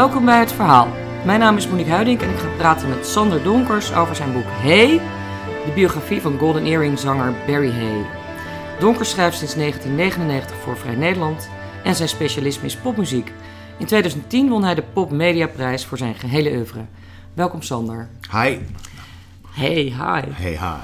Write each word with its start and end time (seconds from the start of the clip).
Welkom 0.00 0.24
bij 0.24 0.38
Het 0.38 0.52
Verhaal. 0.52 0.88
Mijn 1.24 1.40
naam 1.40 1.56
is 1.56 1.68
Monique 1.68 1.90
Huiding 1.90 2.20
en 2.20 2.30
ik 2.30 2.38
ga 2.38 2.48
praten 2.56 2.88
met 2.88 3.06
Sander 3.06 3.42
Donkers 3.42 3.94
over 3.94 4.16
zijn 4.16 4.32
boek 4.32 4.46
Hey, 4.46 5.00
de 5.66 5.72
biografie 5.74 6.20
van 6.20 6.38
Golden 6.38 6.64
Earring 6.64 6.98
zanger 6.98 7.34
Barry 7.46 7.70
Hay. 7.70 8.06
Donkers 8.78 9.10
schrijft 9.10 9.38
sinds 9.38 9.54
1999 9.54 10.56
voor 10.56 10.76
Vrij 10.76 10.94
Nederland 10.94 11.48
en 11.84 11.94
zijn 11.94 12.08
specialisme 12.08 12.66
is 12.66 12.76
popmuziek. 12.76 13.32
In 13.78 13.86
2010 13.86 14.48
won 14.48 14.64
hij 14.64 14.74
de 14.74 14.82
Pop 14.82 15.10
Mediaprijs 15.10 15.84
voor 15.84 15.98
zijn 15.98 16.14
gehele 16.14 16.50
oeuvre. 16.50 16.84
Welkom 17.34 17.62
Sander. 17.62 18.08
Hi. 18.32 18.58
Hey, 19.50 19.82
hi. 19.82 20.32
Hey, 20.32 20.58
hi. 20.58 20.78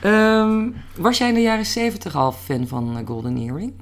Ehm, 0.00 0.70
was 0.96 1.18
jij 1.18 1.28
in 1.28 1.34
de 1.34 1.40
jaren 1.40 1.66
70 1.66 2.14
al 2.14 2.32
fan 2.32 2.66
van 2.66 2.96
eh, 2.96 3.06
Golden 3.06 3.36
Earring? 3.36 3.72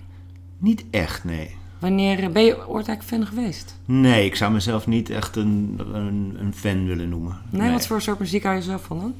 Niet 0.58 0.84
echt, 0.90 1.24
nee. 1.24 1.57
Wanneer 1.78 2.32
ben 2.32 2.44
je 2.44 2.68
ooit 2.68 2.88
eigenlijk 2.88 3.02
fan 3.02 3.26
geweest? 3.36 3.78
Nee, 3.84 4.24
ik 4.24 4.34
zou 4.36 4.52
mezelf 4.52 4.86
niet 4.86 5.10
echt 5.10 5.36
een, 5.36 5.80
een, 5.92 6.36
een 6.38 6.54
fan 6.54 6.86
willen 6.86 7.08
noemen. 7.08 7.36
Nee, 7.50 7.72
wat 7.72 7.86
voor 7.86 8.02
soort 8.02 8.18
muziek 8.18 8.42
hou 8.42 8.56
je 8.56 8.62
zelf 8.62 8.82
van 8.82 8.98
dan? 9.00 9.14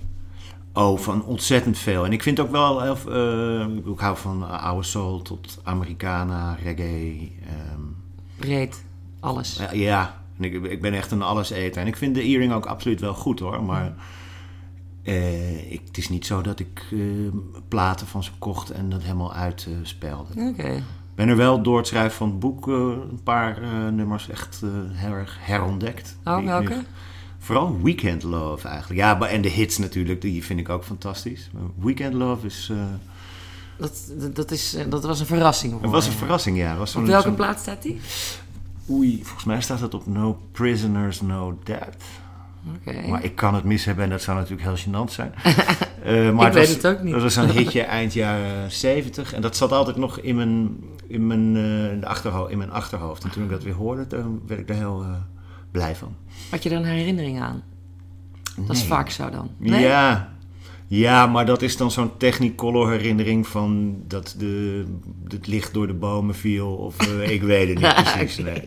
Oh, 0.73 0.99
van 0.99 1.25
ontzettend 1.25 1.79
veel. 1.79 2.05
En 2.05 2.13
ik 2.13 2.23
vind 2.23 2.41
ook 2.41 2.51
wel, 2.51 2.83
eh, 2.85 3.67
ik 3.93 3.99
hou 3.99 4.17
van 4.17 4.61
oude 4.61 4.87
soul 4.87 5.23
tot 5.23 5.61
Americana, 5.63 6.57
reggae. 6.63 7.31
ehm, 7.47 7.81
Breed, 8.37 8.85
alles. 9.21 9.57
ja, 9.59 9.73
ja, 9.73 10.21
en 10.39 10.45
ik, 10.45 10.65
ik 10.65 10.81
ben 10.81 10.93
echt 10.95 11.11
een 11.11 11.23
alleseter. 11.23 11.81
En 11.83 11.87
ik 11.87 11.97
vind 11.97 12.15
de 12.15 12.23
earring 12.23 12.53
ook 12.53 12.67
absoluut 12.67 13.01
wel 13.01 13.15
goed 13.15 13.39
hoor. 13.41 13.63
Maar 13.63 13.95
eh, 15.03 15.73
ik, 15.73 15.81
het 15.87 15.99
is 15.99 16.09
niet 16.09 16.27
zo 16.27 16.41
dat 16.41 16.61
ik 16.61 16.85
platen 17.69 18.07
van 18.07 18.25
ze 18.25 18.31
kocht 18.39 18.71
en 18.71 18.89
dat 18.89 19.03
helemaal 19.03 19.33
uitspeelde. 19.33 20.49
Oké. 20.49 20.83
Ben 21.19 21.29
er 21.29 21.37
wel 21.37 21.63
door 21.63 21.77
het 21.77 21.87
schrijven 21.87 22.17
van 22.17 22.29
het 22.29 22.39
boek 22.39 22.69
eh, 22.69 22.75
een 22.75 23.21
paar 23.25 23.63
eh, 23.63 23.89
nummers 23.89 24.29
echt 24.29 24.61
eh, 24.63 24.69
heel 24.93 25.13
erg 25.13 25.37
herontdekt. 25.41 26.17
Oh, 26.25 26.45
welke? 26.45 26.75
nu- 26.75 26.85
Vooral 27.39 27.83
Weekend 27.83 28.23
Love 28.23 28.69
eigenlijk. 28.69 29.01
Ja, 29.01 29.21
en 29.21 29.43
de 29.43 29.49
hits 29.49 29.79
natuurlijk, 29.79 30.21
die 30.21 30.45
vind 30.45 30.61
ik 30.61 30.69
ook 30.69 30.85
fantastisch. 30.85 31.51
Weekend 31.77 32.15
Love 32.15 32.47
is... 32.47 32.73
Dat, 33.79 34.13
dat, 34.19 34.37
dat 34.37 34.51
is, 34.51 34.77
dat 34.89 35.05
was 35.05 35.21
een 35.21 35.27
verrassing. 35.27 35.81
het 35.81 35.91
was 35.91 36.07
een 36.07 36.13
verrassing, 36.13 36.57
ja. 36.57 36.77
Was 36.77 36.97
Op 36.97 37.05
welke 37.05 37.33
plaats 37.33 37.63
staat 37.63 37.83
die? 37.83 38.01
Oei, 38.91 39.21
volgens 39.25 39.45
mij 39.45 39.61
staat 39.61 39.81
het 39.81 39.95
op 39.95 40.07
No 40.07 40.41
Prisoners, 40.53 41.21
No 41.21 41.59
Death. 41.65 42.05
Oké. 42.77 43.09
Maar 43.09 43.25
ik 43.25 43.35
kan 43.37 43.55
het 43.55 43.65
mis 43.65 43.85
hebben 43.85 44.05
en 44.05 44.11
dat 44.11 44.23
zou 44.23 44.39
natuurlijk 44.39 44.69
heel 44.69 44.77
gênant 44.77 45.11
zijn. 45.13 45.35
Eh, 46.05 46.31
maar 46.33 46.47
Ik 46.47 46.53
weet 46.53 46.69
het 46.69 46.87
ook 46.87 47.03
niet. 47.03 47.13
Dat 47.13 47.23
was 47.23 47.37
een 47.37 47.51
hitje 47.59 47.83
eind 47.83 48.13
jaren 48.13 48.71
70. 48.73 49.33
En 49.35 49.43
dat 49.43 49.57
zat 49.57 49.73
altijd 49.73 49.97
nog 49.97 50.19
in 50.21 50.37
mijn, 50.37 50.77
in 51.07 51.27
mijn, 51.27 51.47
eh, 51.57 52.01
de 52.01 52.07
achterho- 52.07 52.47
in 52.47 52.59
mijn 52.59 52.71
achterhoofd. 52.71 53.25
En 53.25 53.31
toen 53.31 53.43
ik 53.45 53.51
dat 53.51 53.63
weer 53.63 53.75
hoorde, 53.75 54.07
dan 54.07 54.41
werd 54.47 54.61
ik 54.61 54.67
daar 54.69 54.77
heel 54.77 55.01
eh, 55.03 55.13
blij 55.71 55.97
van. 55.97 56.15
Had 56.51 56.63
je 56.63 56.69
daar 56.69 56.79
een 56.79 56.85
herinnering 56.85 57.41
aan? 57.41 57.63
Dat 58.67 58.77
is 58.77 58.85
vaak 58.85 59.11
zo 59.11 59.31
dan. 59.31 59.51
Nee? 59.59 59.81
Ja. 59.83 60.33
ja, 60.87 61.27
maar 61.27 61.47
dat 61.47 61.63
is 61.63 61.77
dan 61.77 61.91
zo'n 61.91 62.17
Technicolor 62.17 62.91
herinnering 62.91 63.47
van 63.47 63.97
dat 64.07 64.35
de, 64.39 64.85
het 65.29 65.47
licht 65.47 65.75
door 65.75 65.87
de 65.87 65.95
bomen 65.95 66.35
viel. 66.35 66.69
Of 66.75 67.07
ik 67.21 67.43
weet 67.43 67.69
het 67.69 67.79
niet 67.79 67.95
precies. 68.15 68.39
Nee. 68.45 68.65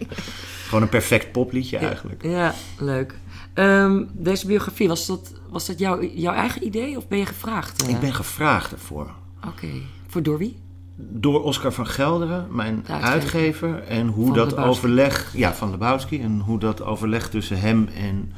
Gewoon 0.66 0.84
een 0.84 0.90
perfect 0.90 1.32
popliedje 1.32 1.78
eigenlijk. 1.78 2.24
Ja, 2.24 2.54
leuk. 2.80 3.16
Ehm, 3.54 4.04
deze 4.12 4.46
biografie, 4.46 4.88
was 4.88 5.06
dat, 5.06 5.34
was 5.50 5.66
dat 5.66 5.80
jouw, 5.80 6.04
jouw 6.04 6.34
eigen 6.34 6.66
idee 6.66 6.98
of 6.98 7.08
ben 7.08 7.18
je 7.18 7.26
gevraagd? 7.26 7.84
eh? 7.84 7.90
Ik 7.90 8.00
ben 8.00 8.14
gevraagd 8.14 8.72
ervoor. 8.72 9.12
Oké. 9.48 9.68
Voor 10.08 10.24
door 10.24 10.38
wie? 10.38 10.58
Door 10.96 11.44
Oscar 11.44 11.72
van 11.74 11.88
Gelderen, 11.88 12.48
mijn 12.52 12.76
uitgever. 12.88 13.10
uitgever. 13.12 13.84
En 13.84 14.08
hoe 14.08 14.26
Van 14.26 14.36
dat 14.36 14.58
overleg, 14.58 15.34
ja, 15.38 15.54
van 15.54 15.70
Lebowski. 15.72 16.22
En 16.22 16.40
hoe 16.40 16.60
dat 16.60 16.82
overleg 16.82 17.30
tussen 17.30 17.60
hem 17.60 17.88
en 17.96 18.32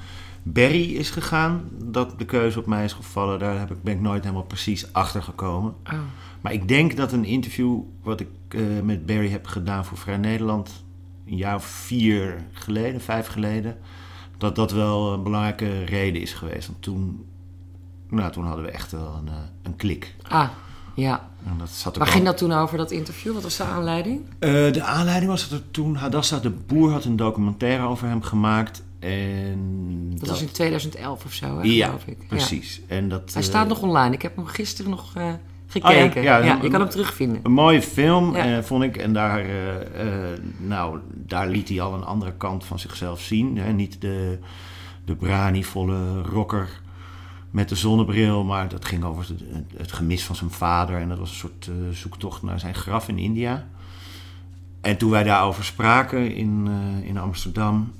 Barry 0.43 0.95
is 0.95 1.09
gegaan. 1.09 1.69
Dat 1.83 2.13
de 2.19 2.25
keuze 2.25 2.59
op 2.59 2.65
mij 2.65 2.83
is 2.83 2.93
gevallen. 2.93 3.39
Daar 3.39 3.59
heb 3.59 3.71
ik, 3.71 3.83
ben 3.83 3.93
ik 3.93 4.01
nooit 4.01 4.21
helemaal 4.23 4.43
precies 4.43 4.93
achter 4.93 5.23
gekomen. 5.23 5.73
Oh. 5.83 5.93
Maar 6.41 6.53
ik 6.53 6.67
denk 6.67 6.95
dat 6.95 7.11
een 7.11 7.25
interview 7.25 7.79
wat 8.03 8.19
ik 8.19 8.27
eh, 8.47 8.61
met 8.83 9.05
Barry 9.05 9.29
heb 9.29 9.47
gedaan 9.47 9.85
voor 9.85 9.97
Vrij 9.97 10.17
Nederland. 10.17 10.83
Een 11.27 11.37
jaar 11.37 11.55
of 11.55 11.65
vier 11.65 12.35
geleden, 12.51 13.01
vijf 13.01 13.27
geleden. 13.27 13.77
Dat 14.43 14.55
dat 14.55 14.71
wel 14.71 15.13
een 15.13 15.23
belangrijke 15.23 15.83
reden 15.83 16.21
is 16.21 16.33
geweest. 16.33 16.67
Want 16.67 16.81
toen, 16.81 17.25
nou, 18.09 18.31
toen 18.31 18.45
hadden 18.45 18.65
we 18.65 18.71
echt 18.71 18.91
wel 18.91 19.15
een, 19.21 19.27
eh, 19.27 19.33
een 19.63 19.75
klik. 19.75 20.15
Ah, 20.27 20.49
ja. 20.95 21.29
En 21.45 21.57
dat 21.57 21.69
zat 21.69 21.87
ook 21.93 21.97
Waar 21.97 22.07
al- 22.07 22.13
ging 22.13 22.25
dat 22.25 22.37
toen 22.37 22.51
over, 22.51 22.77
dat 22.77 22.91
interview? 22.91 23.33
Wat 23.33 23.43
was 23.43 23.57
de 23.57 23.63
aanleiding? 23.63 24.21
Eh, 24.39 24.49
de 24.71 24.83
aanleiding 24.83 25.31
was 25.31 25.49
dat 25.49 25.59
er 25.59 25.71
toen 25.71 25.95
Hadassa 25.95 26.39
de 26.39 26.49
Boer 26.49 26.91
had 26.91 27.05
een 27.05 27.15
documentaire 27.15 27.83
over 27.87 28.07
hem 28.07 28.21
gemaakt. 28.21 28.83
En 28.99 30.11
Dat 30.17 30.29
was 30.29 30.41
in 30.41 30.51
2011 30.51 31.25
of 31.25 31.33
zo, 31.33 31.57
hè, 31.57 31.63
Ja, 31.63 31.85
geloof 31.85 32.05
ik. 32.05 32.17
Ja. 32.19 32.25
precies. 32.27 32.81
En 32.87 33.09
dat, 33.09 33.33
Hij 33.33 33.41
eh, 33.41 33.47
staat 33.47 33.67
nog 33.67 33.81
online. 33.81 34.13
Ik 34.15 34.21
heb 34.21 34.35
hem 34.35 34.45
gisteren 34.45 34.91
nog 34.91 35.13
Oh 35.81 35.91
ja, 35.91 35.97
ja, 36.21 36.37
ja, 36.37 36.59
je 36.61 36.69
kan 36.69 36.79
hem 36.79 36.89
terugvinden. 36.89 37.39
Een 37.43 37.51
mooie 37.51 37.81
film, 37.81 38.35
Ja. 38.35 38.57
eh, 38.57 38.63
vond 38.63 38.83
ik. 38.83 38.97
En 38.97 39.13
daar, 39.13 39.39
eh, 39.39 40.31
eh, 40.31 40.39
nou, 40.57 40.99
daar 41.13 41.47
liet 41.47 41.69
hij 41.69 41.81
al 41.81 41.93
een 41.93 42.03
andere 42.03 42.33
kant 42.33 42.65
van 42.65 42.79
zichzelf 42.79 43.21
zien. 43.21 43.57
Hè? 43.57 43.71
Niet 43.71 44.01
de, 44.01 44.39
de 45.05 45.15
branivolle 45.15 46.21
rocker 46.21 46.81
met 47.51 47.69
de 47.69 47.75
zonnebril, 47.75 48.43
maar 48.43 48.67
dat 48.69 48.85
ging 48.85 49.03
over 49.03 49.25
het, 49.27 49.41
het 49.77 49.91
gemis 49.91 50.23
van 50.25 50.35
zijn 50.35 50.49
vader. 50.51 50.99
En 50.99 51.09
dat 51.09 51.17
was 51.19 51.29
een 51.29 51.35
soort 51.35 51.67
eh, 51.67 51.73
zoektocht 51.95 52.41
naar 52.43 52.59
zijn 52.59 52.75
graf 52.75 53.07
in 53.07 53.17
India. 53.17 53.67
En 54.81 54.97
toen 54.97 55.09
wij 55.11 55.23
daarover 55.23 55.63
spraken 55.63 56.35
in, 56.35 56.67
in 57.03 57.17
Amsterdam, 57.17 57.91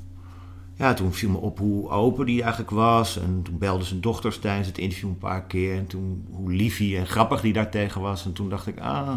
ja, 0.84 0.94
toen 0.94 1.14
viel 1.14 1.30
me 1.30 1.38
op 1.38 1.60
hoe 1.60 1.90
open 1.90 2.26
die 2.26 2.42
eigenlijk 2.42 2.72
was. 2.72 3.20
En 3.20 3.40
toen 3.44 3.58
belden 3.58 3.88
zijn 3.88 4.02
dochters 4.02 4.40
tijdens 4.40 4.68
het 4.68 4.78
interview 4.78 5.10
een 5.10 5.18
paar 5.18 5.44
keer. 5.44 5.78
En 5.78 5.88
toen 5.88 6.26
hoe 6.32 6.54
lief 6.54 6.78
hij 6.78 6.98
en 6.98 7.08
grappig 7.08 7.42
die 7.42 7.54
daartegen 7.54 8.02
was. 8.02 8.26
En 8.26 8.34
toen 8.34 8.50
dacht 8.50 8.68
ik, 8.68 8.80
ah, 8.80 9.16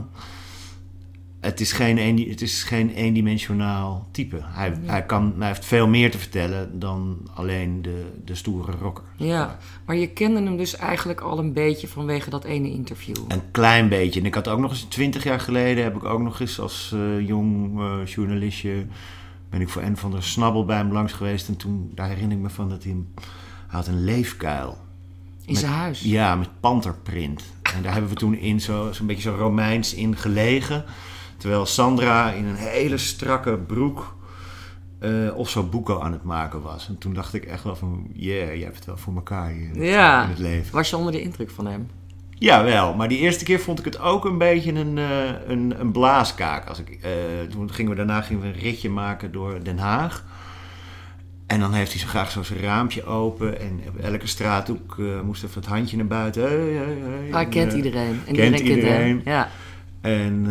het 1.41 1.61
is 1.61 1.73
geen, 1.73 1.99
een, 1.99 2.29
het 2.29 2.43
is 2.43 2.63
geen 2.63 2.91
eendimensionaal 2.91 4.09
type. 4.11 4.39
Hij, 4.43 4.75
hij, 4.85 5.05
kan, 5.05 5.35
hij 5.39 5.49
heeft 5.49 5.65
veel 5.65 5.89
meer 5.89 6.11
te 6.11 6.19
vertellen 6.19 6.79
dan 6.79 7.19
alleen 7.35 7.83
de, 7.83 8.05
de 8.25 8.35
stoere 8.35 8.73
rocker. 8.73 9.05
Ja, 9.17 9.59
maar 9.87 9.97
je 9.97 10.09
kende 10.09 10.43
hem 10.43 10.57
dus 10.57 10.77
eigenlijk 10.77 11.21
al 11.21 11.39
een 11.39 11.53
beetje 11.53 11.89
vanwege 11.89 12.31
dat 12.31 12.45
ene 12.45 12.71
interview. 12.71 13.17
Een 13.29 13.51
klein 13.51 13.89
beetje. 13.89 14.21
En 14.21 14.27
ik 14.27 14.35
had 14.35 14.49
ook 14.49 14.59
nog 14.59 14.71
eens, 14.71 14.83
twintig 14.83 15.25
jaar 15.25 15.41
geleden, 15.41 15.85
heb 15.85 15.97
ik 15.97 16.05
ook 16.05 16.23
nog 16.23 16.41
eens 16.41 16.61
als 16.61 16.93
eh, 16.95 17.27
jong 17.27 17.81
eh, 17.81 18.07
journalistje, 18.07 18.87
ben 19.51 19.61
ik 19.61 19.69
voor 19.69 19.83
een 19.83 19.97
van 19.97 20.11
de 20.11 20.21
snabbel 20.21 20.65
bij 20.65 20.77
hem 20.77 20.93
langs 20.93 21.13
geweest. 21.13 21.49
En 21.49 21.57
toen, 21.57 21.91
daar 21.95 22.09
herinner 22.09 22.37
ik 22.37 22.43
me 22.43 22.51
van 22.51 22.69
dat 22.69 22.83
hij, 22.83 22.93
hij 23.67 23.79
had 23.79 23.87
een 23.87 24.05
leefkuil. 24.05 24.79
In 25.45 25.57
zijn 25.57 25.73
huis. 25.73 26.01
Ja, 26.01 26.35
met 26.37 26.49
panterprint. 26.61 27.43
En 27.75 27.83
daar 27.83 27.93
hebben 27.93 28.11
we 28.11 28.17
toen 28.17 28.35
in 28.35 28.61
zo- 28.61 28.93
zo'n 28.93 29.07
beetje 29.07 29.23
zo 29.31 29.37
Romeins 29.37 29.95
in 29.95 30.17
gelegen. 30.17 30.85
Terwijl 31.37 31.67
Sandra 31.67 32.31
in 32.33 32.45
een 32.45 32.55
hele 32.55 32.99
strakke 32.99 33.59
broek 33.67 34.15
eh 34.99 35.11
of 35.37 35.49
zo 35.51 35.63
boeken 35.63 36.01
aan 36.03 36.13
het 36.13 36.23
maken 36.23 36.63
was. 36.63 36.89
En 36.89 36.99
toen 36.99 37.15
dacht 37.15 37.35
ik 37.35 37.45
echt 37.45 37.63
wel 37.65 37.77
van, 37.77 38.07
yeah, 38.13 38.55
jij 38.55 38.65
hebt 38.65 38.77
het 38.77 38.85
wel 38.85 38.97
voor 38.97 39.15
elkaar 39.15 39.51
hier 39.51 39.85
Ja. 39.85 40.23
in 40.23 40.29
het 40.29 40.39
leven. 40.39 40.75
Was 40.75 40.91
je 40.91 40.97
onder 40.97 41.13
de 41.13 41.21
indruk 41.23 41.51
van 41.51 41.67
hem? 41.67 41.89
Ja, 42.39 42.65
wel. 42.65 42.95
Maar 42.95 43.09
die 43.09 43.19
eerste 43.19 43.45
keer 43.45 43.61
vond 43.61 43.79
ik 43.79 43.85
het 43.85 43.99
ook 43.99 44.25
een 44.25 44.39
beetje 44.39 44.73
een, 44.73 44.99
eh, 44.99 45.31
een, 45.47 45.81
een 45.81 45.93
blaaskaak. 45.93 46.69
Als 46.69 46.79
ik, 46.79 46.99
eh, 47.03 47.11
toen 47.51 47.73
gingen 47.73 47.91
we 47.91 47.97
daarna 47.97 48.21
gingen 48.21 48.43
we 48.43 48.49
een 48.49 48.61
ritje 48.61 48.91
maken 48.91 49.33
door 49.33 49.63
Den 49.63 49.79
Haag. 49.79 50.25
En 51.47 51.61
dan 51.61 51.73
heeft 51.73 51.93
hij 51.93 52.01
zo 52.01 52.07
graag 52.07 52.31
zo 52.31 52.43
zijn 52.43 52.61
raampje 52.61 53.05
open. 53.05 53.61
En 53.61 53.81
op 53.89 53.97
elke 53.97 54.27
straathoek 54.27 54.97
eh, 54.99 55.21
moest 55.21 55.45
even 55.45 55.61
het 55.61 55.71
handje 55.71 55.97
naar 55.97 56.07
buiten. 56.07 56.43
Hey, 56.43 56.59
hey, 56.59 56.97
hey. 57.01 57.29
Hij 57.31 57.45
En, 57.45 57.51
kent 57.51 57.73
iedereen. 57.73 58.21
En 58.27 58.35
kent 58.35 58.59
iedereen. 58.59 59.23
Ja. 59.25 59.49
En 60.01 60.43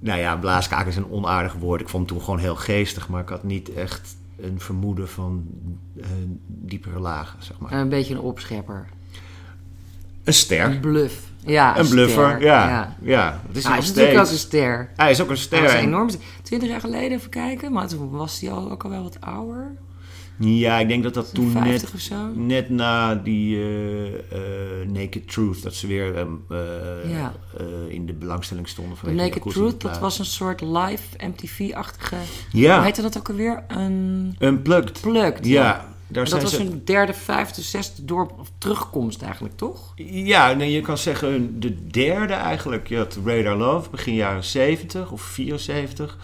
nou 0.00 0.20
ja, 0.20 0.36
blaaskaak 0.36 0.86
is 0.86 0.96
een 0.96 1.10
onaardig 1.10 1.52
woord. 1.52 1.80
Ik 1.80 1.88
vond 1.88 2.08
hem 2.08 2.16
toen 2.16 2.24
gewoon 2.24 2.40
heel 2.40 2.56
geestig. 2.56 3.08
Maar 3.08 3.22
ik 3.22 3.28
had 3.28 3.44
niet 3.44 3.74
echt 3.74 4.16
een 4.40 4.60
vermoeden 4.60 5.08
van 5.08 5.46
diepere 6.46 6.98
lagen, 6.98 7.42
zeg 7.42 7.58
maar. 7.58 7.72
En 7.72 7.78
een 7.78 7.88
beetje 7.88 8.14
een 8.14 8.20
opschepper. 8.20 8.88
Een 10.24 10.34
ster. 10.34 10.64
Een 10.64 10.80
bluff. 10.80 11.30
Ja, 11.46 11.78
Een 11.78 11.88
bluffer, 11.88 12.28
ster. 12.30 12.42
ja. 12.42 12.96
ja. 13.02 13.40
is 13.52 13.64
Ah, 13.64 13.70
hij 13.70 13.80
is 13.80 13.86
natuurlijk 13.88 14.18
ook 14.18 14.24
steeds. 14.26 14.42
een 14.42 14.48
ster. 14.48 14.90
Hij 14.96 15.10
is 15.10 15.20
ook 15.20 15.28
een 15.30 15.34
Hij 15.34 15.42
ster. 15.44 15.74
enorm. 15.76 16.08
Twintig 16.42 16.68
jaar 16.68 16.80
geleden, 16.80 17.18
even 17.18 17.30
kijken. 17.30 17.72
Maar 17.72 17.88
toen 17.88 18.10
was 18.10 18.40
hij 18.40 18.50
al, 18.50 18.70
ook 18.70 18.84
al 18.84 18.90
wel 18.90 19.02
wat 19.02 19.20
ouder. 19.20 19.76
Ja, 20.38 20.78
ik 20.78 20.88
denk 20.88 21.02
dat 21.02 21.14
dat 21.14 21.34
toen 21.34 21.50
50 21.50 22.10
net, 22.10 22.36
net 22.36 22.68
na 22.70 23.14
die 23.14 23.56
eh, 23.56 24.06
eh, 24.14 24.88
Naked 24.88 25.28
Truth, 25.32 25.62
dat 25.62 25.74
ze 25.74 25.86
weer 25.86 26.16
ehm, 26.16 26.28
eh, 26.48 27.10
Ja. 27.12 27.32
in 27.88 28.06
de 28.06 28.12
belangstelling 28.12 28.68
stonden. 28.68 28.96
Vanwege 28.96 29.18
de 29.20 29.28
Naked 29.36 29.52
Truth, 29.52 29.80
dat 29.80 29.98
was 29.98 30.18
een 30.18 30.24
soort 30.24 30.60
live 30.60 31.02
MTV-achtige... 31.18 32.14
Hoe 32.52 32.60
Ja, 32.60 32.82
heette 32.82 33.02
dat 33.02 33.18
ook 33.18 33.28
alweer? 33.28 33.64
Een 33.68 34.36
Unplugged. 34.38 35.00
plugged. 35.00 35.46
Ja, 35.46 35.91
daar 36.12 36.28
dat 36.28 36.42
was 36.42 36.52
ze... 36.52 36.60
een 36.60 36.84
derde, 36.84 37.14
vijfde, 37.14 37.62
zesde 37.62 38.04
door, 38.04 38.30
of 38.38 38.50
terugkomst 38.58 39.22
eigenlijk, 39.22 39.56
toch? 39.56 39.92
Ja, 40.06 40.52
nee, 40.52 40.70
je 40.70 40.80
kan 40.80 40.98
zeggen 40.98 41.60
de 41.60 41.86
derde 41.86 42.32
eigenlijk. 42.32 42.88
Je 42.88 42.96
had 42.96 43.18
Radar 43.24 43.56
Love, 43.56 43.90
begin 43.90 44.14
jaren 44.14 44.44
70 44.44 45.10
of 45.10 45.22
74. 45.22 46.18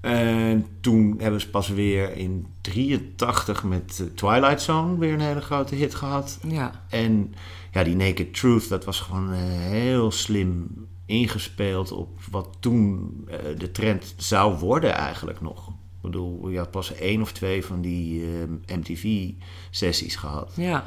En 0.00 0.66
toen 0.80 1.14
hebben 1.18 1.40
ze 1.40 1.50
pas 1.50 1.68
weer 1.68 2.16
in 2.16 2.46
83 2.60 3.64
met 3.64 4.00
eh, 4.00 4.06
Twilight 4.14 4.62
Zone 4.62 4.98
weer 4.98 5.12
een 5.12 5.20
hele 5.20 5.40
grote 5.40 5.74
hit 5.74 5.94
gehad. 5.94 6.38
Ja. 6.48 6.84
En 6.88 7.34
ja, 7.72 7.84
die 7.84 7.96
Naked 7.96 8.34
Truth, 8.34 8.68
dat 8.68 8.84
was 8.84 9.00
gewoon 9.00 9.32
eh, 9.32 9.38
heel 9.40 10.10
slim 10.10 10.70
ingespeeld 11.06 11.92
op 11.92 12.20
wat 12.30 12.48
toen 12.60 13.10
eh, 13.28 13.38
de 13.58 13.70
trend 13.70 14.14
zou 14.16 14.58
worden 14.58 14.92
eigenlijk 14.94 15.40
nog. 15.40 15.72
Ik 16.04 16.10
bedoel, 16.10 16.48
je 16.48 16.58
had 16.58 16.70
pas 16.70 16.94
één 16.94 17.20
of 17.22 17.32
twee 17.32 17.64
van 17.64 17.80
die 17.80 18.24
MTV-sessies 18.66 20.16
gehad. 20.16 20.52
Ja. 20.56 20.84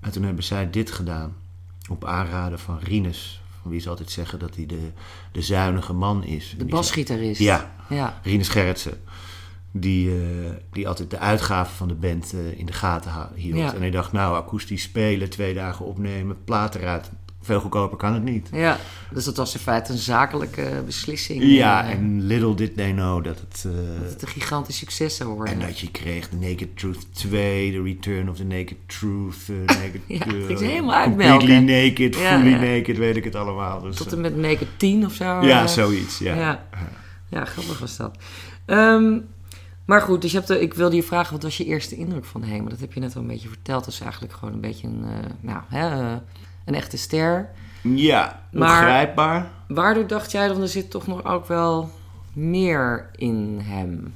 En 0.00 0.10
toen 0.10 0.22
hebben 0.22 0.44
zij 0.44 0.70
dit 0.70 0.90
gedaan. 0.90 1.36
Op 1.90 2.04
aanraden 2.04 2.58
van 2.58 2.78
Rinus. 2.78 3.42
Van 3.62 3.70
wie 3.70 3.80
ze 3.80 3.88
altijd 3.88 4.10
zeggen 4.10 4.38
dat 4.38 4.56
hij 4.56 4.66
de, 4.66 4.90
de 5.32 5.42
zuinige 5.42 5.92
man 5.92 6.24
is. 6.24 6.54
De 6.58 6.64
basgitarist. 6.64 7.40
Ja, 7.40 7.74
Ja. 7.88 8.20
Rinus 8.22 8.48
Gerritsen. 8.48 9.00
Die, 9.70 10.10
eh, 10.10 10.50
die 10.72 10.88
altijd 10.88 11.10
de 11.10 11.18
uitgaven 11.18 11.74
van 11.74 11.88
de 11.88 11.94
band 11.94 12.32
eh, 12.32 12.58
in 12.58 12.66
de 12.66 12.72
gaten 12.72 13.28
hield. 13.34 13.58
Ja. 13.58 13.74
En 13.74 13.80
hij 13.80 13.90
dacht, 13.90 14.12
nou, 14.12 14.36
akoestisch 14.36 14.82
spelen, 14.82 15.30
twee 15.30 15.54
dagen 15.54 15.84
opnemen, 15.84 16.44
plaat 16.44 16.74
eruit. 16.74 17.10
Veel 17.42 17.60
goedkoper 17.60 17.96
kan 17.96 18.14
het 18.14 18.22
niet. 18.22 18.48
Ja. 18.52 18.78
Dus 19.10 19.24
dat 19.24 19.36
was 19.36 19.54
in 19.54 19.60
feite 19.60 19.92
een 19.92 19.98
zakelijke 19.98 20.82
beslissing. 20.86 21.42
Ja, 21.44 21.84
eh, 21.84 21.90
en 21.90 22.22
little 22.22 22.54
did 22.54 22.76
they 22.76 22.92
know 22.92 23.24
dat 23.24 23.40
het... 23.40 23.64
eh, 23.66 24.00
Dat 24.02 24.10
het 24.12 24.22
een 24.22 24.28
gigantisch 24.28 24.76
succes 24.78 25.16
zou 25.16 25.30
worden. 25.34 25.54
en 25.54 25.60
dat 25.60 25.78
je 25.78 25.90
kreeg 25.90 26.28
The 26.28 26.36
Naked 26.36 26.76
Truth 26.78 27.06
2, 27.14 27.72
The 27.72 27.82
Return 27.82 28.28
of 28.30 28.36
the 28.36 28.44
Naked 28.44 28.76
Truth, 28.86 29.36
eh, 29.48 29.76
Naked, 29.82 30.00
Ja, 30.06 30.18
helemaal 30.58 31.02
Completely 31.02 31.30
uitmelken. 31.30 31.64
Naked, 31.64 32.14
Ja, 32.16 32.38
Fully 32.40 32.50
ja. 32.50 32.74
Naked, 32.76 32.96
weet 32.98 33.16
ik 33.16 33.24
het 33.24 33.34
allemaal. 33.34 33.80
Dus, 33.80 33.96
Tot 33.96 34.12
en 34.12 34.20
met 34.20 34.36
Naked 34.36 34.68
10 34.76 35.04
of 35.04 35.12
zo. 35.12 35.24
ja, 35.40 35.66
zoiets, 35.66 36.18
ja. 36.18 36.34
Ja. 36.34 36.66
Ja, 37.28 37.44
grappig 37.44 37.78
was 37.78 37.96
dat. 37.96 38.16
Ehm, 38.64 39.18
maar 39.84 40.00
goed, 40.00 40.22
dus 40.22 40.30
je 40.30 40.36
hebt 40.36 40.48
de, 40.48 40.60
ik 40.60 40.74
wilde 40.74 40.96
je 40.96 41.02
vragen, 41.02 41.32
wat 41.32 41.42
was 41.42 41.56
je 41.56 41.64
eerste 41.64 41.96
indruk 41.96 42.24
van 42.24 42.42
hem? 42.42 42.60
Maar 42.60 42.70
dat 42.70 42.80
heb 42.80 42.92
je 42.92 43.00
net 43.00 43.14
al 43.16 43.20
een 43.22 43.26
beetje 43.28 43.48
verteld. 43.48 43.84
Dat 43.84 43.94
is 43.94 44.00
eigenlijk 44.00 44.32
gewoon 44.32 44.54
een 44.54 44.60
beetje 44.60 44.86
een, 44.86 45.04
nou, 45.40 45.60
hè, 45.68 46.16
een 46.64 46.74
echte 46.74 46.96
ster. 46.96 47.50
Ja, 47.82 48.40
Maar- 48.52 48.68
begrijpbaar. 48.80 49.50
Waardoor 49.68 50.06
dacht 50.06 50.30
jij 50.32 50.48
dan, 50.48 50.60
er 50.60 50.68
zit 50.68 50.90
toch 50.90 51.06
nog 51.06 51.24
ook 51.24 51.46
wel 51.46 51.90
meer 52.32 53.08
in 53.16 53.58
hem? 53.62 54.14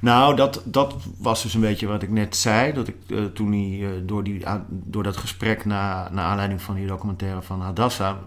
Nou, 0.00 0.36
dat, 0.36 0.62
dat 0.64 0.94
was 1.18 1.42
dus 1.42 1.54
een 1.54 1.60
beetje 1.60 1.86
wat 1.86 2.02
ik 2.02 2.10
net 2.10 2.36
zei. 2.36 2.72
Dat 2.72 2.88
ik 2.88 2.96
eh, 3.08 3.24
toen 3.24 3.52
hij 3.52 3.80
eh, 3.82 3.88
door, 4.02 4.24
die, 4.24 4.42
door 4.68 5.02
dat 5.02 5.16
gesprek 5.16 5.64
na, 5.64 6.08
naar 6.12 6.24
aanleiding 6.24 6.62
van 6.62 6.74
die 6.74 6.86
documentaire 6.86 7.42
van 7.42 7.60
Hadassa. 7.60 8.18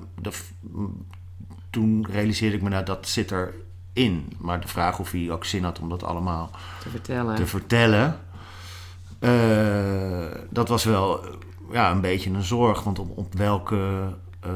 toen 1.70 2.06
realiseerde 2.12 2.56
ik 2.56 2.62
me 2.62 2.70
nou, 2.70 2.86
dat 2.86 3.08
zit 3.08 3.32
erin. 3.32 4.34
Maar 4.38 4.60
de 4.62 4.68
vraag 4.68 5.00
of 5.00 5.12
hij 5.12 5.32
ook 5.32 5.46
zin 5.46 5.64
had 5.64 5.80
om 5.80 5.90
dat 5.90 6.04
allemaal 6.04 6.50
Te 6.84 6.90
vertellen. 6.90 7.36
te 7.36 7.46
vertellen. 7.48 8.20
eh, 9.20 10.26
dat 10.50 10.68
was 10.68 10.84
wel 10.84 11.26
ja, 11.72 11.92
een 11.92 12.02
beetje 12.02 12.30
een 12.30 12.44
zorg. 12.44 12.84
Want 12.84 13.00
op, 13.00 13.18
op 13.18 13.34
welke 13.34 14.08
eh, 14.42 14.52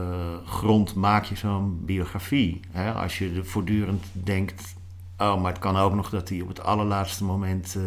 grond 0.45 0.95
maak 0.95 1.23
je 1.23 1.35
zo'n 1.35 1.79
biografie? 1.85 2.59
Hè? 2.71 2.91
Als 2.91 3.17
je 3.17 3.33
er 3.35 3.45
voortdurend 3.45 4.05
denkt. 4.11 4.75
Oh, 5.17 5.41
maar 5.41 5.51
het 5.51 5.61
kan 5.61 5.77
ook 5.77 5.93
nog 5.93 6.09
dat 6.09 6.29
hij 6.29 6.41
op 6.41 6.47
het 6.47 6.63
allerlaatste 6.63 7.23
moment 7.23 7.75
eh, 7.75 7.83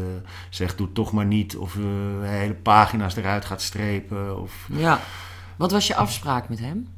zegt: 0.51 0.79
doe 0.79 0.93
toch 0.93 1.13
maar 1.13 1.27
niet. 1.27 1.57
Of 1.57 1.77
eh, 1.77 1.83
hele 2.21 2.55
pagina's 2.55 3.17
eruit 3.17 3.45
gaat 3.45 3.63
strepen. 3.63 4.41
Of, 4.41 4.69
Ja. 4.73 5.01
Wat 5.57 5.71
was 5.71 5.87
je 5.87 5.95
afspraak 5.95 6.49
met 6.49 6.59
hem? 6.59 6.89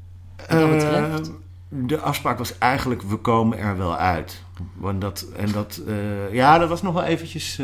Wat 1.10 1.32
de 1.68 2.00
afspraak 2.00 2.38
was 2.38 2.58
eigenlijk: 2.58 3.02
we 3.02 3.16
komen 3.16 3.58
er 3.58 3.76
wel 3.76 3.96
uit. 3.96 4.42
Want 4.74 5.00
dat, 5.00 5.26
en 5.36 5.52
dat, 5.52 5.82
ja, 6.32 6.58
dat 6.58 6.68
was 6.68 6.82
nog 6.82 6.94
wel 6.94 7.02
eventjes. 7.02 7.60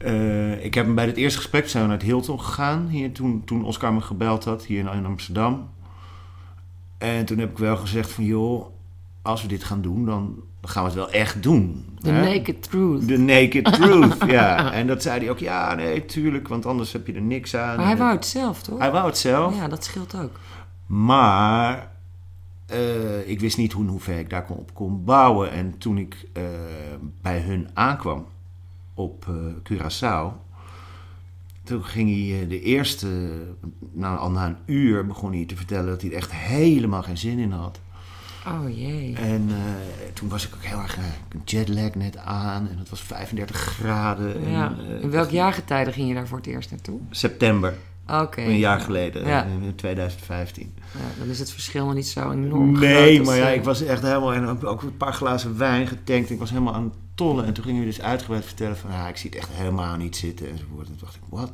Eh, 0.00 0.64
ik 0.64 0.74
heb 0.74 0.84
hem 0.84 0.94
bij 0.94 1.06
het 1.06 1.16
eerste 1.16 1.38
gesprek 1.38 1.68
zijn 1.68 1.82
we 1.82 1.88
naar 1.88 1.98
het 1.98 2.06
Hilton 2.06 2.40
gegaan. 2.40 2.86
Hier, 2.88 3.12
toen, 3.12 3.42
toen 3.44 3.64
Oscar 3.64 3.92
me 3.92 4.00
gebeld 4.00 4.44
had, 4.44 4.64
hier 4.64 4.78
in, 4.78 5.06
Amsterdam. 5.06 5.68
En 6.98 7.24
toen 7.24 7.38
heb 7.38 7.50
ik 7.50 7.58
wel 7.58 7.76
gezegd 7.76 8.10
van 8.10 8.24
joh, 8.24 8.66
als 9.22 9.42
we 9.42 9.48
dit 9.48 9.64
gaan 9.64 9.82
doen, 9.82 10.04
dan 10.04 10.36
gaan 10.62 10.82
we 10.82 10.88
het 10.88 10.98
wel 10.98 11.10
echt 11.10 11.42
doen. 11.42 11.86
The 11.98 12.10
hè? 12.10 12.34
Naked 12.34 12.62
Truth. 12.62 13.08
The 13.08 13.18
naked 13.18 13.64
truth, 13.64 14.16
ja. 14.30 14.72
En 14.72 14.86
dat 14.86 15.02
zei 15.02 15.20
hij 15.20 15.30
ook, 15.30 15.38
ja, 15.38 15.74
nee, 15.74 16.04
tuurlijk, 16.04 16.48
want 16.48 16.66
anders 16.66 16.92
heb 16.92 17.06
je 17.06 17.12
er 17.12 17.22
niks 17.22 17.56
aan. 17.56 17.76
maar 17.76 17.86
hij 17.86 17.96
wou 17.96 18.12
het 18.12 18.26
zelf, 18.26 18.62
toch? 18.62 18.78
hij 18.78 18.90
wou 18.90 19.06
het 19.06 19.18
zelf. 19.18 19.56
Ja, 19.56 19.68
dat 19.68 19.84
scheelt 19.84 20.16
ook. 20.16 20.38
Maar 20.86 21.90
eh, 22.66 23.28
ik 23.28 23.40
wist 23.40 23.56
niet 23.56 23.72
hoe, 23.72 23.86
hoe 23.86 24.00
ver 24.00 24.18
ik 24.18 24.30
daar 24.30 24.44
kon, 24.44 24.56
op 24.56 24.74
kon 24.74 25.04
bouwen. 25.04 25.50
En 25.50 25.78
toen 25.78 25.98
ik 25.98 26.28
eh, 26.32 26.42
bij 27.22 27.40
hun 27.40 27.68
aankwam 27.74 28.26
op 28.94 29.26
eh, 29.28 29.34
Curaçao... 29.72 30.48
Toen 31.64 31.84
ging 31.84 32.08
hij 32.10 32.40
eh, 32.42 32.48
de 32.48 32.60
eerste, 32.60 33.08
nou, 33.92 34.18
al 34.18 34.30
na 34.30 34.46
een 34.46 34.56
uur 34.66 35.06
begon 35.06 35.32
hij 35.32 35.44
te 35.44 35.56
vertellen 35.56 35.86
dat 35.86 36.00
hij 36.00 36.10
er 36.10 36.16
echt 36.16 36.32
helemaal 36.32 37.02
geen 37.02 37.18
zin 37.18 37.38
in 37.38 37.50
had. 37.50 37.80
Oh 38.46 38.76
jee. 38.76 39.14
En 39.16 39.46
eh, 39.48 39.56
toen 40.14 40.28
was 40.28 40.46
ik 40.46 40.54
ook 40.54 40.62
heel 40.64 40.78
erg 40.78 40.96
eh, 40.98 41.04
jetlag 41.44 41.94
net 41.94 42.16
aan 42.16 42.68
en 42.68 42.78
het 42.78 42.88
was 42.90 43.00
35 43.00 43.56
graden. 43.56 44.44
En, 44.44 44.50
Ja. 44.50 44.74
eh, 44.88 45.02
In 45.02 45.10
welk 45.10 45.30
jaargetijde 45.30 45.92
ging 45.92 46.08
je 46.08 46.14
daar 46.14 46.26
voor 46.26 46.38
het 46.38 46.46
eerst 46.46 46.70
naartoe? 46.70 47.00
September, 47.10 47.74
Oké. 48.08 48.40
een 48.42 48.58
jaar 48.58 48.80
geleden, 48.80 49.26
Ja. 49.26 49.44
in 49.44 49.74
2015. 49.74 50.72
Ja, 50.92 51.00
dan 51.18 51.28
is 51.28 51.38
het 51.38 51.50
verschil 51.52 51.84
nog 51.84 51.94
niet 51.94 52.06
zo 52.08 52.30
enorm 52.30 52.78
Nee, 52.78 53.22
maar 53.22 53.36
ja, 53.36 53.48
ik 53.48 53.64
was 53.64 53.82
echt 53.82 54.02
helemaal... 54.02 54.34
En 54.34 54.46
ook, 54.46 54.64
ook 54.64 54.82
een 54.82 54.96
paar 54.96 55.14
glazen 55.14 55.58
wijn 55.58 55.86
getankt. 55.86 56.30
Ik 56.30 56.38
was 56.38 56.50
helemaal 56.50 56.74
aan 56.74 56.92
En 57.20 57.52
toen 57.52 57.64
gingen 57.64 57.80
we 57.80 57.86
dus 57.86 58.00
uitgebreid 58.00 58.44
vertellen 58.44 58.76
van... 58.76 58.90
Ja, 58.90 59.08
ik 59.08 59.16
zie 59.16 59.30
het 59.30 59.38
echt 59.38 59.48
helemaal 59.52 59.96
niet 59.96 60.16
zitten 60.16 60.50
enzovoort. 60.50 60.86
En 60.86 60.96
toen 60.96 61.00
dacht 61.00 61.14
ik, 61.14 61.22
wat 61.28 61.52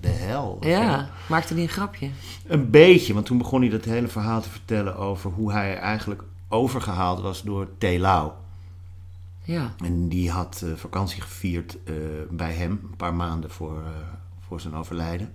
de 0.00 0.08
hel? 0.08 0.56
Ja, 0.60 1.10
maakte 1.28 1.54
hij 1.54 1.62
een 1.62 1.68
grapje? 1.68 2.10
Een 2.46 2.70
beetje, 2.70 3.14
want 3.14 3.26
toen 3.26 3.38
begon 3.38 3.60
hij 3.60 3.70
dat 3.70 3.84
hele 3.84 4.08
verhaal 4.08 4.40
te 4.40 4.50
vertellen... 4.50 4.96
over 4.96 5.30
hoe 5.30 5.52
hij 5.52 5.76
eigenlijk 5.76 6.22
overgehaald 6.48 7.20
was 7.20 7.42
door 7.42 7.68
T. 7.78 7.98
Lau. 7.98 8.30
Ja. 9.44 9.74
En 9.84 10.08
die 10.08 10.30
had 10.30 10.62
eh, 10.64 10.72
vakantie 10.74 11.20
gevierd 11.20 11.78
eh, 11.84 11.94
bij 12.30 12.52
hem, 12.52 12.70
een 12.70 12.96
paar 12.96 13.14
maanden 13.14 13.50
voor, 13.50 13.78
eh, 13.78 13.90
voor 14.46 14.60
zijn 14.60 14.74
overlijden. 14.74 15.32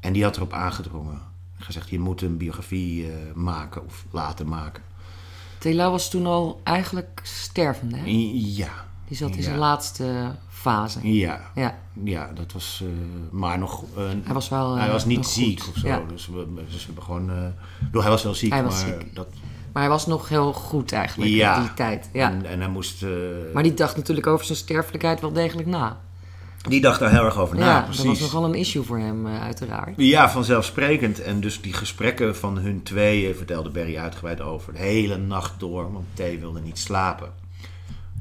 En 0.00 0.12
die 0.12 0.24
had 0.24 0.36
erop 0.36 0.52
aangedrongen. 0.52 1.20
Gezegd, 1.56 1.88
je 1.88 1.98
moet 1.98 2.22
een 2.22 2.36
biografie 2.36 3.10
maken 3.34 3.84
of 3.84 4.04
laten 4.10 4.48
maken. 4.48 4.82
Tela 5.62 5.90
was 5.90 6.10
toen 6.10 6.26
al 6.26 6.60
eigenlijk 6.64 7.20
stervende, 7.22 7.96
hè? 7.96 8.02
Ja, 8.34 8.68
Die 9.08 9.16
zat 9.16 9.30
in 9.30 9.36
Ja. 9.36 9.42
zijn 9.42 9.58
laatste 9.58 10.30
fase. 10.48 11.12
ja, 11.12 11.40
Ja, 11.54 11.78
ja, 12.04 12.30
dat 12.34 12.52
was 12.52 12.82
eh, 12.82 12.88
maar 13.30 13.58
nog... 13.58 13.84
eh, 13.96 14.02
hij 14.24 14.34
was 14.34 14.48
wel 14.48 14.76
hij 14.76 14.86
eh, 14.86 14.92
was 14.92 15.04
niet 15.04 15.16
nog 15.16 15.26
ziek 15.26 15.60
goed. 15.60 15.74
of 15.74 15.80
zo. 15.80 15.86
Ja. 15.88 16.02
Dus, 16.08 16.26
we, 16.26 16.46
dus 16.70 16.74
we 16.78 16.82
hebben 16.84 17.02
gewoon... 17.04 17.30
eh, 17.30 17.36
bedoel, 17.80 18.02
hij 18.02 18.10
was 18.10 18.22
wel 18.22 18.34
ziek, 18.34 18.52
Hij 18.52 18.62
was 18.64 18.82
maar 18.84 18.92
ziek. 19.00 19.14
dat... 19.14 19.28
Maar 19.72 19.82
hij 19.82 19.90
was 19.90 20.06
nog 20.06 20.28
heel 20.28 20.52
goed 20.52 20.92
eigenlijk 20.92 21.30
Ja. 21.30 21.56
in 21.56 21.62
die 21.62 21.74
tijd. 21.74 22.08
Ja. 22.12 22.30
En, 22.30 22.46
en 22.46 22.58
hij 22.60 22.68
moest... 22.68 23.02
eh, 23.02 23.10
Maar 23.54 23.62
die 23.62 23.74
dacht 23.74 23.96
natuurlijk 23.96 24.26
over 24.26 24.46
zijn 24.46 24.58
sterfelijkheid 24.58 25.20
wel 25.20 25.32
degelijk 25.32 25.68
na. 25.68 26.00
Die 26.68 26.80
dacht 26.80 27.00
daar 27.00 27.10
heel 27.10 27.24
erg 27.24 27.38
over 27.38 27.56
na, 27.56 27.64
ja, 27.64 27.82
precies. 27.82 28.02
dat 28.02 28.18
was 28.18 28.20
nogal 28.20 28.44
een 28.44 28.54
issue 28.54 28.82
voor 28.82 28.98
hem, 28.98 29.26
eh, 29.26 29.42
uiteraard. 29.42 29.94
Ja, 29.96 30.30
vanzelfsprekend. 30.30 31.20
En 31.20 31.40
dus 31.40 31.60
die 31.60 31.72
gesprekken 31.72 32.36
van 32.36 32.58
hun 32.58 32.82
tweeën 32.82 33.34
vertelde 33.34 33.70
Barry 33.70 33.96
uitgebreid 33.96 34.40
over. 34.40 34.72
De 34.72 34.78
hele 34.78 35.16
nacht 35.16 35.60
door, 35.60 35.92
want 35.92 36.04
Thee 36.14 36.38
wilde 36.38 36.60
niet 36.60 36.78
slapen. 36.78 37.32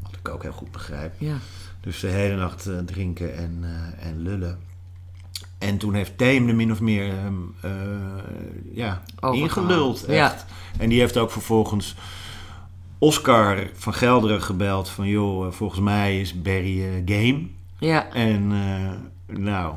Wat 0.01 0.11
ik 0.19 0.29
ook 0.29 0.43
heel 0.43 0.51
goed 0.51 0.71
begrijp. 0.71 1.13
Ja. 1.17 1.37
Dus 1.81 1.99
de 1.99 2.07
hele 2.07 2.35
nacht 2.35 2.65
eh, 2.65 2.77
drinken 2.77 3.37
en, 3.37 3.59
eh, 3.61 4.07
en 4.07 4.21
lullen. 4.21 4.59
En 5.57 5.77
toen 5.77 5.93
heeft 5.93 6.17
Thee 6.17 6.35
hem 6.35 6.47
er 6.47 6.55
min 6.55 6.71
of 6.71 6.81
meer 6.81 7.09
ehm, 7.09 7.35
eh, 7.61 7.71
ja, 8.73 9.01
ingeluld. 9.31 10.03
Ja. 10.07 10.31
Echt. 10.31 10.45
En 10.77 10.89
die 10.89 10.99
heeft 10.99 11.17
ook 11.17 11.31
vervolgens 11.31 11.95
Oscar 12.97 13.69
van 13.73 13.93
Gelderen 13.93 14.41
gebeld. 14.41 14.89
Van 14.89 15.07
joh, 15.07 15.51
volgens 15.51 15.79
mij 15.79 16.19
is 16.19 16.41
Barry 16.41 17.03
game. 17.05 17.47
Ja, 17.81 18.09
En 18.09 18.51
eh, 18.51 19.35
nou, 19.37 19.75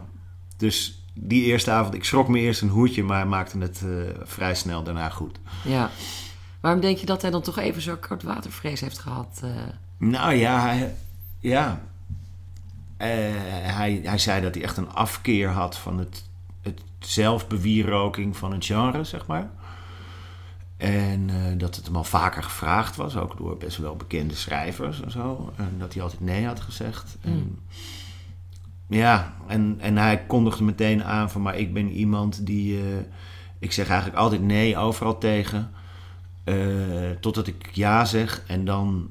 dus 0.56 1.04
die 1.14 1.44
eerste 1.44 1.70
avond, 1.70 1.94
ik 1.94 2.04
schrok 2.04 2.28
me 2.28 2.38
eerst 2.38 2.60
een 2.62 2.68
hoedje, 2.68 3.02
maar 3.02 3.16
hij 3.16 3.26
maakte 3.26 3.58
het 3.58 3.82
eh, 3.84 3.90
vrij 4.22 4.54
snel 4.54 4.82
daarna 4.82 5.08
goed. 5.08 5.38
ja. 5.64 5.90
Waarom 6.60 6.80
denk 6.80 6.98
je 6.98 7.06
dat 7.06 7.22
hij 7.22 7.30
dan 7.30 7.42
toch 7.42 7.58
even 7.58 7.82
zo 7.82 7.96
koud 7.96 8.22
watervrees 8.22 8.80
heeft 8.80 8.98
gehad? 8.98 9.40
eh? 9.42 9.50
Nou 9.96 10.34
ja, 10.34 10.60
hij, 10.60 10.94
ja. 11.38 11.80
Hij, 12.96 14.00
hij 14.04 14.18
zei 14.18 14.42
dat 14.42 14.54
hij 14.54 14.64
echt 14.64 14.76
een 14.76 14.90
afkeer 14.90 15.48
had 15.48 15.78
van 15.78 15.98
het, 15.98 16.24
het 16.62 16.80
zelfbewieroking 16.98 18.36
van 18.36 18.52
het 18.52 18.64
genre, 18.64 19.04
zeg 19.04 19.26
maar. 19.26 19.50
En 20.76 21.30
eh, 21.30 21.58
dat 21.58 21.76
het 21.76 21.86
hem 21.86 21.96
al 21.96 22.04
vaker 22.04 22.42
gevraagd 22.42 22.96
was, 22.96 23.16
ook 23.16 23.36
door 23.36 23.56
best 23.56 23.76
wel 23.76 23.96
bekende 23.96 24.34
schrijvers 24.34 25.02
en 25.02 25.10
zo. 25.10 25.52
En 25.56 25.74
dat 25.78 25.92
hij 25.94 26.02
altijd 26.02 26.20
nee 26.20 26.46
had 26.46 26.60
gezegd. 26.60 27.16
En, 27.20 27.58
ja, 28.88 29.34
en, 29.46 29.76
en 29.80 29.96
hij 29.96 30.24
kondigde 30.26 30.64
meteen 30.64 31.04
aan 31.04 31.30
van, 31.30 31.42
maar 31.42 31.56
ik 31.58 31.72
ben 31.74 31.88
iemand 31.90 32.46
die... 32.46 32.78
eh, 32.78 32.84
ik 33.58 33.72
zeg 33.72 33.88
eigenlijk 33.88 34.18
altijd 34.18 34.42
nee, 34.42 34.76
overal 34.76 35.18
tegen. 35.18 35.70
eh, 36.44 36.54
totdat 37.20 37.46
ik 37.46 37.70
ja 37.72 38.04
zeg 38.04 38.42
en 38.46 38.64
dan 38.64 39.08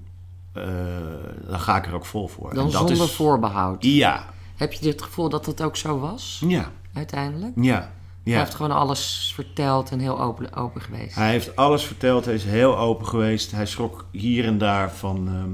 dan 1.48 1.60
ga 1.60 1.78
ik 1.78 1.86
er 1.86 1.94
ook 1.94 2.06
vol 2.06 2.28
voor. 2.28 2.54
Dan 2.54 2.66
En 2.66 2.72
dat 2.72 2.88
zonder 2.88 3.06
is, 3.06 3.12
voorbehoud. 3.16 3.84
Ja, 3.84 4.26
Heb 4.56 4.74
je 4.74 4.88
het 4.88 5.02
gevoel 5.02 5.30
dat 5.30 5.46
dat 5.46 5.62
ook 5.62 5.76
zo 5.78 6.00
was, 6.00 6.42
ja, 6.48 6.72
uiteindelijk? 6.94 7.52
ja. 7.56 7.92
Hij 8.32 8.38
heeft 8.42 8.56
gewoon 8.56 8.72
alles 8.72 9.32
verteld 9.36 9.92
en 9.92 10.00
heel 10.00 10.22
open, 10.22 10.54
open 10.54 10.82
geweest. 10.82 11.16
Hij 11.16 11.30
heeft 11.32 11.56
alles 11.56 11.84
verteld, 11.84 12.26
hij 12.26 12.34
is 12.34 12.44
heel 12.44 12.78
open 12.78 13.08
geweest. 13.08 13.52
Hij 13.52 13.66
schrok 13.66 14.06
hier 14.12 14.46
en 14.46 14.58
daar 14.58 14.92
van 14.92 15.28
ehm, 15.28 15.52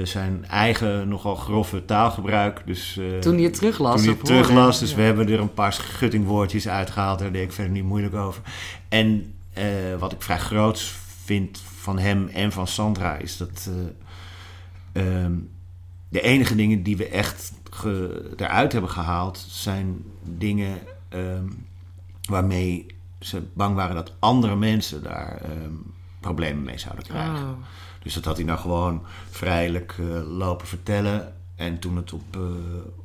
eh, 0.00 0.06
zijn 0.06 0.44
eigen 0.46 1.08
nogal 1.08 1.34
grove 1.34 1.84
taalgebruik. 1.84 2.62
Dus, 2.66 2.96
eh, 2.96 3.18
Toen 3.18 3.34
hij 3.34 3.42
het 3.44 3.54
teruglas. 3.54 3.94
toen 3.96 4.04
hij 4.04 4.12
het 4.14 4.24
teruglas, 4.24 4.78
dus 4.78 4.94
we 4.94 5.02
hebben 5.02 5.28
er 5.28 5.40
een 5.40 5.54
paar 5.54 5.72
schuttingwoordjes 5.72 6.68
uitgehaald. 6.68 7.18
Daar 7.18 7.32
deed 7.32 7.42
ik 7.44 7.52
verder 7.52 7.72
niet 7.72 7.84
moeilijk 7.84 8.14
over. 8.14 8.42
En 8.88 9.34
eh, 9.52 9.64
wat 9.98 10.12
ik 10.12 10.22
vrij 10.22 10.38
groots 10.38 10.94
vind 11.24 11.62
van 11.78 11.98
hem 11.98 12.28
en 12.28 12.52
van 12.52 12.66
Sandra 12.66 13.16
is 13.16 13.36
dat 13.36 13.68
eh, 14.92 15.02
ehm, 15.24 15.32
de 16.08 16.20
enige 16.20 16.54
dingen 16.54 16.82
die 16.82 16.96
we 16.96 17.08
echt 17.08 17.52
ge- 17.70 18.32
eruit 18.36 18.72
hebben 18.72 18.90
gehaald 18.90 19.44
zijn 19.48 20.02
dingen 20.24 20.78
ehm, 21.08 21.44
waarmee 22.28 22.86
ze 23.20 23.42
bang 23.54 23.74
waren 23.74 23.94
dat 23.94 24.12
andere 24.18 24.56
mensen 24.56 25.02
daar 25.02 25.36
ehm, 25.42 25.72
problemen 26.20 26.62
mee 26.62 26.78
zouden 26.78 27.04
krijgen. 27.04 27.34
Oh. 27.44 27.50
Dus 28.02 28.14
dat 28.14 28.24
had 28.24 28.36
hij 28.36 28.44
nou 28.44 28.58
gewoon 28.58 29.02
vrijelijk 29.30 29.94
eh, 29.98 30.06
lopen 30.36 30.66
vertellen. 30.66 31.34
En 31.54 31.78
toen 31.78 31.96
het 31.96 32.12
op, 32.12 32.22
eh, 32.36 32.40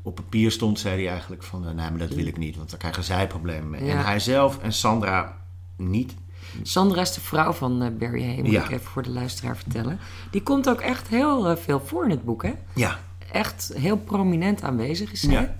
op 0.01 0.15
papier 0.15 0.51
stond, 0.51 0.79
zei 0.79 1.01
hij 1.03 1.11
eigenlijk 1.11 1.43
van... 1.43 1.67
eh, 1.67 1.73
nee, 1.73 1.89
maar 1.89 1.99
dat 1.99 2.13
wil 2.13 2.25
ik 2.25 2.37
niet, 2.37 2.55
want 2.55 2.69
daar 2.69 2.79
krijgen 2.79 3.03
zij 3.03 3.27
problemen 3.27 3.69
mee. 3.69 3.83
Ja. 3.85 3.91
En 3.91 4.05
hij 4.05 4.19
zelf 4.19 4.59
en 4.61 4.73
Sandra 4.73 5.37
niet. 5.75 6.13
Sandra 6.63 7.01
is 7.01 7.13
de 7.13 7.21
vrouw 7.21 7.53
van 7.53 7.97
Barry 7.97 8.23
Hay, 8.23 8.35
moet 8.41 8.51
Ja. 8.51 8.63
ik 8.63 8.69
even 8.71 8.85
voor 8.85 9.03
de 9.03 9.09
luisteraar 9.09 9.57
vertellen. 9.57 9.99
Die 10.31 10.43
komt 10.43 10.69
ook 10.69 10.81
echt 10.81 11.07
heel 11.07 11.57
veel 11.57 11.79
voor 11.85 12.03
in 12.03 12.09
het 12.09 12.23
boek, 12.23 12.43
hè? 12.43 12.53
Ja, 12.75 12.99
Echt 13.31 13.71
heel 13.75 13.97
prominent 13.97 14.63
aanwezig 14.63 15.11
is 15.11 15.19
zij. 15.19 15.31
Ja. 15.31 15.55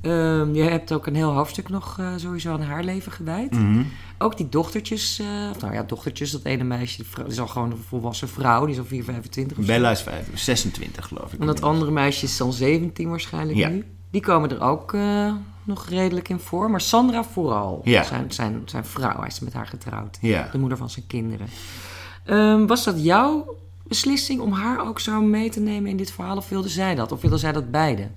Ehm, 0.00 0.54
je 0.54 0.62
hebt 0.62 0.92
ook 0.92 1.06
een 1.06 1.14
heel 1.14 1.32
hoofdstuk 1.32 1.68
nog 1.68 1.96
eh, 1.98 2.12
sowieso 2.16 2.52
aan 2.52 2.62
haar 2.62 2.84
leven 2.84 3.12
gewijd. 3.12 3.50
Mhm. 3.50 3.82
Ook 4.18 4.36
die 4.36 4.48
dochtertjes, 4.48 5.18
eh, 5.18 5.26
nou 5.60 5.72
ja, 5.74 5.82
dochtertjes, 5.82 6.30
dat 6.30 6.44
ene 6.44 6.64
meisje, 6.64 7.04
vrouw- 7.04 7.26
is 7.26 7.40
al 7.40 7.46
gewoon 7.46 7.70
een 7.70 7.76
volwassen 7.88 8.28
vrouw, 8.28 8.64
die 8.64 8.74
is 8.74 8.80
al 8.80 8.86
4, 8.86 9.04
25 9.04 9.58
of. 9.58 9.66
Bella 9.66 9.90
is 9.90 10.00
vijf- 10.02 10.30
26 10.34 11.06
geloof 11.06 11.32
ik. 11.32 11.40
En 11.40 11.46
dat 11.46 11.62
andere 11.62 11.90
meisje 11.90 12.24
is 12.24 12.36
dan 12.36 12.52
17 12.52 13.08
waarschijnlijk 13.08 13.58
Ja. 13.58 13.68
nu. 13.68 13.84
Die 14.10 14.20
komen 14.20 14.50
er 14.50 14.60
ook 14.60 14.92
eh, 14.94 15.32
nog 15.64 15.86
redelijk 15.88 16.28
in 16.28 16.38
voor. 16.38 16.70
Maar 16.70 16.80
Sandra 16.80 17.24
vooral, 17.24 17.80
Ja. 17.84 18.02
zijn, 18.02 18.32
zijn, 18.32 18.62
zijn 18.64 18.84
vrouw, 18.84 19.18
hij 19.18 19.26
is 19.28 19.40
met 19.40 19.52
haar 19.52 19.66
getrouwd. 19.66 20.18
Ja. 20.20 20.48
De 20.52 20.58
moeder 20.58 20.78
van 20.78 20.90
zijn 20.90 21.06
kinderen. 21.06 21.46
Ehm, 22.24 22.66
was 22.66 22.84
dat 22.84 23.04
jouw 23.04 23.56
beslissing 23.86 24.40
om 24.40 24.52
haar 24.52 24.86
ook 24.86 25.00
zo 25.00 25.20
mee 25.20 25.50
te 25.50 25.60
nemen 25.60 25.90
in 25.90 25.96
dit 25.96 26.10
verhaal? 26.12 26.36
Of 26.36 26.48
wilde 26.48 26.68
zij 26.68 26.94
dat? 26.94 27.12
Of 27.12 27.20
wilde 27.20 27.38
zij 27.38 27.52
dat 27.52 27.70
beide? 27.70 28.08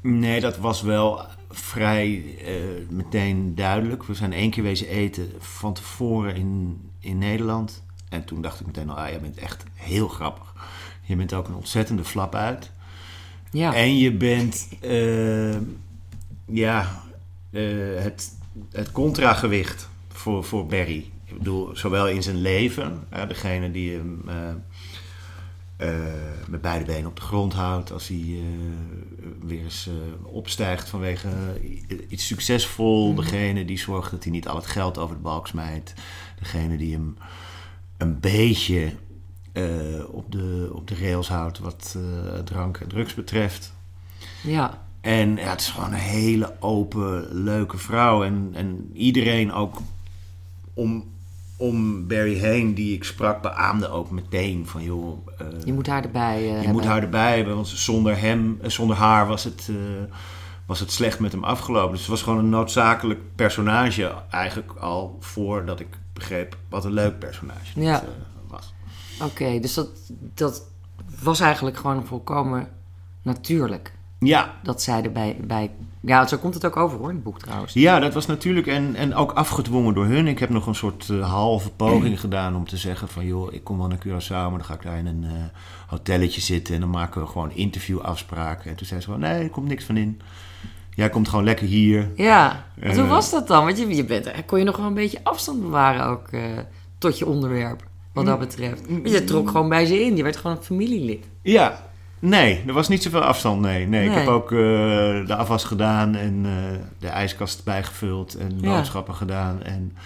Nee, 0.00 0.40
dat 0.40 0.56
was 0.56 0.82
wel 0.82 1.26
vrij 1.50 2.24
eh, 2.44 2.54
meteen 2.88 3.54
duidelijk. 3.54 4.04
We 4.04 4.14
zijn 4.14 4.32
één 4.32 4.50
keer 4.50 4.62
wezen 4.62 4.88
eten 4.88 5.32
van 5.38 5.72
tevoren 5.72 6.34
in, 6.34 6.80
in 7.00 7.18
Nederland. 7.18 7.82
En 8.08 8.24
toen 8.24 8.42
dacht 8.42 8.60
ik 8.60 8.66
meteen 8.66 8.90
al, 8.90 8.96
ah, 8.96 9.08
jij 9.08 9.20
bent 9.20 9.36
echt 9.36 9.64
heel 9.74 10.08
grappig. 10.08 10.54
Je 11.02 11.16
bent 11.16 11.34
ook 11.34 11.48
een 11.48 11.54
ontzettende 11.54 12.04
flap 12.04 12.34
uit. 12.34 12.70
Ja. 13.50 13.74
En 13.74 13.96
je 13.98 14.12
bent, 14.12 14.68
eh, 14.80 15.56
ja, 16.44 17.02
eh, 17.50 17.62
het, 17.96 18.32
het 18.70 18.92
contragewicht 18.92 19.88
voor, 20.08 20.44
voor 20.44 20.66
Barry. 20.66 21.10
Ik 21.24 21.38
bedoel, 21.38 21.76
zowel 21.76 22.08
in 22.08 22.22
zijn 22.22 22.40
leven, 22.40 23.06
degene 23.28 23.70
die 23.70 23.96
hem 23.96 24.22
eh, 25.78 25.90
met 26.48 26.60
beide 26.60 26.84
benen 26.84 27.06
op 27.06 27.16
de 27.16 27.22
grond 27.22 27.52
houdt, 27.52 27.92
als 27.92 28.08
hij 28.08 28.16
eh, 28.18 29.28
weer 29.40 29.62
eens 29.62 29.86
eh, 29.86 30.26
opstijgt 30.26 30.88
vanwege 30.88 31.28
iets 32.08 32.26
succesvol, 32.26 33.14
degene 33.14 33.64
die 33.64 33.78
zorgt 33.78 34.10
dat 34.10 34.22
hij 34.22 34.32
niet 34.32 34.48
al 34.48 34.56
het 34.56 34.66
geld 34.66 34.98
over 34.98 35.16
de 35.16 35.22
balk 35.22 35.46
smijt, 35.46 35.94
degene 36.38 36.76
die 36.76 36.92
hem 36.92 37.16
een 37.96 38.20
beetje 38.20 38.92
op, 40.10 40.32
de, 40.32 40.70
op 40.72 40.88
de 40.88 40.94
rails 40.94 41.28
houdt 41.28 41.58
wat 41.58 41.98
drank 42.44 42.76
en 42.76 42.88
drugs 42.88 43.14
betreft. 43.14 43.72
ja. 44.42 44.86
En 45.00 45.36
ja, 45.36 45.50
het 45.50 45.60
is 45.60 45.68
gewoon 45.68 45.92
een 45.92 45.98
hele 45.98 46.54
open, 46.60 47.42
leuke 47.42 47.78
vrouw. 47.78 48.24
En, 48.24 48.50
en 48.52 48.90
iedereen 48.92 49.52
ook 49.52 49.80
om, 50.74 51.04
om 51.58 52.06
Barry 52.06 52.34
heen 52.34 52.74
die 52.74 52.94
ik 52.94 53.04
sprak, 53.04 53.42
beaamde 53.42 53.88
ook 53.88 54.10
meteen 54.10 54.66
van 54.66 54.82
joh, 54.82 55.26
eh, 55.38 55.46
Je 55.64 55.72
moet 55.72 55.86
haar 55.86 56.04
erbij 56.04 56.36
eh, 56.36 56.46
je 56.46 56.52
hebben. 56.52 56.72
moet 56.72 56.84
haar 56.84 57.02
erbij 57.02 57.36
hebben. 57.36 57.54
Want 57.54 57.68
zonder 57.68 58.20
hem, 58.20 58.58
eh, 58.62 58.70
zonder 58.70 58.96
haar 58.96 59.26
was 59.26 59.44
het, 59.44 59.70
was 60.66 60.80
het 60.80 60.92
slecht 60.92 61.18
met 61.18 61.32
hem 61.32 61.44
afgelopen. 61.44 61.90
Dus 61.90 62.00
het 62.00 62.10
was 62.10 62.22
gewoon 62.22 62.38
een 62.38 62.48
noodzakelijk 62.48 63.20
personage 63.34 64.14
eigenlijk 64.30 64.72
al 64.72 65.16
voordat 65.20 65.80
ik 65.80 65.98
begreep 66.12 66.56
wat 66.68 66.84
een 66.84 66.92
leuk 66.92 67.18
personage 67.18 67.80
Ja. 67.80 67.92
het, 67.92 68.04
was. 68.48 68.74
Oké, 69.22 69.60
dus 69.60 69.74
dat, 69.74 69.88
dat 70.34 70.68
was 71.22 71.40
eigenlijk 71.40 71.76
gewoon 71.76 72.06
volkomen 72.06 72.68
natuurlijk. 73.22 73.92
Ja, 74.20 74.54
Dat 74.62 74.82
zij 74.82 75.02
erbij... 75.02 75.36
Bij... 75.44 75.70
Ja, 76.00 76.26
zo 76.26 76.36
komt 76.36 76.54
het 76.54 76.64
ook 76.66 76.76
over 76.76 76.98
hoor, 76.98 77.08
in 77.08 77.14
het 77.14 77.24
boek 77.24 77.38
trouwens. 77.38 77.72
Ja, 77.72 77.98
dat 78.00 78.14
was 78.14 78.26
natuurlijk 78.26 78.66
en, 78.66 78.94
en 78.94 79.14
ook 79.14 79.32
afgedwongen 79.32 79.94
door 79.94 80.04
hun. 80.06 80.26
Ik 80.26 80.38
heb 80.38 80.48
nog 80.50 80.66
een 80.66 80.74
soort 80.74 81.08
eh, 81.10 81.30
halve 81.30 81.70
poging 81.70 82.20
gedaan 82.26 82.56
om 82.56 82.66
te 82.68 82.76
zeggen 82.76 83.08
van... 83.08 83.26
joh, 83.26 83.52
ik 83.52 83.64
kom 83.64 83.78
wel 83.78 83.86
naar 83.86 83.98
Curaçao, 84.06 84.28
maar 84.30 84.50
dan 84.50 84.64
ga 84.64 84.74
ik 84.74 84.82
daar 84.82 84.98
in 84.98 85.06
een 85.06 85.24
eh, 85.24 85.30
hotelletje 85.86 86.40
zitten... 86.40 86.74
en 86.74 86.80
dan 86.80 86.90
maken 86.90 87.20
we 87.20 87.26
gewoon 87.26 87.50
interviewafspraken. 87.52 88.70
En 88.70 88.76
toen 88.76 88.86
zei 88.86 89.00
ze 89.00 89.10
van, 89.10 89.20
nee, 89.20 89.42
er 89.42 89.50
komt 89.50 89.68
niks 89.68 89.84
van 89.84 89.96
in. 89.96 90.20
Jij 90.94 91.10
komt 91.10 91.28
gewoon 91.28 91.44
lekker 91.44 91.66
hier. 91.66 92.10
Ja, 92.16 92.64
en 92.80 92.94
hoe 92.94 93.02
Eh. 93.04 93.08
was 93.08 93.30
dat 93.30 93.48
dan? 93.48 93.64
Want 93.64 93.78
je, 93.78 93.88
je 93.94 94.04
bent, 94.04 94.30
kon 94.46 94.58
je 94.58 94.64
nog 94.64 94.76
wel 94.76 94.86
een 94.86 94.94
beetje 94.94 95.20
afstand 95.22 95.60
bewaren 95.62 96.04
ook 96.06 96.28
tot 96.98 97.18
je 97.18 97.26
onderwerp, 97.26 97.82
wat 98.12 98.24
Mm. 98.24 98.30
dat 98.30 98.38
betreft. 98.38 98.88
Want 98.88 99.10
je 99.10 99.24
trok 99.24 99.50
gewoon 99.50 99.68
bij 99.68 99.86
ze 99.86 100.04
in, 100.04 100.16
je 100.16 100.22
werd 100.22 100.36
gewoon 100.36 100.56
een 100.56 100.62
familielid. 100.62 101.26
Ja, 101.42 101.87
nee, 102.18 102.62
er 102.66 102.72
was 102.72 102.88
niet 102.88 103.02
zoveel 103.02 103.20
afstand, 103.20 103.60
nee. 103.60 103.86
nee, 103.86 104.08
Ik 104.08 104.14
heb 104.14 104.26
ook 104.26 104.52
eh, 104.52 104.58
de 105.26 105.34
afwas 105.36 105.64
gedaan 105.64 106.14
en 106.14 106.40
eh, 106.44 106.78
de 106.98 107.08
ijskast 107.08 107.64
bijgevuld 107.64 108.34
en 108.34 108.58
Ja. 108.60 108.74
boodschappen 108.76 109.14
gedaan. 109.14 109.62
En, 109.62 109.96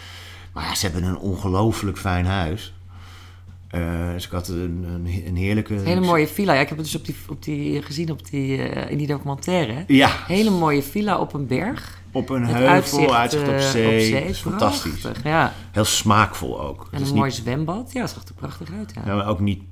maar 0.53 0.65
ja, 0.65 0.75
ze 0.75 0.87
hebben 0.87 1.05
een 1.09 1.19
ongelooflijk 1.19 1.99
fijn 1.99 2.27
huis. 2.27 2.75
Eh, 3.69 4.13
dus 4.13 4.25
ik 4.27 4.31
had 4.33 4.49
een, 4.49 4.85
een, 4.89 5.23
een 5.27 5.37
heerlijke... 5.37 5.75
Een 5.75 5.87
hele 5.87 6.01
mooie 6.01 6.29
villa. 6.29 6.53
Ja, 6.53 6.61
ik 6.61 6.69
heb 6.69 6.79
het 6.79 6.87
dus 6.87 6.97
op 6.97 7.05
die, 7.05 7.17
op 7.29 7.43
die, 7.43 7.83
gezien 7.83 8.11
op 8.11 8.29
die, 8.31 8.57
in 8.89 8.99
die 8.99 9.07
documentaire. 9.07 9.85
Ja, 9.87 10.11
Hele 10.27 10.51
mooie 10.51 10.83
villa 10.83 11.19
op 11.19 11.35
een 11.35 11.47
berg. 11.47 12.01
op 12.13 12.29
een 12.31 12.41
Met 12.41 12.55
uitzicht, 12.55 13.11
uitzicht 13.11 13.49
op 13.49 13.59
zee. 13.61 14.25
Is 14.25 14.39
fantastisch. 14.41 15.07
Ja, 15.25 15.53
Heel 15.71 15.85
smaakvol 15.85 16.61
ook. 16.61 16.81
en 16.81 16.87
Het 16.91 17.01
een 17.01 17.07
niet, 17.07 17.15
mooi 17.15 17.31
zwembad. 17.31 17.91
Ja, 17.93 18.07
zag 18.07 18.25
er 18.25 18.35
prachtig 18.35 18.69
uit. 18.79 18.93
Ja. 18.95 19.03
ja, 19.07 19.15
maar 19.15 19.27
ook 19.29 19.41
niet 19.41 19.63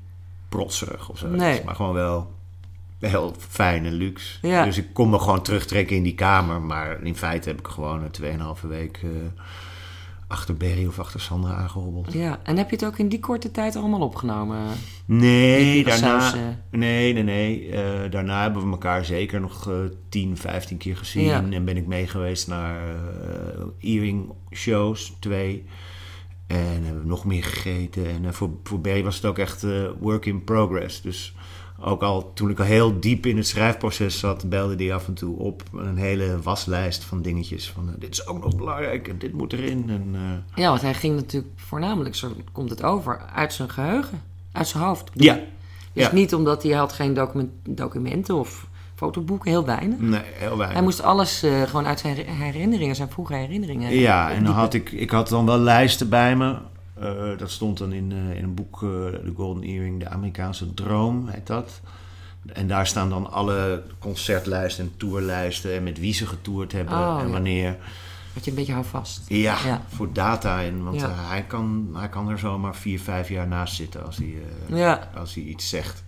protserig 0.50 1.08
of 1.08 1.18
zo. 1.18 1.28
Nee. 1.28 1.62
Maar 1.64 1.74
gewoon 1.74 1.94
wel 1.94 2.34
heel 2.98 3.34
fijn 3.38 3.86
en 3.86 3.92
luxe. 3.92 4.38
Ja. 4.46 4.64
Dus 4.64 4.78
ik 4.78 4.86
kon 4.92 5.10
me 5.10 5.18
gewoon 5.18 5.42
terugtrekken 5.42 5.96
in 5.96 6.02
die 6.02 6.14
kamer. 6.14 6.60
Maar 6.60 7.02
in 7.02 7.16
feite 7.16 7.48
heb 7.48 7.58
ik 7.58 7.66
gewoon 7.66 8.02
een 8.02 8.38
2,5 8.62 8.68
week 8.68 9.00
eh, 9.02 9.10
achter 10.26 10.56
Berry 10.56 10.86
of 10.86 10.98
achter 10.98 11.20
Sandra 11.20 11.54
aangehobbeld. 11.54 12.12
Ja, 12.12 12.38
en 12.42 12.56
heb 12.56 12.70
je 12.70 12.76
het 12.76 12.84
ook 12.84 12.98
in 12.98 13.08
die 13.08 13.20
korte 13.20 13.50
tijd 13.50 13.76
allemaal 13.76 14.00
opgenomen? 14.00 14.58
Nee, 15.04 15.84
daarna, 15.84 16.34
nee, 16.70 17.12
nee, 17.12 17.22
nee. 17.22 17.70
Eh, 17.70 18.10
daarna 18.10 18.42
hebben 18.42 18.64
we 18.64 18.70
elkaar 18.70 19.04
zeker 19.04 19.40
nog 19.40 19.70
eh 19.70 19.76
10, 20.08 20.36
15 20.36 20.76
keer 20.76 20.96
gezien. 20.96 21.24
Ja. 21.24 21.44
En 21.50 21.64
ben 21.64 21.76
ik 21.76 21.86
mee 21.86 22.06
geweest 22.06 22.48
naar 22.48 22.88
eh 22.88 23.94
earring 23.94 24.32
shows, 24.50 25.16
twee. 25.20 25.64
En 26.50 26.84
hebben 26.84 27.02
we 27.02 27.08
nog 27.08 27.24
meer 27.24 27.44
gegeten. 27.44 28.06
En 28.06 28.24
eh, 28.24 28.32
voor, 28.32 28.50
voor 28.62 28.80
Barry 28.80 29.04
was 29.04 29.16
het 29.16 29.24
ook 29.24 29.38
echt 29.38 29.64
eh, 29.64 29.84
work 29.98 30.26
in 30.26 30.44
progress. 30.44 31.00
Dus 31.00 31.34
ook 31.80 32.02
al 32.02 32.32
toen 32.32 32.50
ik 32.50 32.58
al 32.58 32.64
heel 32.64 33.00
diep 33.00 33.26
in 33.26 33.36
het 33.36 33.46
schrijfproces 33.46 34.18
zat, 34.18 34.48
belde 34.48 34.84
hij 34.84 34.94
af 34.94 35.06
en 35.06 35.14
toe 35.14 35.38
op. 35.38 35.62
Een 35.72 35.96
hele 35.96 36.40
waslijst 36.42 37.04
van 37.04 37.22
dingetjes. 37.22 37.70
Van 37.70 37.88
eh, 37.88 37.94
dit 37.98 38.12
is 38.12 38.26
ook 38.26 38.42
nog 38.44 38.56
belangrijk 38.56 39.08
en 39.08 39.18
dit 39.18 39.32
moet 39.32 39.52
erin. 39.52 39.90
En, 39.90 40.16
Ja, 40.54 40.68
want 40.68 40.80
hij 40.80 40.94
ging 40.94 41.16
natuurlijk 41.16 41.52
voornamelijk, 41.56 42.14
zo 42.14 42.32
komt 42.52 42.70
het 42.70 42.82
over, 42.82 43.20
uit 43.34 43.52
zijn 43.52 43.70
geheugen. 43.70 44.22
Uit 44.52 44.68
zijn 44.68 44.84
hoofd. 44.84 45.10
ja. 45.14 45.40
Dus 45.92 46.04
ja. 46.04 46.12
niet 46.12 46.34
omdat 46.34 46.62
hij 46.62 46.72
had 46.72 46.92
geen 46.92 47.14
document, 47.14 47.50
documenten 47.68 48.34
of 48.34 48.68
fotoboeken, 49.04 49.50
heel 49.50 49.64
weinig. 49.64 49.98
nee, 49.98 50.20
heel 50.24 50.56
weinig. 50.56 50.72
Hij 50.72 50.82
moest 50.82 51.02
alles 51.02 51.42
eh, 51.42 51.62
gewoon 51.62 51.86
uit 51.86 52.00
zijn 52.00 52.16
herinneringen, 52.16 52.94
zijn 52.96 53.10
vroege 53.10 53.34
herinneringen. 53.34 53.94
Ja, 53.94 54.30
en 54.30 54.44
dan 54.44 54.54
had 54.54 54.74
ik, 54.74 54.90
ik 54.92 55.10
had 55.10 55.28
dan 55.28 55.46
wel 55.46 55.58
lijsten 55.58 56.08
bij 56.08 56.36
me. 56.36 56.56
Eh, 57.00 57.38
dat 57.38 57.50
stond 57.50 57.78
dan 57.78 57.92
in, 57.92 58.12
eh, 58.12 58.36
in 58.38 58.44
een 58.44 58.54
boek, 58.54 58.78
The 58.78 59.32
Golden 59.36 59.62
Earring, 59.62 60.00
De 60.00 60.08
Amerikaanse 60.08 60.74
Droom, 60.74 61.28
heet 61.28 61.46
dat. 61.46 61.80
En 62.52 62.68
daar 62.68 62.86
staan 62.86 63.08
dan 63.10 63.30
alle 63.32 63.82
concertlijsten 63.98 64.84
en 64.84 64.92
tourlijsten 64.96 65.74
en 65.76 65.82
met 65.82 65.98
wie 65.98 66.14
ze 66.14 66.26
getoerd 66.26 66.72
hebben 66.72 66.94
Oh, 66.98 67.18
en 67.20 67.26
ja. 67.26 67.32
wanneer. 67.32 67.76
Wat 68.34 68.44
je 68.44 68.50
een 68.50 68.56
beetje 68.56 68.72
houdt 68.72 68.88
vast. 68.88 69.22
Ja, 69.26 69.56
Ja. 69.66 69.82
voor 69.88 70.12
data. 70.12 70.60
in 70.60 70.84
want 70.84 71.00
Ja. 71.00 71.10
hij, 71.14 71.42
kan, 71.42 71.88
hij 71.94 72.08
kan 72.08 72.28
er 72.28 72.38
zomaar 72.38 72.74
vier, 72.76 73.00
vijf 73.00 73.28
jaar 73.28 73.46
naast 73.46 73.74
zitten 73.74 74.06
als 74.06 74.16
hij, 74.16 74.98
als 75.16 75.34
hij 75.34 75.44
iets 75.44 75.68
zegt. 75.68 76.04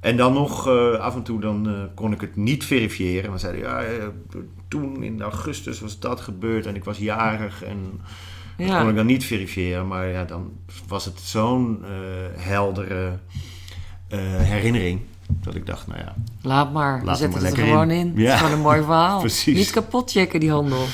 En 0.00 0.16
dan 0.16 0.32
nog, 0.32 0.68
eh, 0.68 0.92
af 0.92 1.14
en 1.14 1.22
toe 1.22 1.40
dan, 1.40 1.68
eh, 1.68 1.74
kon 1.94 2.12
ik 2.12 2.20
het 2.20 2.36
niet 2.36 2.64
verifiëren. 2.64 3.30
Dan 3.30 3.38
zei 3.38 3.62
hij, 3.62 3.94
ja, 3.94 4.10
toen 4.68 5.02
in 5.02 5.22
augustus 5.22 5.80
was 5.80 5.98
dat 5.98 6.20
gebeurd 6.20 6.66
en 6.66 6.74
ik 6.74 6.84
was 6.84 6.98
jarig. 6.98 7.62
En 7.62 8.00
dat 8.56 8.78
kon 8.78 8.88
ik 8.88 8.96
dan 8.96 9.06
niet 9.06 9.24
verifiëren. 9.24 9.88
Maar 9.88 10.06
ja, 10.06 10.24
dan 10.24 10.52
was 10.88 11.04
het 11.04 11.20
zo'n 11.20 11.84
eh, 11.84 11.90
heldere 12.42 13.18
herinnering. 14.42 15.00
Dat 15.40 15.54
ik 15.54 15.66
dacht, 15.66 15.86
nou 15.86 15.98
ja, 15.98 16.14
laat 16.42 16.72
maar. 16.72 17.04
Laat 17.04 17.18
Zet 17.18 17.34
hem 17.34 17.42
het 17.44 17.54
maar 17.54 17.60
er 17.60 17.66
gewoon 17.66 17.90
in. 17.90 18.16
in. 18.16 18.24
Het 18.24 18.32
is 18.32 18.38
gewoon 18.38 18.52
een 18.52 18.60
mooi 18.60 18.82
verhaal. 18.82 19.20
Precies. 19.28 19.56
Niet 19.56 19.70
kapot 19.70 20.10
checken, 20.10 20.40
die 20.40 20.50
handel. 20.50 20.86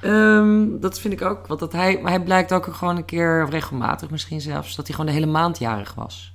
Ehm, 0.00 0.66
dat 0.80 1.00
vind 1.00 1.14
ik 1.14 1.22
ook. 1.22 1.46
Want 1.46 1.60
dat 1.60 1.72
hij, 1.72 1.98
maar 2.02 2.10
hij 2.12 2.22
blijkt 2.22 2.52
ook 2.52 2.74
gewoon 2.74 2.96
een 2.96 3.04
keer, 3.04 3.42
of 3.44 3.50
regelmatig 3.50 4.10
misschien 4.10 4.40
zelfs, 4.40 4.76
dat 4.76 4.86
hij 4.86 4.96
gewoon 4.96 5.12
de 5.12 5.18
hele 5.20 5.32
maand 5.32 5.58
jarig 5.58 5.94
was. 5.94 6.32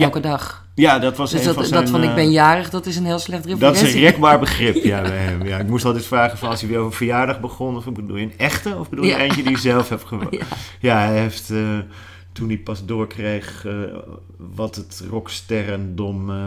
Ja. 0.00 0.06
Elke 0.06 0.20
dag. 0.20 0.66
ja, 0.74 0.98
dat 0.98 1.16
was 1.16 1.30
Dus 1.30 1.40
een 1.40 1.46
dat, 1.46 1.54
van 1.54 1.62
dat 1.62 1.72
zijn... 1.72 1.88
van 1.88 2.02
ik 2.02 2.08
eh, 2.08 2.14
ben 2.14 2.30
jarig, 2.30 2.70
dat 2.70 2.86
is 2.86 2.96
een 2.96 3.04
heel 3.04 3.18
slecht 3.18 3.60
Dat 3.60 3.74
is 3.74 3.94
een 3.94 4.00
rekbaar 4.00 4.38
begrip, 4.38 4.74
ja, 4.84 5.00
bij 5.02 5.16
hem. 5.18 5.44
Ja, 5.44 5.58
ik 5.58 5.66
moest 5.68 5.84
altijd 5.84 6.04
vragen 6.06 6.38
van 6.38 6.48
als 6.48 6.60
hij 6.60 6.70
weer 6.70 6.78
over 6.78 6.92
verjaardag 6.96 7.40
begon, 7.40 7.76
of 7.76 7.84
bedoel 7.92 8.16
je 8.16 8.24
een 8.24 8.38
echte, 8.38 8.76
of 8.76 8.88
bedoel 8.88 9.04
je 9.04 9.10
Ja. 9.10 9.18
eentje 9.18 9.42
die 9.42 9.50
je 9.50 9.58
zelf 9.58 9.88
hebt 9.88 10.04
gewonnen? 10.04 10.32
Ja. 10.38 10.44
Ja. 10.80 10.96
hij 11.06 11.20
heeft, 11.20 11.50
eh, 11.50 11.78
toen 12.32 12.48
hij 12.48 12.58
pas 12.58 12.84
doorkreeg 12.84 13.64
eh, 13.66 13.72
wat 14.36 14.76
het 14.76 15.04
rocksterrendom, 15.10 16.30
eh, 16.30 16.46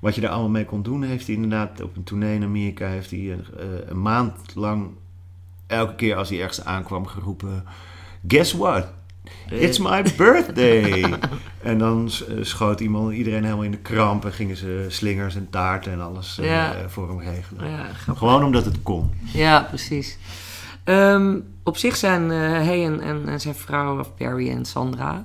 wat 0.00 0.14
je 0.14 0.20
daar 0.20 0.30
allemaal 0.30 0.48
mee 0.50 0.64
kon 0.64 0.82
doen, 0.82 1.02
heeft 1.02 1.26
hij 1.26 1.34
inderdaad 1.34 1.82
op 1.82 1.96
een 1.96 2.04
tournee 2.04 2.34
in 2.34 2.42
Amerika, 2.42 2.86
heeft 2.88 3.10
hij 3.10 3.38
een 3.88 4.02
maand 4.02 4.54
lang, 4.54 4.88
elke 5.66 5.94
keer 5.94 6.16
als 6.16 6.28
hij 6.28 6.38
ergens 6.40 6.64
aankwam, 6.64 7.06
geroepen, 7.06 7.64
guess 8.26 8.52
what? 8.52 8.86
It's 9.50 9.78
my 9.78 10.02
birthday! 10.16 11.04
en 11.62 11.78
dan 11.78 12.10
eh, 12.28 12.34
schoot 12.40 12.80
iemand, 12.80 13.12
iedereen 13.12 13.44
helemaal 13.44 13.64
in 13.64 13.70
de 13.70 13.76
kramp 13.76 14.24
en 14.24 14.32
gingen 14.32 14.56
ze 14.56 14.86
slingers 14.88 15.36
en 15.36 15.50
taarten 15.50 15.92
en 15.92 16.00
alles 16.00 16.38
eh, 16.38 16.70
voor 16.86 17.08
hem 17.08 17.20
regelen. 17.20 17.70
Ja. 17.70 17.86
Gewoon 18.14 18.44
omdat 18.44 18.64
het 18.64 18.82
kon. 18.82 19.10
Ja, 19.32 19.60
precies. 19.60 20.18
Ehm, 20.84 21.36
op 21.62 21.76
zich 21.76 21.96
zijn 21.96 22.30
eh 22.30 22.38
hij 22.38 22.84
en, 22.84 23.00
en, 23.00 23.28
en 23.28 23.40
zijn 23.40 23.54
vrouw, 23.54 23.98
of 23.98 24.16
Barry 24.16 24.50
en 24.50 24.64
Sandra, 24.64 25.24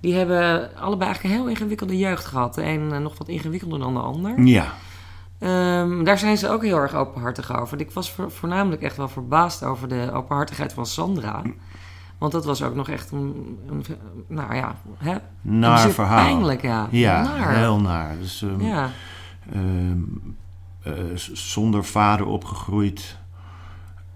die 0.00 0.14
hebben 0.14 0.70
allebei 0.76 1.10
eigenlijk 1.10 1.34
een 1.34 1.40
heel 1.40 1.50
ingewikkelde 1.50 1.98
jeugd 1.98 2.24
gehad. 2.24 2.54
De 2.54 2.64
een 2.64 3.02
nog 3.02 3.18
wat 3.18 3.28
ingewikkelder 3.28 3.78
dan 3.78 3.94
de 3.94 4.00
ander. 4.00 4.40
Ja. 4.42 4.72
Ehm, 5.38 6.04
daar 6.04 6.18
zijn 6.18 6.38
ze 6.38 6.48
ook 6.48 6.62
heel 6.62 6.76
erg 6.76 6.94
openhartig 6.94 7.60
over. 7.60 7.80
Ik 7.80 7.90
was 7.90 8.10
voor- 8.10 8.30
voornamelijk 8.30 8.82
echt 8.82 8.96
wel 8.96 9.08
verbaasd 9.08 9.62
over 9.64 9.88
de 9.88 10.10
openhartigheid 10.12 10.72
van 10.72 10.86
Sandra. 10.86 11.42
Want 12.22 12.34
dat 12.34 12.44
was 12.44 12.62
ook 12.62 12.74
nog 12.74 12.88
echt 12.88 13.10
een, 13.10 13.58
een 13.68 13.84
nou 14.28 14.54
ja, 14.54 14.76
hè? 14.96 15.16
Naar 15.40 15.90
verhaal. 15.90 16.24
Pijnlijk, 16.24 16.62
ja. 16.62 16.88
Ja, 16.90 17.22
Naar. 17.22 17.56
heel 17.56 17.80
naar. 17.80 18.18
Dus, 18.18 18.42
ehm, 18.42 18.60
Ja, 18.64 18.90
ehm, 19.52 19.98
eh, 20.82 20.92
zonder 21.32 21.84
vader 21.84 22.26
opgegroeid. 22.26 23.18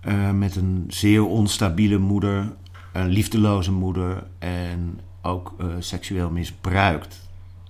eh, 0.01 0.31
met 0.31 0.57
een 0.57 0.85
zeer 0.89 1.25
onstabiele 1.27 1.99
moeder. 1.99 2.53
Een 2.93 3.07
liefdeloze 3.09 3.73
moeder. 3.73 4.27
En 4.39 5.01
ook 5.23 5.55
eh, 5.59 5.67
seksueel 5.79 6.31
misbruikt. 6.31 7.21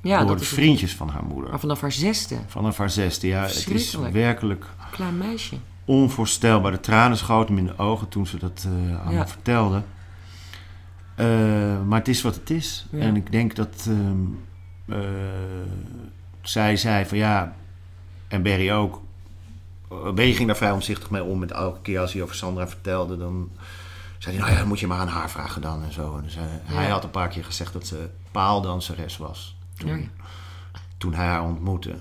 ja 0.02 0.18
door 0.18 0.26
de 0.36 0.40
het. 0.44 0.48
vriendjes 0.48 0.94
van 0.94 1.08
haar 1.08 1.24
moeder. 1.24 1.50
Maar 1.50 1.60
vanaf 1.60 1.80
haar 1.80 1.92
zesde, 1.92 2.36
Vanaf 2.46 2.76
haar 2.78 2.90
zesde. 2.90 3.26
Ja, 3.26 3.42
het 3.42 3.70
is 3.70 3.98
werkelijk 4.12 4.66
klein 4.90 5.16
meisje. 5.18 5.56
onvoorstelbaar. 5.84 6.72
De 6.72 6.80
tranen 6.80 7.16
schoten 7.16 7.54
me 7.54 7.60
in 7.60 7.66
de 7.66 7.78
ogen 7.78 8.08
toen 8.08 8.26
ze 8.26 8.38
dat 8.38 8.66
aan 9.04 9.12
Ja. 9.12 9.18
me 9.18 9.26
vertelde. 9.26 9.82
Eh, 11.16 11.82
maar 11.86 11.98
het 11.98 12.08
is 12.08 12.22
wat 12.22 12.34
het 12.34 12.50
is. 12.50 12.86
Ja. 12.90 12.98
En 12.98 13.16
ik 13.16 13.32
denk 13.32 13.54
dat 13.54 13.88
ehm, 13.88 14.24
eh, 14.86 15.08
zij 16.42 16.76
zei 16.76 17.06
van 17.06 17.18
ja, 17.18 17.54
en 18.28 18.42
Berry 18.42 18.70
ook. 18.70 19.02
Eh, 19.90 20.12
Berry 20.12 20.32
ging 20.32 20.46
daar 20.46 20.56
vrij 20.56 20.70
omzichtig 20.70 21.10
mee 21.10 21.22
om. 21.22 21.38
Met 21.38 21.50
elke 21.50 21.80
keer 21.80 22.00
als 22.00 22.12
hij 22.12 22.22
over 22.22 22.34
Sandra 22.34 22.68
vertelde, 22.68 23.16
dan 23.16 23.50
zei 24.18 24.34
hij, 24.34 24.42
nou 24.42 24.54
ja, 24.54 24.58
dan 24.58 24.68
moet 24.68 24.80
je 24.80 24.86
maar 24.86 24.98
aan 24.98 25.08
haar 25.08 25.30
vragen 25.30 25.62
dan 25.62 25.82
en 25.82 25.92
zo. 25.92 26.16
En 26.16 26.22
dus, 26.22 26.36
Hij 26.64 26.88
had 26.88 27.04
een 27.04 27.10
paar 27.10 27.28
keer 27.28 27.44
gezegd 27.44 27.72
dat 27.72 27.86
ze 27.86 28.08
paaldanseres 28.30 29.16
was. 29.16 29.56
Toen, 29.74 29.88
Ja, 29.88 29.96
toen 30.98 31.14
hij 31.14 31.26
haar 31.26 31.44
ontmoette. 31.44 31.94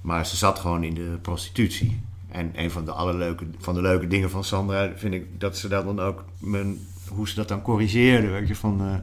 Maar 0.00 0.26
ze 0.26 0.36
zat 0.36 0.58
gewoon 0.58 0.84
in 0.84 0.94
de 0.94 1.18
prostitutie. 1.22 2.02
En 2.28 2.52
een 2.54 2.70
van 2.70 2.84
de, 2.84 2.92
allerleuke, 2.92 3.46
van 3.58 3.74
de 3.74 3.80
leuke 3.80 4.06
dingen 4.06 4.30
van 4.30 4.44
Sandra 4.44 4.92
vind 4.96 5.14
ik 5.14 5.40
dat 5.40 5.56
ze 5.56 5.68
dat 5.68 5.84
dan 5.84 6.00
ook, 6.00 6.24
mijn, 6.38 6.78
hoe 7.08 7.28
ze 7.28 7.34
dat 7.34 7.48
dan 7.48 7.62
corrigeerde. 7.62 8.28
Weet 8.28 8.48
je, 8.48 8.54
van, 8.56 8.80
eh, 8.80 8.94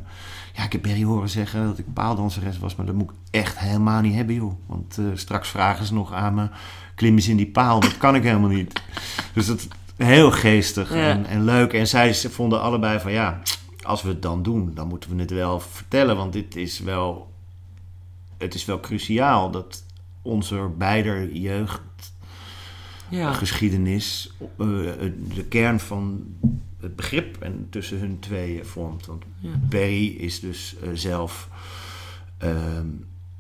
ja, 0.55 0.63
ik 0.63 0.71
heb 0.71 0.81
Berry 0.81 1.03
horen 1.03 1.29
zeggen 1.29 1.65
dat 1.65 1.77
ik 1.77 1.93
paaldanseres 1.93 2.59
was, 2.59 2.75
maar 2.75 2.85
dat 2.85 2.95
moet 2.95 3.09
ik 3.09 3.15
echt 3.31 3.59
helemaal 3.59 4.01
niet 4.01 4.15
hebben, 4.15 4.35
joh. 4.35 4.53
Want 4.65 4.97
eh, 4.97 5.05
straks 5.13 5.49
vragen 5.49 5.85
ze 5.85 5.93
nog 5.93 6.13
aan 6.13 6.33
me, 6.33 6.47
klim 6.95 7.13
eens 7.15 7.27
in 7.27 7.37
die 7.37 7.51
paal, 7.51 7.79
dat 7.79 7.97
kan 7.97 8.15
ik 8.15 8.23
helemaal 8.23 8.49
niet. 8.49 8.81
Dus 9.33 9.45
dat 9.45 9.67
heel 9.97 10.31
geestig 10.31 10.93
Ja. 10.93 11.09
en, 11.09 11.25
en 11.25 11.43
leuk. 11.43 11.73
En 11.73 11.87
zij 11.87 12.13
vonden 12.13 12.61
allebei 12.61 12.99
van, 12.99 13.11
ja, 13.11 13.41
als 13.81 14.01
we 14.01 14.09
het 14.09 14.21
dan 14.21 14.43
doen, 14.43 14.71
dan 14.73 14.87
moeten 14.87 15.15
we 15.15 15.21
het 15.21 15.31
wel 15.31 15.59
vertellen, 15.59 16.15
want 16.15 16.33
dit 16.33 16.55
is 16.55 16.79
wel, 16.79 17.31
het 18.37 18.53
is 18.53 18.65
wel 18.65 18.79
cruciaal 18.79 19.51
dat 19.51 19.83
onze 20.21 20.69
beider 20.77 21.31
jeugd 21.35 21.81
Ja. 23.09 23.33
geschiedenis 23.33 24.33
eh, 24.39 24.67
de 25.35 25.45
kern 25.49 25.79
van 25.79 26.23
het 26.83 26.95
begrip 26.95 27.37
en 27.41 27.67
tussen 27.69 27.99
hun 27.99 28.19
tweeën 28.19 28.65
vormt. 28.65 29.05
Want 29.05 29.23
Ja. 29.39 29.49
Barry 29.69 30.07
is 30.07 30.39
dus 30.39 30.75
eh, 30.81 30.89
zelf 30.93 31.49
ehm, 32.37 32.87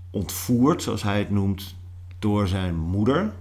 ontvoerd, 0.09 0.81
zoals 0.83 1.03
hij 1.03 1.19
het 1.19 1.29
noemt, 1.29 1.75
door 2.19 2.47
zijn 2.47 2.75
moeder. 2.75 3.31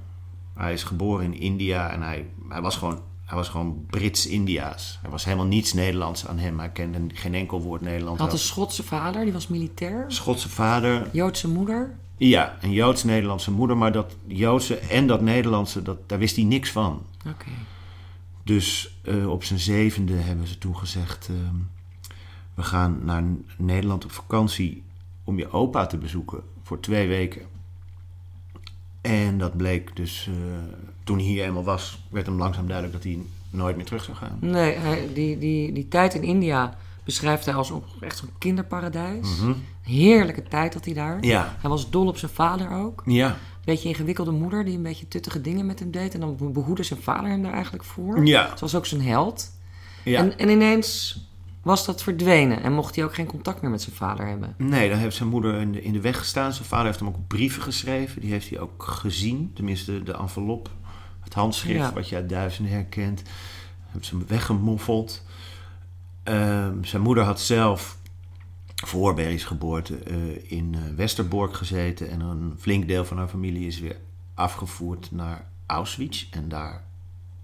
Hij 0.55 0.73
is 0.73 0.83
geboren 0.83 1.25
in 1.25 1.41
India 1.41 1.91
en 1.91 2.03
hij, 2.03 2.27
hij 2.49 2.61
was 2.61 2.77
gewoon, 2.77 3.01
hij 3.25 3.37
was 3.37 3.49
gewoon 3.49 3.85
Brits-Indiaas. 3.91 4.99
Er 5.03 5.11
was 5.11 5.25
helemaal 5.25 5.47
niets 5.47 5.73
Nederlands 5.73 6.27
aan 6.27 6.39
hem. 6.39 6.59
Hij 6.59 6.71
kende 6.71 6.99
geen 7.15 7.35
enkel 7.35 7.61
woord 7.61 7.81
Nederlands. 7.81 8.21
Had 8.21 8.31
Hij 8.31 8.39
een 8.39 8.45
Schotse 8.45 8.83
vader, 8.83 9.25
die 9.25 9.33
was 9.33 9.49
militair. 9.49 10.03
had 10.03 10.13
Schotse 10.13 10.49
vader, 10.49 11.09
Joodse 11.13 11.49
moeder. 11.49 11.95
ja, 12.17 12.57
een 12.61 12.73
Joods-Nederlandse 12.73 13.51
moeder, 13.51 13.77
maar 13.77 13.93
dat 13.93 14.17
Joodse 14.27 14.77
en 14.77 15.07
dat 15.07 15.21
Nederlandse, 15.21 15.83
dat, 15.83 16.09
daar 16.09 16.19
wist 16.19 16.37
hij 16.37 16.45
niks 16.45 16.71
van. 16.71 17.03
Oké. 17.29 17.49
Dus 18.43 18.99
eh, 19.05 19.29
op 19.31 19.45
zijn 19.45 19.59
zevende 19.59 20.13
hebben 20.15 20.47
ze 20.47 20.59
toen 20.59 20.77
gezegd: 20.77 21.29
ehm, 21.29 21.55
We 22.55 22.63
gaan 22.63 22.99
naar 23.05 23.23
Nederland 23.57 24.05
op 24.05 24.13
vakantie 24.13 24.83
om 25.25 25.39
je 25.39 25.51
opa 25.53 25.87
te 25.87 25.97
bezoeken 25.99 26.41
voor 26.63 26.81
twee 26.81 27.09
weken. 27.09 27.43
En 29.01 29.39
dat 29.39 29.57
bleek 29.57 29.97
dus, 29.97 30.29
eh, 30.29 30.35
toen 31.05 31.17
hij 31.17 31.27
hier 31.27 31.45
eenmaal 31.45 31.65
was, 31.65 32.03
werd 32.11 32.27
hem 32.27 32.37
langzaam 32.39 32.67
duidelijk 32.67 32.97
dat 33.03 33.13
hij 33.13 33.23
nooit 33.51 33.77
meer 33.77 33.85
terug 33.85 34.05
zou 34.05 34.17
gaan. 34.17 34.37
Nee, 34.41 34.77
hij, 34.77 35.09
die, 35.15 35.39
die, 35.39 35.73
die 35.73 35.89
tijd 35.89 36.15
in 36.15 36.23
India 36.23 36.77
beschrijft 37.05 37.45
hij 37.45 37.55
als 37.55 37.71
op- 37.71 37.87
echt 38.01 38.17
zo'n 38.19 38.29
kinderparadijs. 38.39 39.39
Mhm. 39.41 39.53
Heerlijke 39.83 40.43
tijd 40.43 40.75
had 40.75 40.85
hij 40.85 40.95
daar. 40.95 41.25
Ja, 41.25 41.57
Hij 41.61 41.71
was 41.71 41.91
dol 41.91 42.07
op 42.07 42.17
zijn 42.17 42.31
vader 42.31 42.71
ook. 42.71 43.03
ja, 43.07 43.37
Beetje 43.65 43.89
ingewikkelde 43.89 44.31
moeder 44.31 44.65
die 44.65 44.77
een 44.77 44.83
beetje 44.83 45.09
tuttige 45.09 45.41
dingen 45.41 45.67
met 45.67 45.79
hem 45.79 45.91
deed. 45.91 46.15
En 46.15 46.21
dan 46.21 46.53
behoedde 46.53 46.83
zijn 46.83 47.03
vader 47.03 47.31
hem 47.31 47.43
daar 47.43 47.53
eigenlijk 47.53 47.85
voor. 47.85 48.27
ja. 48.27 48.49
Het 48.51 48.61
was 48.61 48.75
ook 48.75 48.87
zijn 48.87 49.03
held. 49.03 49.51
ja. 50.05 50.19
En, 50.19 50.39
en 50.39 50.49
ineens 50.49 51.21
was 51.63 51.85
dat 51.87 52.03
verdwenen. 52.03 52.63
En 52.63 52.73
mocht 52.73 52.95
hij 52.97 53.05
ook 53.05 53.15
geen 53.15 53.27
contact 53.27 53.63
meer 53.63 53.71
met 53.71 53.83
zijn 53.83 53.97
vader 53.97 54.27
hebben. 54.27 54.55
Nee, 54.59 54.89
daar 54.89 54.99
heeft 54.99 55.17
zijn 55.17 55.29
moeder 55.29 55.61
in 55.61 55.73
de, 55.73 55.83
in 55.83 55.93
de 55.93 56.01
weg 56.01 56.19
gestaan. 56.19 56.53
Zijn 56.53 56.69
vader 56.69 56.87
heeft 56.87 56.99
hem 56.99 57.09
ook 57.09 57.27
brieven 57.27 57.63
geschreven. 57.63 58.21
Die 58.21 58.31
heeft 58.31 58.49
hij 58.51 58.61
ook 58.61 58.83
gezien. 58.83 59.51
Tenminste, 59.55 60.03
de 60.03 60.13
envelop, 60.17 60.71
het 61.21 61.35
handschrift 61.35 61.79
Ja. 61.79 61.93
wat 61.93 62.09
je 62.09 62.17
uit 62.17 62.29
duizenden 62.29 62.73
herkent. 62.73 63.23
Heeft 63.87 64.07
ze 64.07 64.17
hem 64.17 64.27
weggemoffeld. 64.27 65.23
Ehm, 66.23 66.83
zijn 66.85 67.03
moeder 67.03 67.25
had 67.25 67.41
zelf 67.41 67.97
voor 68.87 69.15
Berry's 69.15 69.45
geboorte 69.45 69.97
eh, 69.97 70.17
in 70.43 70.75
eh, 70.75 70.81
Westerbork 70.97 71.55
gezeten. 71.57 72.11
En 72.11 72.21
een 72.21 72.55
flink 72.59 72.89
deel 72.89 73.05
van 73.05 73.17
haar 73.19 73.29
familie 73.29 73.67
is 73.67 73.81
weer 73.81 73.97
afgevoerd 74.35 75.09
naar 75.11 75.45
Auschwitz. 75.67 76.27
En 76.31 76.49
daar 76.49 76.83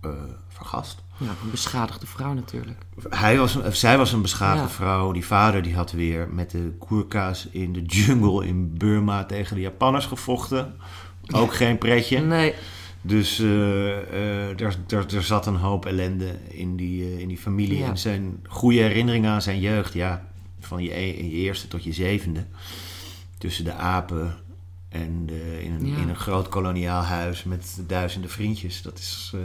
eh, 0.01 0.11
vergast. 0.49 1.03
Ja, 1.17 1.27
een 1.45 1.51
beschadigde 1.51 2.07
vrouw 2.07 2.33
natuurlijk. 2.33 2.79
Hij 3.09 3.39
was, 3.39 3.55
een- 3.55 3.77
zij 3.77 3.99
was 3.99 4.13
een 4.13 4.23
beschaafde 4.23 4.63
Ja. 4.63 4.69
vrouw. 4.69 5.13
Die 5.13 5.27
vader 5.27 5.63
die 5.63 5.75
had 5.75 5.93
weer 5.93 6.29
met 6.33 6.51
de 6.51 6.73
Gurkha's 6.89 7.49
in 7.51 7.73
de 7.73 7.83
jungle 7.83 8.47
in 8.47 8.77
Burma 8.77 9.25
tegen 9.25 9.55
de 9.57 9.63
Japanners 9.63 10.07
gevochten. 10.07 10.75
Ook 11.31 11.55
geen 11.55 11.79
pretje. 11.79 12.21
Nee, 12.27 12.55
Dus 13.03 13.39
er, 13.39 15.23
zat 15.23 15.47
een 15.47 15.57
hoop 15.57 15.87
ellende 15.87 16.35
in 16.49 16.77
die, 16.77 17.21
in 17.21 17.29
die 17.29 17.39
familie. 17.39 17.79
Ja. 17.79 17.87
En 17.89 17.99
zijn 17.99 18.41
goede 18.49 18.79
herinneringen 18.81 19.31
aan 19.31 19.43
zijn 19.43 19.61
jeugd, 19.61 19.93
ja, 19.93 20.28
van 20.61 20.83
je, 20.83 20.97
e- 20.97 21.17
je 21.25 21.31
eerste 21.31 21.69
tot 21.69 21.85
je 21.85 21.93
zevende. 21.93 22.45
Tussen 23.39 23.65
de 23.65 23.73
apen 23.73 24.37
en 24.89 25.27
de, 25.27 25.63
in, 25.63 25.73
een, 25.73 25.87
Ja. 25.87 25.97
in 25.97 26.09
een 26.09 26.17
groot 26.17 26.49
koloniaal 26.49 27.03
huis 27.03 27.45
met 27.45 27.79
duizenden 27.87 28.31
vriendjes. 28.31 28.83
Dat 28.83 28.99
is, 28.99 29.33
eh, 29.35 29.41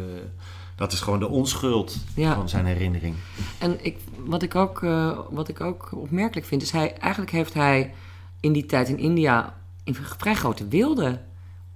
Dat 0.76 0.92
is 0.92 1.00
gewoon 1.02 1.20
de 1.20 1.28
onschuld 1.28 1.98
Ja. 2.16 2.36
van 2.36 2.50
zijn 2.50 2.66
herinnering. 2.66 3.16
En 3.60 3.86
ik, 3.86 3.98
wat, 4.18 4.42
ik 4.44 4.56
ook, 4.56 4.84
eh, 4.84 5.20
wat 5.30 5.48
ik 5.48 5.62
ook 5.62 5.90
opmerkelijk 5.92 6.46
vind, 6.48 6.62
is 6.62 6.72
hij, 6.72 6.94
eigenlijk 6.98 7.32
heeft 7.32 7.54
hij 7.54 7.94
in 8.40 8.52
die 8.54 8.66
tijd 8.66 8.90
in 8.90 8.98
India 8.98 9.58
in 9.84 9.96
vrij 9.96 10.36
grote 10.36 10.68
wilde 10.68 11.22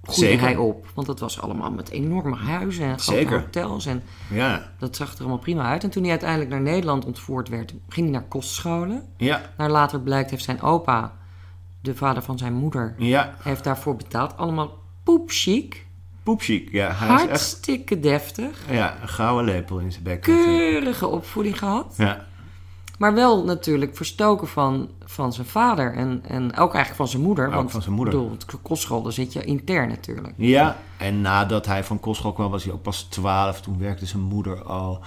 groeide 0.08 0.30
Zeker. 0.32 0.46
hij 0.46 0.56
op. 0.56 0.86
Want 0.94 1.06
dat 1.06 1.20
was 1.20 1.40
allemaal 1.40 1.70
met 1.70 1.88
enorme 1.90 2.36
huizen 2.36 2.84
en 2.84 2.98
grote 2.98 3.18
Zeker. 3.18 3.38
hotels. 3.40 3.86
En 3.86 4.02
Ja, 4.30 4.72
dat 4.78 4.96
zag 4.96 5.14
er 5.14 5.20
allemaal 5.20 5.38
prima 5.38 5.64
uit. 5.70 5.84
En 5.84 5.90
toen 5.90 6.02
hij 6.02 6.10
uiteindelijk 6.10 6.50
naar 6.50 6.60
Nederland 6.60 7.04
ontvoerd 7.04 7.48
werd, 7.48 7.74
ging 7.88 8.10
hij 8.10 8.18
naar 8.18 8.28
kostscholen. 8.28 9.02
ja, 9.16 9.40
Naar 9.56 9.70
later 9.70 10.00
blijkt 10.00 10.30
heeft 10.30 10.44
zijn 10.44 10.60
opa, 10.62 11.12
de 11.82 11.94
vader 11.94 12.22
van 12.22 12.38
zijn 12.38 12.54
moeder, 12.54 12.94
ja. 12.98 13.34
heeft 13.42 13.64
daarvoor 13.64 13.96
betaald. 13.96 14.36
Allemaal 14.36 14.78
poepchic, 15.02 15.86
Poepchic. 16.22 16.72
Ja, 16.72 16.92
hij 16.92 17.06
is 17.08 17.20
echt 17.20 17.28
hartstikke 17.28 18.00
deftig, 18.00 18.60
ja, 18.70 18.96
een 19.02 19.08
gouden 19.08 19.44
lepel 19.44 19.78
in 19.78 19.92
zijn 19.92 20.04
bek. 20.04 20.20
keurige 20.20 21.06
opvoeding 21.06 21.58
gehad. 21.58 21.94
Ja, 21.96 22.26
Maar 22.98 23.14
wel 23.14 23.44
natuurlijk 23.44 23.96
verstoken 23.96 24.48
van, 24.48 24.90
van 25.04 25.32
zijn 25.32 25.46
vader 25.46 25.94
en, 25.94 26.20
en 26.26 26.44
ook 26.44 26.74
eigenlijk 26.74 26.94
van 26.94 27.08
zijn 27.08 27.22
moeder. 27.22 27.46
Ook 27.46 27.54
want 27.54 27.70
van 27.70 27.82
zijn 27.82 27.94
moeder. 27.94 28.14
Ik 28.14 28.20
bedoel, 28.20 28.36
het 28.38 28.62
kostschool, 28.62 29.02
daar 29.02 29.12
zit 29.12 29.32
je 29.32 29.44
intern 29.44 29.88
natuurlijk. 29.88 30.34
Ja, 30.36 30.76
en 30.96 31.20
nadat 31.20 31.66
hij 31.66 31.84
van 31.84 32.00
kostschool 32.00 32.32
kwam 32.32 32.50
was 32.50 32.64
hij 32.64 32.72
ook 32.72 32.82
pas 32.82 33.02
12. 33.02 33.60
Toen 33.60 33.78
werkte 33.78 34.06
zijn 34.06 34.22
moeder 34.22 34.62
al 34.62 35.00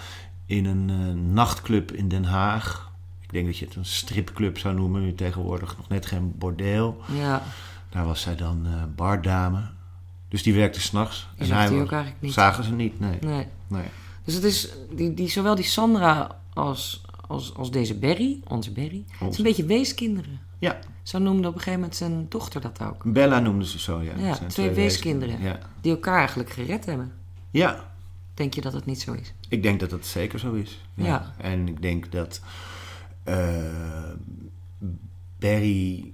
in 0.46 0.66
een 0.66 0.90
eh, 0.90 1.32
nachtclub 1.34 1.92
in 1.92 2.08
Den 2.08 2.26
Haag. 2.26 2.92
Ik 3.22 3.32
denk 3.32 3.46
dat 3.46 3.58
je 3.58 3.66
het 3.66 3.76
een 3.76 3.86
stripclub 3.86 4.58
zou 4.58 4.76
noemen. 4.76 5.02
Nu 5.02 5.16
tegenwoordig 5.16 5.78
nog 5.78 5.88
net 5.88 6.06
geen 6.06 6.34
bordeel. 6.38 6.98
Ja, 7.14 7.42
Daar 7.90 8.06
was 8.06 8.22
zij 8.22 8.36
dan 8.36 8.66
eh, 8.66 8.72
bardame. 8.96 9.62
Dus 10.30 10.44
die 10.44 10.54
werkte 10.54 10.82
s'nachts. 10.82 11.28
zag 11.38 11.58
hij 11.58 11.68
ook 11.68 11.92
eigenlijk 11.92 12.22
niet. 12.22 12.34
Zagen 12.34 12.64
ze 12.64 12.72
niet, 12.72 13.00
nee. 13.00 13.18
Nee. 13.22 13.48
nee. 13.68 13.86
Dus 14.24 14.34
het 14.34 14.44
is, 14.44 14.70
die, 14.92 15.14
die, 15.14 15.30
zowel 15.30 15.56
die 15.56 15.66
Sandra 15.66 16.38
als, 16.54 17.02
als, 17.32 17.56
als 17.56 17.72
deze 17.72 17.98
Berry, 17.98 18.40
onze 18.48 18.72
Berry, 18.72 19.06
het 19.18 19.32
is 19.32 19.38
een 19.38 19.44
beetje 19.44 19.66
weeskinderen. 19.66 20.40
Ja, 20.60 20.80
Zo 21.04 21.20
noemde 21.20 21.48
op 21.48 21.54
een 21.54 21.60
gegeven 21.60 21.80
moment 21.80 21.98
zijn 21.98 22.26
dochter 22.30 22.62
dat 22.62 22.82
ook. 22.82 23.04
Bella 23.14 23.40
noemden 23.40 23.68
ze 23.68 23.80
zo, 23.80 24.02
ja. 24.02 24.14
Ja, 24.18 24.36
zijn 24.36 24.50
twee 24.50 24.70
weeskinderen. 24.70 25.42
Ja. 25.42 25.60
Die 25.82 25.92
elkaar 25.92 26.18
eigenlijk 26.18 26.50
gered 26.50 26.86
hebben. 26.86 27.14
ja, 27.52 27.90
Denk 28.34 28.54
je 28.54 28.62
dat 28.62 28.74
het 28.74 28.86
niet 28.86 29.02
zo 29.02 29.14
is? 29.14 29.34
ik 29.50 29.64
denk 29.64 29.80
dat 29.80 29.90
dat 29.90 30.06
zeker 30.06 30.40
zo 30.40 30.54
is. 30.54 30.82
Ja. 30.94 31.34
En 31.38 31.68
ik 31.68 31.82
denk 31.82 32.12
dat 32.12 32.42
eh, 33.24 34.10
Barry 35.40 36.12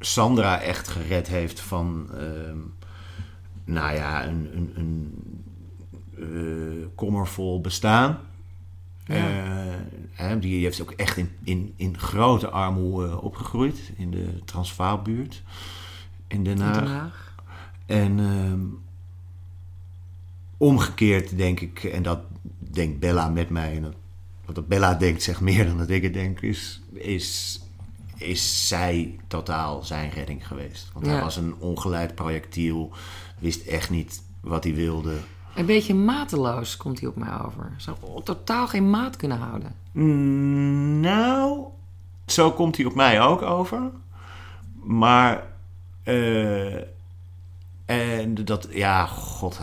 Sandra 0.00 0.60
echt 0.60 0.88
gered 0.88 1.28
heeft 1.28 1.60
van, 1.60 2.08
ehm, 2.14 2.58
nou 3.64 3.94
ja, 3.94 4.26
een, 4.26 4.48
een, 4.54 4.72
een 4.76 5.12
eh, 6.18 6.86
kommervol 6.94 7.60
bestaan. 7.60 8.18
Ja. 9.04 9.44
Die 10.40 10.62
heeft 10.62 10.80
ook 10.80 10.90
echt 10.90 11.16
in, 11.16 11.30
in, 11.42 11.72
in 11.76 11.98
grote 11.98 12.48
armoede 12.48 13.06
eh, 13.06 13.24
opgegroeid 13.24 13.92
in 13.96 14.10
de 14.10 14.44
Transvaalbuurt 14.44 15.42
in 16.26 16.44
Den 16.44 16.56
In 16.56 16.62
Haag. 16.62 16.74
Den 16.74 16.86
Haag. 16.86 17.34
En 17.86 18.18
ehm, 18.18 18.60
omgekeerd 20.56 21.36
denk 21.36 21.60
ik, 21.60 21.84
en 21.84 22.02
dat 22.02 22.20
denkt 22.58 22.98
Bella 22.98 23.28
met 23.28 23.50
mij, 23.50 23.76
en 23.76 23.82
dat, 23.82 23.94
wat 24.44 24.68
Bella 24.68 24.94
denkt 24.94 25.22
zegt 25.22 25.40
meer 25.40 25.66
dan 25.66 25.78
dat 25.78 25.90
ik 25.90 26.02
het 26.02 26.12
denk, 26.12 26.40
is, 26.40 26.82
is, 26.92 27.60
is 28.16 28.68
zij 28.68 29.18
totaal 29.26 29.82
zijn 29.82 30.10
redding 30.10 30.46
geweest. 30.46 30.90
Want 30.92 31.06
hij 31.06 31.20
was 31.20 31.36
een 31.36 31.54
ongeleid 31.58 32.14
projectiel, 32.14 32.92
wist 33.38 33.66
echt 33.66 33.90
niet 33.90 34.22
wat 34.40 34.64
hij 34.64 34.74
wilde. 34.74 35.14
Een 35.56 35.66
beetje 35.66 35.94
mateloos 35.94 36.76
komt 36.76 37.00
hij 37.00 37.08
op 37.08 37.16
mij 37.16 37.28
over. 37.46 37.72
Zou 37.76 37.96
totaal 38.24 38.66
geen 38.68 38.90
maat 38.90 39.16
kunnen 39.16 39.38
houden. 39.38 39.74
Mm, 39.92 41.00
Nou, 41.00 41.58
zo 42.26 42.50
komt 42.52 42.76
hij 42.76 42.86
op 42.86 42.94
mij 42.94 43.20
ook 43.20 43.42
over. 43.42 43.80
Maar, 44.82 45.42
eh, 46.02 46.74
en 47.86 48.34
dat, 48.44 48.68
ja, 48.70 49.06
god, 49.06 49.58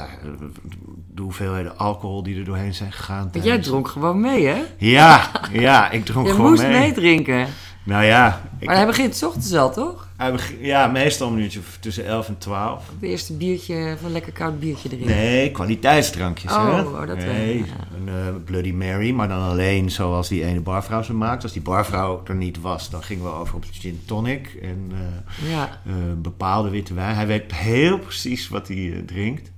de 1.14 1.22
hoeveelheden 1.22 1.78
alcohol 1.78 2.24
die 2.24 2.38
er 2.40 2.46
doorheen 2.46 2.74
zijn 2.74 2.92
gegaan. 2.92 3.30
Jij 3.42 3.60
dronk 3.60 3.88
gewoon 3.88 4.22
mee, 4.22 4.46
hè? 4.48 4.62
Ja, 4.78 5.32
ja, 5.52 5.92
ik 5.92 6.06
dronk 6.06 6.28
Je 6.28 6.34
gewoon 6.34 6.50
moest 6.50 6.64
mee. 6.64 6.80
meedrinken. 6.80 7.48
Nou 7.86 8.04
ja, 8.04 8.42
ik, 8.60 8.68
Maar 8.68 8.76
hij 8.76 8.86
begint 8.86 9.16
's 9.16 9.24
ochtends 9.24 9.54
al, 9.54 9.72
toch? 9.72 10.08
hij 10.18 10.32
beg- 10.32 10.54
ja, 10.60 10.88
meestal 10.88 11.32
een 11.32 11.38
uurtje 11.40 11.60
tussen 11.80 12.06
11 12.06 12.28
en 12.28 12.38
12. 12.38 12.88
Het 12.94 13.10
eerste 13.10 13.34
biertje, 13.34 13.96
van 13.98 14.06
een 14.06 14.12
lekker 14.12 14.32
koud 14.32 14.60
biertje 14.60 14.90
erin. 14.92 15.06
Nee, 15.08 15.52
kwaliteitsdrankjes. 15.52 16.52
Oh, 16.52 16.76
hè? 16.76 16.82
oh, 16.82 17.08
dat 17.08 17.18
wel, 17.18 17.34
nee, 17.34 17.58
ja. 17.58 17.64
een 17.98 18.08
eh, 18.08 18.44
Bloody 18.46 18.72
Mary, 18.72 19.12
maar 19.12 19.28
dan 19.28 19.42
alleen 19.42 19.92
zoals 19.92 20.28
die 20.28 20.44
ene 20.46 20.60
barvrouw 20.60 21.02
ze 21.02 21.14
maakt. 21.14 21.44
Als 21.44 21.52
die 21.54 21.62
barvrouw 21.62 22.22
er 22.28 22.36
niet 22.36 22.62
was, 22.62 22.90
dan 22.90 23.04
gingen 23.04 23.24
we 23.24 23.30
over 23.30 23.56
op 23.56 23.64
gin 23.72 24.02
tonic 24.06 24.58
en 24.62 24.92
eh, 24.92 25.50
Ja, 25.52 25.80
eh, 25.86 25.94
bepaalde 26.18 26.70
witte 26.70 26.94
wijn. 26.94 27.16
Hij 27.16 27.28
weet 27.28 27.52
heel 27.54 28.00
precies 28.00 28.50
wat 28.50 28.68
hij 28.68 28.94
eh, 28.94 29.00
drinkt. 29.06 29.52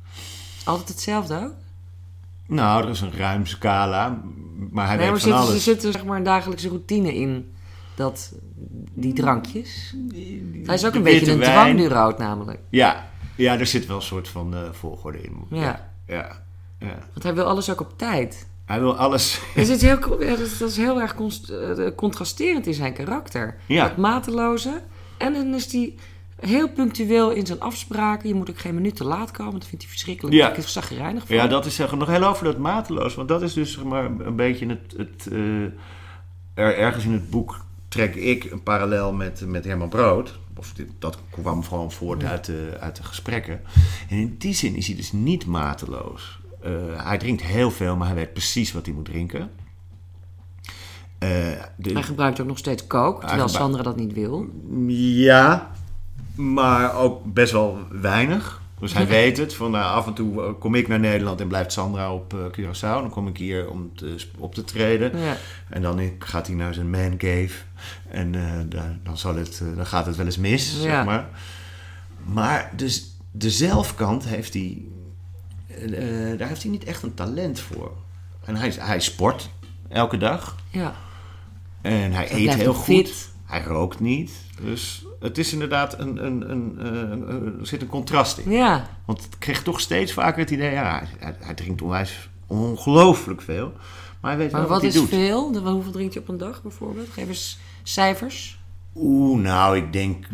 altijd 0.63 0.87
hetzelfde 0.87 1.35
ook? 1.43 1.53
Nou, 2.47 2.83
er 2.83 2.89
is 2.89 3.01
een 3.01 3.13
ruim 3.17 3.45
scala, 3.45 4.21
maar 4.71 4.87
hij 4.87 4.95
nee, 4.95 5.05
maar 5.05 5.13
weet 5.13 5.23
van 5.23 5.31
zit, 5.31 5.41
er 5.41 5.47
alles. 5.49 5.63
zit 5.63 5.83
er 5.83 5.91
zeg 5.91 6.05
maar 6.05 6.17
een 6.17 6.23
dagelijkse 6.23 6.67
routine 6.67 7.15
in, 7.15 7.49
dat, 7.95 8.33
die 8.93 9.13
drankjes? 9.13 9.95
Hij 10.65 10.75
is 10.75 10.85
ook 10.85 10.93
een 10.93 11.03
beetje 11.03 11.31
een 11.31 11.37
wijn. 11.39 11.51
dwangneurot 11.51 12.17
namelijk. 12.17 12.59
Ja, 12.69 13.09
ja, 13.35 13.59
er 13.59 13.65
zit 13.65 13.85
wel 13.85 13.95
een 13.95 14.01
soort 14.01 14.27
van 14.27 14.55
eh, 14.55 14.61
volgorde 14.71 15.21
in. 15.21 15.35
Ja. 15.49 15.89
ja, 16.07 16.41
ja. 16.79 16.97
Want 17.11 17.23
hij 17.23 17.33
wil 17.33 17.45
alles 17.45 17.69
ook 17.71 17.79
op 17.81 17.97
tijd. 17.97 18.47
Hij 18.65 18.79
wil 18.79 18.95
alles. 18.97 19.41
Dus 19.55 19.67
het 19.69 19.81
is 19.81 19.87
heel, 19.89 19.99
dat, 20.19 20.39
is- 20.39 20.61
is 20.61 20.77
heel 20.77 21.01
erg 21.01 21.15
eh, 21.15 21.87
contrasterend 21.95 22.67
in 22.67 22.73
zijn 22.73 22.93
karakter. 22.93 23.55
Ja. 23.65 23.87
Dat 23.87 23.97
mateloze. 23.97 24.81
En 25.17 25.33
dan 25.33 25.53
is 25.53 25.71
hij 25.71 25.93
heel 26.39 26.69
punctueel 26.69 27.31
in 27.31 27.45
zijn 27.45 27.59
afspraken. 27.59 28.27
Je 28.27 28.35
moet 28.35 28.49
ook 28.49 28.59
geen 28.59 28.75
minuut 28.75 28.95
te 28.95 29.03
laat 29.03 29.31
komen. 29.31 29.53
Dat 29.53 29.65
vindt 29.67 29.83
hij 29.83 29.91
verschrikkelijk. 29.93 30.35
Ja. 30.35 30.49
Ik 30.49 30.57
is 30.57 30.73
zagrijnig 30.73 31.25
van. 31.27 31.35
Ja, 31.35 31.47
dat 31.47 31.65
is 31.65 31.75
zeggen 31.75 31.97
nog 31.97 32.07
heel 32.07 32.23
over 32.23 32.45
dat 32.45 32.57
mateloos. 32.57 33.15
Want 33.15 33.27
dat 33.27 33.41
is 33.41 33.53
dus 33.53 33.73
zeg 33.73 33.83
maar 33.83 34.05
een 34.05 34.35
beetje 34.35 34.65
het. 34.67 34.93
het 34.97 35.27
eh, 35.31 35.63
er, 36.53 36.77
ergens 36.77 37.05
in 37.05 37.13
het 37.13 37.29
boek 37.29 37.65
trek 37.95 38.15
ik 38.15 38.43
een 38.51 38.63
parallel 38.63 39.13
met, 39.13 39.43
met 39.47 39.65
Herman 39.65 39.89
Brood. 39.89 40.39
Of 40.57 40.73
dit, 40.73 40.87
dat 40.99 41.17
kwam 41.29 41.63
gewoon 41.63 41.91
voort 41.91 42.23
uit 42.23 42.45
de, 42.45 42.77
uit 42.79 42.95
de 42.95 43.03
gesprekken. 43.03 43.61
En 44.09 44.17
in 44.17 44.35
die 44.37 44.53
zin 44.53 44.75
is 44.75 44.87
hij 44.87 44.95
dus 44.95 45.11
niet 45.11 45.45
mateloos. 45.45 46.39
Eh, 46.61 46.71
hij 46.95 47.17
drinkt 47.17 47.41
heel 47.43 47.71
veel, 47.71 47.95
maar 47.95 48.07
hij 48.07 48.15
weet 48.15 48.33
precies 48.33 48.71
wat 48.73 48.85
hij 48.85 48.95
moet 48.95 49.05
drinken. 49.05 49.49
Eh, 51.17 51.29
de- 51.77 51.91
Hij 51.93 52.03
gebruikt 52.03 52.39
ook 52.41 52.47
nog 52.47 52.57
steeds 52.57 52.87
coke, 52.87 53.19
terwijl 53.25 53.47
Sandra 53.49 53.81
dat 53.83 53.95
niet 53.95 54.13
wil. 54.13 54.45
Ja, 54.87 55.71
maar 56.35 56.95
ook 56.95 57.33
best 57.33 57.51
wel 57.51 57.77
weinig. 57.91 58.61
Dus 58.79 58.93
hij 58.93 59.07
weet 59.07 59.37
het. 59.37 59.53
Van, 59.55 59.71
nou, 59.71 59.95
af 59.95 60.07
en 60.07 60.13
toe 60.13 60.43
eh, 60.43 60.49
kom 60.59 60.75
ik 60.75 60.87
naar 60.87 60.99
Nederland 60.99 61.41
en 61.41 61.47
blijft 61.47 61.71
Sandra 61.71 62.13
op 62.13 62.33
eh, 62.33 62.39
Curaçao. 62.51 62.79
Dan 62.79 63.09
kom 63.09 63.27
ik 63.27 63.37
hier 63.37 63.69
om 63.69 63.91
te, 63.95 64.15
op 64.37 64.55
te 64.55 64.63
treden. 64.63 65.19
Ja. 65.19 65.37
En 65.69 65.81
dan 65.81 66.11
gaat 66.19 66.47
hij 66.47 66.55
naar 66.55 66.73
zijn 66.73 66.89
man 66.89 67.17
cave. 67.17 67.51
En 68.09 68.35
eh, 68.35 68.51
daar, 68.69 68.97
dan, 69.03 69.17
zal 69.17 69.35
het, 69.35 69.61
dan 69.75 69.85
gaat 69.85 70.05
het 70.05 70.15
wel 70.15 70.25
eens 70.25 70.37
mis, 70.37 70.73
Ja. 70.75 70.81
zeg 70.81 71.05
maar. 71.05 71.29
Maar 72.23 72.71
dus 72.75 73.17
de 73.31 73.51
zelfkant 73.51 74.25
heeft 74.25 74.53
hij... 74.53 74.81
daar 76.37 76.47
heeft 76.47 76.61
hij 76.61 76.71
niet 76.71 76.83
echt 76.83 77.03
een 77.03 77.13
talent 77.13 77.59
voor. 77.59 77.91
En 78.45 78.55
hij, 78.55 78.73
hij 78.79 78.99
sport 78.99 79.49
elke 79.89 80.17
dag. 80.17 80.55
ja. 80.69 80.95
En 81.81 82.11
hij 82.11 82.31
eet 82.31 82.53
heel 82.53 82.73
goed. 82.73 82.83
fit. 82.85 83.29
Hij 83.45 83.63
rookt 83.63 83.99
niet. 83.99 84.31
Dus 84.61 85.05
het 85.19 85.37
is 85.37 85.53
inderdaad 85.53 85.99
een, 85.99 86.25
een, 86.25 86.51
een, 86.51 86.79
eh, 86.79 86.85
een- 87.11 87.59
er 87.59 87.67
zit 87.67 87.81
een 87.81 87.87
contrast 87.87 88.37
in. 88.37 88.51
Ja. 88.51 88.89
Want 89.05 89.23
ik 89.23 89.35
kreeg 89.39 89.63
toch 89.63 89.79
steeds 89.79 90.13
vaker 90.13 90.39
het 90.39 90.51
idee, 90.51 90.71
ja, 90.71 90.83
hij, 90.99 91.07
hij, 91.19 91.35
hij 91.39 91.53
drinkt 91.53 91.81
onwijs 91.81 92.29
ongelooflijk 92.47 93.41
veel. 93.41 93.73
Maar 94.21 94.31
hij 94.31 94.39
weet 94.39 94.51
Maar 94.51 94.61
wel 94.61 94.69
wat 94.69 94.81
wat, 94.81 94.89
is 94.89 94.93
hij 94.93 95.01
doet. 95.03 95.11
veel? 95.19 95.71
Hoeveel 95.73 95.91
drinkt 95.91 96.13
hij 96.13 96.23
op 96.23 96.29
een 96.29 96.37
dag 96.37 96.61
bijvoorbeeld? 96.61 97.09
Geef 97.09 97.27
eens 97.27 97.57
cijfers. 97.83 98.59
Oeh, 98.95 99.41
nou, 99.41 99.77
ik 99.77 99.93
denk 99.93 100.25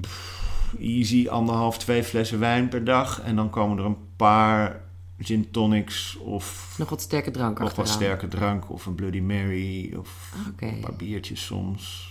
pff, 0.00 0.74
easy 0.78 1.28
anderhalf, 1.28 1.78
twee 1.78 2.04
flessen 2.04 2.38
wijn 2.38 2.68
per 2.68 2.84
dag. 2.84 3.20
En 3.20 3.36
dan 3.36 3.50
komen 3.50 3.78
er 3.78 3.84
een 3.84 3.96
paar 4.16 4.80
gin 5.18 5.50
tonics 5.50 6.16
of 6.16 6.74
Nog 6.78 6.90
wat 6.90 7.00
sterke 7.00 7.30
drank 7.30 7.58
nog 7.58 7.74
wat 7.74 7.88
sterke 7.88 8.28
drank 8.28 8.70
of 8.70 8.86
een 8.86 8.94
Bloody 8.94 9.20
Mary 9.20 9.94
of 9.98 10.32
Ah, 10.34 10.68
een 10.68 10.80
paar 10.80 10.94
biertjes 10.96 11.44
soms. 11.44 12.08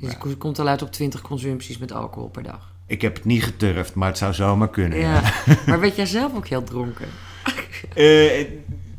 Dus 0.00 0.12
je 0.28 0.36
komt 0.36 0.58
al 0.58 0.68
uit 0.68 0.82
op 0.82 0.92
20 0.92 1.20
consumpties 1.20 1.78
met 1.78 1.92
alcohol 1.92 2.28
per 2.28 2.42
dag. 2.42 2.72
Ik 2.86 3.02
heb 3.02 3.14
het 3.14 3.24
niet 3.24 3.44
geturfd, 3.44 3.94
maar 3.94 4.08
het 4.08 4.18
zou 4.18 4.32
zomaar 4.34 4.70
kunnen. 4.70 4.98
Ja. 4.98 5.22
maar 5.66 5.80
weet 5.80 5.96
jij 5.96 6.06
zelf 6.06 6.34
ook 6.34 6.46
heel 6.46 6.64
dronken? 6.64 7.06
Eh, 7.94 8.44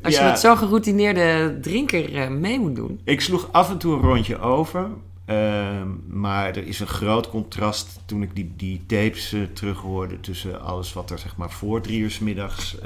Als 0.02 0.14
ja, 0.16 0.24
je 0.24 0.30
met 0.30 0.40
zo'n 0.40 0.58
geroutineerde 0.58 1.58
drinker 1.62 2.16
eh, 2.16 2.30
mee 2.30 2.60
moet 2.60 2.76
doen. 2.76 3.00
Ik 3.04 3.22
sloeg 3.22 3.50
af 3.52 3.70
en 3.70 3.78
toe 3.78 3.94
een 3.94 4.02
rondje 4.02 4.40
over. 4.40 4.88
Ehm, 5.26 5.88
maar 6.08 6.48
er 6.48 6.68
is 6.68 6.80
een 6.80 6.88
groot 6.88 7.30
contrast 7.30 8.00
toen 8.06 8.22
ik 8.22 8.36
die, 8.36 8.54
die 8.58 8.82
tapes 8.88 9.34
uh, 9.34 9.44
terughoorde 9.54 10.20
tussen 10.20 10.62
alles 10.62 10.94
wat 10.94 11.12
er 11.12 11.20
zeg 11.20 11.36
maar 11.38 11.52
voor 11.52 11.82
drie 11.82 12.00
uur 12.00 12.12
s 12.12 12.20
middags 12.20 12.78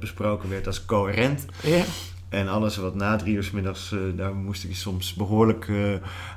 besproken 0.00 0.48
werd 0.48 0.66
als 0.66 0.84
coherent. 0.84 1.44
Ja. 1.62 1.84
En 2.28 2.48
alles 2.48 2.76
wat 2.76 2.94
na 2.94 3.16
drie 3.16 3.34
uur 3.34 3.42
s 3.42 3.50
middags, 3.50 3.92
uh, 3.92 4.00
daar 4.16 4.34
moest 4.34 4.64
ik 4.64 4.74
soms 4.74 5.14
behoorlijk 5.14 5.70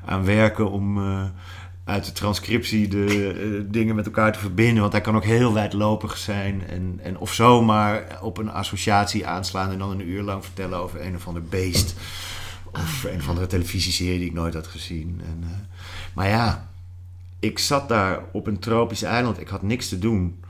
aan 0.06 0.26
werken 0.26 0.72
om 0.72 1.00
uit 1.84 2.06
de 2.06 2.12
transcriptie 2.12 2.88
de 2.88 3.66
dingen 3.70 3.96
met 3.96 4.06
elkaar 4.06 4.34
te 4.34 4.40
verbinden. 4.40 4.82
Want 4.82 4.94
hij 4.94 5.02
kan 5.02 5.16
ook 5.16 5.24
heel 5.24 5.54
wijdlopig 5.54 6.18
zijn 6.18 6.68
en, 6.68 7.00
en 7.04 7.18
of 7.18 7.34
zomaar 7.34 8.20
op 8.22 8.38
een 8.38 8.52
associatie 8.52 9.28
aanslaan 9.28 9.72
en 9.72 9.78
dan 9.78 9.92
een 9.92 10.10
uur 10.10 10.22
lang 10.22 10.46
vertellen 10.46 10.80
over 10.80 11.06
een 11.06 11.16
of 11.16 11.28
ander 11.28 11.44
beest. 11.44 11.96
Of 12.72 13.04
een 13.04 13.20
of 13.20 13.30
andere 13.30 13.48
televisieserie 13.48 14.20
die 14.20 14.28
ik 14.28 14.34
nooit 14.34 14.54
had 14.54 14.68
gezien. 14.68 15.22
En, 15.26 15.68
maar 16.14 16.28
ja, 16.28 16.70
ik 17.40 17.60
zat 17.60 17.90
daar 17.90 18.20
op 18.32 18.48
een 18.48 18.60
tropisch 18.60 19.04
eiland. 19.04 19.40
Ik 19.40 19.48
had 19.48 19.62
niks 19.62 19.90
te 19.90 20.00
doen. 20.00 20.44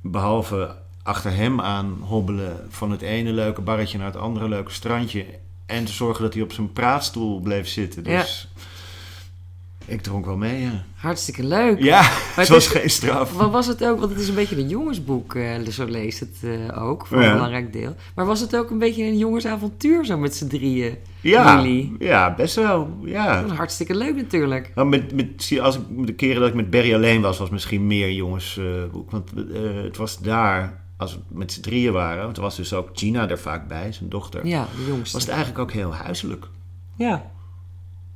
Behalve 0.00 0.76
achter 1.06 1.34
hem 1.34 1.60
aan 1.60 1.98
hobbelen 2.00 2.66
van 2.68 2.90
het 2.90 3.02
ene 3.02 3.32
leuke 3.32 3.60
barretje 3.60 3.98
naar 3.98 4.06
het 4.06 4.16
andere 4.16 4.48
leuke 4.48 4.72
strandje. 4.72 5.24
En 5.66 5.84
te 5.84 5.92
zorgen 5.92 6.22
dat 6.22 6.34
hij 6.34 6.42
op 6.42 6.52
zijn 6.52 6.72
praatstoel 6.72 7.40
bleef 7.40 7.68
zitten. 7.68 8.04
Dus 8.04 8.48
ja. 8.54 9.92
ik 9.92 10.02
dronk 10.02 10.26
wel 10.26 10.36
mee, 10.36 10.62
ja. 10.62 10.84
Hartstikke 10.94 11.44
leuk. 11.44 11.82
Ja, 11.82 12.02
het 12.34 12.48
was 12.48 12.66
geen 12.66 12.90
straf. 12.90 13.32
Wat 13.32 13.50
was 13.50 13.66
het 13.66 13.84
ook? 13.84 13.98
Want 13.98 14.10
het 14.10 14.20
is 14.20 14.28
een 14.28 14.34
beetje 14.34 14.56
een 14.56 14.68
jongensboek, 14.68 15.34
uh, 15.34 15.68
zo 15.68 15.84
leest 15.84 16.20
het 16.20 16.36
uh, 16.42 16.82
ook, 16.82 17.06
voor 17.06 17.20
ja. 17.20 17.26
een 17.26 17.32
belangrijk 17.32 17.72
deel. 17.72 17.94
Maar 18.14 18.26
was 18.26 18.40
het 18.40 18.56
ook 18.56 18.70
een 18.70 18.78
beetje 18.78 19.04
een 19.04 19.18
jongensavontuur 19.18 20.04
zo 20.04 20.18
met 20.18 20.34
z'n 20.34 20.46
drieën? 20.46 20.96
Ja, 21.20 21.64
ja, 21.98 22.34
best 22.34 22.54
wel. 22.54 22.98
Ja. 23.04 23.46
Hartstikke 23.46 23.94
leuk 23.94 24.16
natuurlijk. 24.16 24.72
Nou, 24.74 24.88
met, 24.88 25.14
met, 25.14 25.58
als 25.60 25.76
ik, 25.76 26.06
de 26.06 26.14
keren 26.14 26.40
dat 26.40 26.48
ik 26.48 26.54
met 26.54 26.70
Berry 26.70 26.94
alleen 26.94 27.20
was, 27.20 27.38
was 27.38 27.50
misschien 27.50 27.86
meer 27.86 28.12
jongensboek. 28.12 29.10
want 29.10 29.30
uh, 29.36 29.82
het 29.82 29.96
was 29.96 30.18
daar, 30.18 30.85
als 30.96 31.14
we 31.14 31.20
met 31.28 31.52
z'n 31.52 31.60
drieën 31.60 31.92
waren, 31.92 32.24
want 32.24 32.36
er 32.36 32.42
was 32.42 32.56
dus 32.56 32.72
ook 32.72 32.90
Gina 32.92 33.28
er 33.28 33.38
vaak 33.38 33.68
bij, 33.68 33.92
zijn 33.92 34.08
dochter. 34.08 34.46
Ja, 34.46 34.66
de 34.76 34.84
jongste. 34.86 35.12
Was 35.12 35.22
het 35.22 35.32
eigenlijk 35.34 35.58
ook 35.58 35.72
heel 35.72 35.94
huiselijk. 35.94 36.48
Ja. 36.96 37.30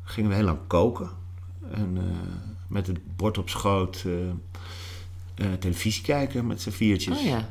Gingen 0.02 0.30
we 0.30 0.36
heel 0.36 0.44
lang 0.44 0.58
koken. 0.66 1.10
En 1.72 1.98
met 2.68 2.86
het 2.86 3.16
bord 3.16 3.38
op 3.38 3.48
schoot 3.48 4.02
uh, 4.06 4.12
uh, 5.36 5.52
televisie 5.58 6.02
kijken 6.02 6.46
met 6.46 6.60
z'n 6.62 6.70
viertjes. 6.70 7.18
Oh 7.18 7.24
ja. 7.24 7.48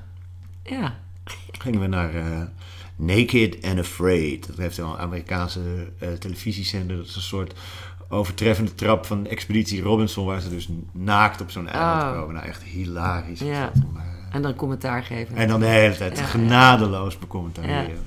Ja. 0.63 1.00
Gingen 1.52 1.80
we 1.80 1.88
naar 1.88 2.12
Naked 2.96 3.58
and 3.65 3.80
Afraid. 3.80 4.48
Dat 4.48 4.58
heeft 4.58 4.78
een 4.78 4.98
Amerikaanse 4.98 5.92
televisiezender. 6.20 6.98
Dat 6.98 7.06
is 7.06 7.15
een 7.15 7.22
soort 7.22 7.54
overtreffende 8.10 8.76
trap 8.76 9.06
van 9.06 9.28
Expeditie 9.28 9.82
Robinson... 9.82 10.26
waar 10.26 10.42
ze 10.42 10.50
dus 10.50 10.70
naakt 10.92 11.42
op 11.42 11.52
zo'n 11.52 11.68
eiland 11.68 12.04
Oh. 12.04 12.20
komen. 12.20 12.36
Nou, 12.36 12.48
echt 12.48 12.63
hilarisch. 12.63 13.39
Ja. 13.39 13.72
dat. 13.74 13.84
Maar, 13.94 14.09
En 14.32 14.42
dan 14.42 14.56
commentaar 14.56 15.04
geven. 15.04 15.36
en 15.36 15.48
dan 15.48 15.60
de 15.60 15.65
hele 15.65 15.96
tijd 15.98 16.20
genadeloos 16.20 17.18
becommentariëren. 17.20 18.00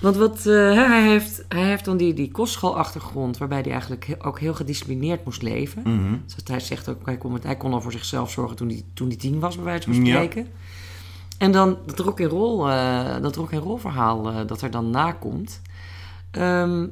Want 0.00 0.16
wat, 0.16 0.46
eh, 0.46 0.54
hij, 0.88 1.02
heeft, 1.08 1.44
hij 1.48 1.64
heeft 1.64 1.84
dan 1.84 1.96
die, 1.96 2.14
die 2.14 2.30
kostschoolachtergrond... 2.30 3.38
waarbij 3.38 3.60
hij 3.60 3.70
eigenlijk 3.70 4.16
ook 4.18 4.38
heel 4.40 4.54
gedisciplineerd 4.54 5.24
moest 5.24 5.42
leven. 5.42 5.82
mhm. 5.84 6.14
Dus 6.24 6.36
hij 6.44 6.60
zegt 6.60 6.88
ook, 6.88 7.06
hij 7.06 7.16
kon, 7.16 7.38
hij 7.42 7.56
kon 7.56 7.72
al 7.72 7.80
voor 7.80 7.92
zichzelf 7.92 8.30
zorgen 8.30 8.56
toen 8.56 8.68
hij, 8.68 8.82
toen 8.94 9.08
hij 9.08 9.16
tien 9.16 9.38
was, 9.40 9.54
bij 9.56 9.64
wijze 9.64 9.92
van 9.92 10.04
Ja. 10.04 10.14
spreken. 10.14 10.46
En 11.38 11.52
dan 11.52 11.76
dat 11.86 11.98
rock 11.98 12.20
and 12.20 12.30
roll, 12.30 12.68
eh, 12.70 13.16
dat 13.22 13.36
rock 13.36 13.52
and 13.52 13.62
roll 13.62 13.78
verhaal 13.78 14.28
eh, 14.30 14.46
dat 14.46 14.62
er 14.62 14.70
dan 14.70 14.90
nakomt. 14.90 15.60
Ehm, 16.30 16.86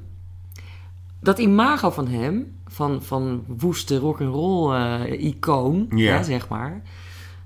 dat 1.20 1.38
imago 1.38 1.90
van 1.90 2.08
hem, 2.08 2.52
van, 2.68 3.02
van 3.02 3.44
woeste 3.46 3.98
rock 3.98 4.20
and 4.20 4.34
roll 4.34 4.74
icoon, 5.04 5.86
Ja. 5.94 6.16
hè, 6.16 6.24
zeg 6.24 6.48
maar. 6.48 6.82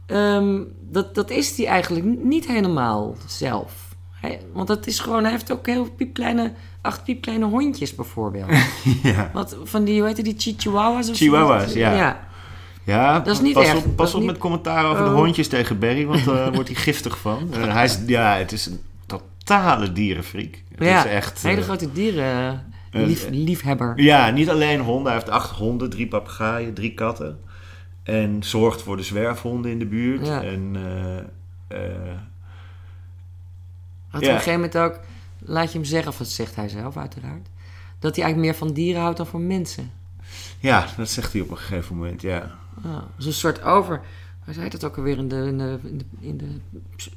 Ehm, 0.06 0.60
dat, 0.80 1.14
dat 1.14 1.30
is 1.30 1.56
hij 1.56 1.66
eigenlijk 1.66 2.24
niet 2.24 2.46
helemaal 2.46 3.16
zelf. 3.26 3.72
Hij, 4.20 4.40
want 4.52 4.68
dat 4.68 4.86
is 4.86 4.98
gewoon, 4.98 5.22
hij 5.22 5.30
heeft 5.32 5.52
ook 5.52 5.66
heel 5.66 5.90
piepkleine, 5.96 6.52
acht 6.80 7.04
piepkleine 7.04 7.44
hondjes 7.44 7.94
bijvoorbeeld. 7.94 8.50
ja. 9.02 9.30
Wat 9.32 9.56
van 9.62 9.84
die, 9.84 9.98
hoe 10.00 10.08
heet 10.14 10.24
die, 10.24 10.54
chihuahuas 10.56 11.10
of 11.10 11.16
Chihuahuas, 11.16 11.56
zoiets? 11.58 11.74
ja. 11.74 11.92
ja. 11.94 12.32
Ja, 12.86 13.20
Dat 13.20 13.34
is 13.34 13.40
niet 13.40 13.54
pas 13.54 13.66
echt. 13.66 13.84
op, 13.84 13.96
pas 13.96 14.14
op 14.14 14.20
niet- 14.20 14.30
met 14.30 14.38
commentaar 14.38 14.84
over 14.90 15.04
de 15.04 15.10
Oh. 15.10 15.16
hondjes 15.16 15.48
tegen 15.48 15.78
Barry, 15.78 16.06
want 16.06 16.24
daar 16.34 16.52
wordt 16.52 16.68
hij 16.68 16.78
giftig 16.78 17.18
van. 17.18 17.48
Eh, 17.52 17.72
hij 17.72 17.84
is, 17.84 17.98
ja, 18.06 18.36
het 18.36 18.52
is 18.52 18.66
een 18.66 18.80
totale 19.06 19.92
dierenfreak. 19.92 20.62
Het 20.74 20.84
ja, 20.88 21.04
is 21.04 21.10
echt... 21.10 21.42
hele 21.42 21.56
eh, 21.58 21.64
grote 21.64 21.92
dieren, 21.92 22.64
eh, 22.90 23.02
lief, 23.06 23.28
liefhebber. 23.30 23.92
ja, 23.96 24.30
niet 24.30 24.50
alleen 24.50 24.80
honden. 24.80 25.04
Hij 25.04 25.14
heeft 25.14 25.28
acht 25.30 25.50
honden, 25.50 25.90
drie 25.90 26.08
papegaaien, 26.08 26.74
drie 26.74 26.94
katten. 26.94 27.38
En 28.04 28.42
zorgt 28.42 28.82
voor 28.82 28.96
de 28.96 29.02
zwerfhonden 29.02 29.70
in 29.70 29.78
de 29.78 29.86
buurt. 29.86 30.26
Ja. 30.26 30.42
En 30.42 30.76
eh, 31.68 31.78
Had 34.08 34.22
Ja. 34.22 34.28
op 34.28 34.34
een 34.34 34.42
gegeven 34.42 34.52
moment 34.52 34.76
ook, 34.78 35.00
laat 35.38 35.72
je 35.72 35.78
hem 35.78 35.86
zeggen, 35.86 36.08
of 36.10 36.16
dat 36.18 36.28
zegt 36.28 36.56
hij 36.56 36.68
zelf 36.68 36.96
uiteraard, 36.96 37.48
dat 37.98 38.14
hij 38.16 38.24
eigenlijk 38.24 38.52
meer 38.52 38.66
van 38.66 38.72
dieren 38.74 39.00
houdt 39.02 39.16
dan 39.16 39.26
van 39.26 39.46
mensen. 39.46 39.90
ja, 40.60 40.86
dat 40.96 41.08
zegt 41.08 41.32
hij 41.32 41.42
op 41.42 41.50
een 41.50 41.56
gegeven 41.56 41.96
moment, 41.96 42.22
ja. 42.22 42.50
Ja, 42.82 43.04
dus 43.16 43.26
een 43.26 43.32
soort 43.32 43.62
over, 43.62 44.00
waar 44.44 44.54
zei 44.54 44.68
dat 44.68 44.84
ook 44.84 44.96
alweer 44.96 45.18
in 45.18 45.28
de, 45.28 45.36
in 45.46 45.58
de, 45.58 45.78
in 46.20 46.36
de, 46.36 46.60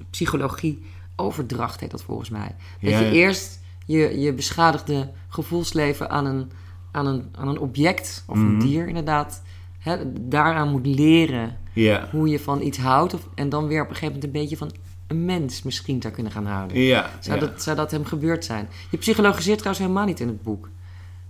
psychologie? 0.09 0.85
Overdracht 1.15 1.79
heet 1.79 1.91
dat 1.91 2.03
volgens 2.03 2.29
mij. 2.29 2.55
Dat 2.81 2.91
Ja, 2.91 2.99
je 2.99 3.11
eerst 3.11 3.59
je, 3.85 4.19
je 4.19 4.33
beschadigde 4.33 5.11
gevoelsleven 5.27 6.09
aan 6.09 6.25
een, 6.25 6.51
aan 6.91 7.05
een, 7.07 7.29
aan 7.37 7.47
een 7.47 7.59
object, 7.59 8.23
of 8.27 8.35
een 8.37 8.51
Mhm. 8.55 8.59
dier 8.59 8.87
inderdaad, 8.87 9.41
hè, 9.87 9.97
daaraan 10.29 10.69
moet 10.71 10.85
leren 10.85 11.57
Ja, 11.73 12.07
hoe 12.11 12.29
je 12.29 12.39
van 12.39 12.61
iets 12.61 12.77
houdt. 12.77 13.13
Of, 13.13 13.27
en 13.35 13.49
dan 13.49 13.67
weer 13.67 13.81
op 13.81 13.89
een 13.89 13.95
gegeven 13.95 14.13
moment 14.15 14.33
een 14.35 14.41
beetje 14.41 14.57
van 14.57 14.71
een 15.07 15.25
mens 15.25 15.63
misschien 15.63 16.01
zou 16.01 16.13
kunnen 16.13 16.31
gaan 16.31 16.45
houden. 16.45 16.79
ja. 16.79 17.09
Zou, 17.19 17.39
ja. 17.39 17.45
dat, 17.45 17.61
zou 17.63 17.75
dat 17.75 17.91
hem 17.91 18.05
gebeurd 18.05 18.45
zijn? 18.45 18.69
Je 18.91 18.97
psychologiseert 18.97 19.57
trouwens 19.57 19.85
helemaal 19.85 20.05
niet 20.07 20.19
in 20.19 20.27
het 20.27 20.41
boek. 20.41 20.69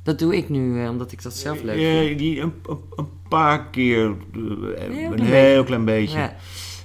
Dat 0.03 0.19
doe 0.19 0.35
ik 0.37 0.49
nu, 0.49 0.83
eh, 0.83 0.89
omdat 0.89 1.11
ik 1.11 1.23
dat 1.23 1.33
zelf 1.33 1.61
leuk 1.61 1.75
vind. 1.77 2.09
Ja, 2.09 2.17
die, 2.17 2.39
een, 2.41 2.53
een, 2.69 2.79
een 2.95 3.07
paar 3.29 3.65
keer, 3.69 4.05
eh, 4.33 4.89
Heel 4.89 5.11
een 5.11 5.21
heel 5.23 5.63
klein 5.63 5.85
beetje. 5.85 6.17
Ja. 6.17 6.35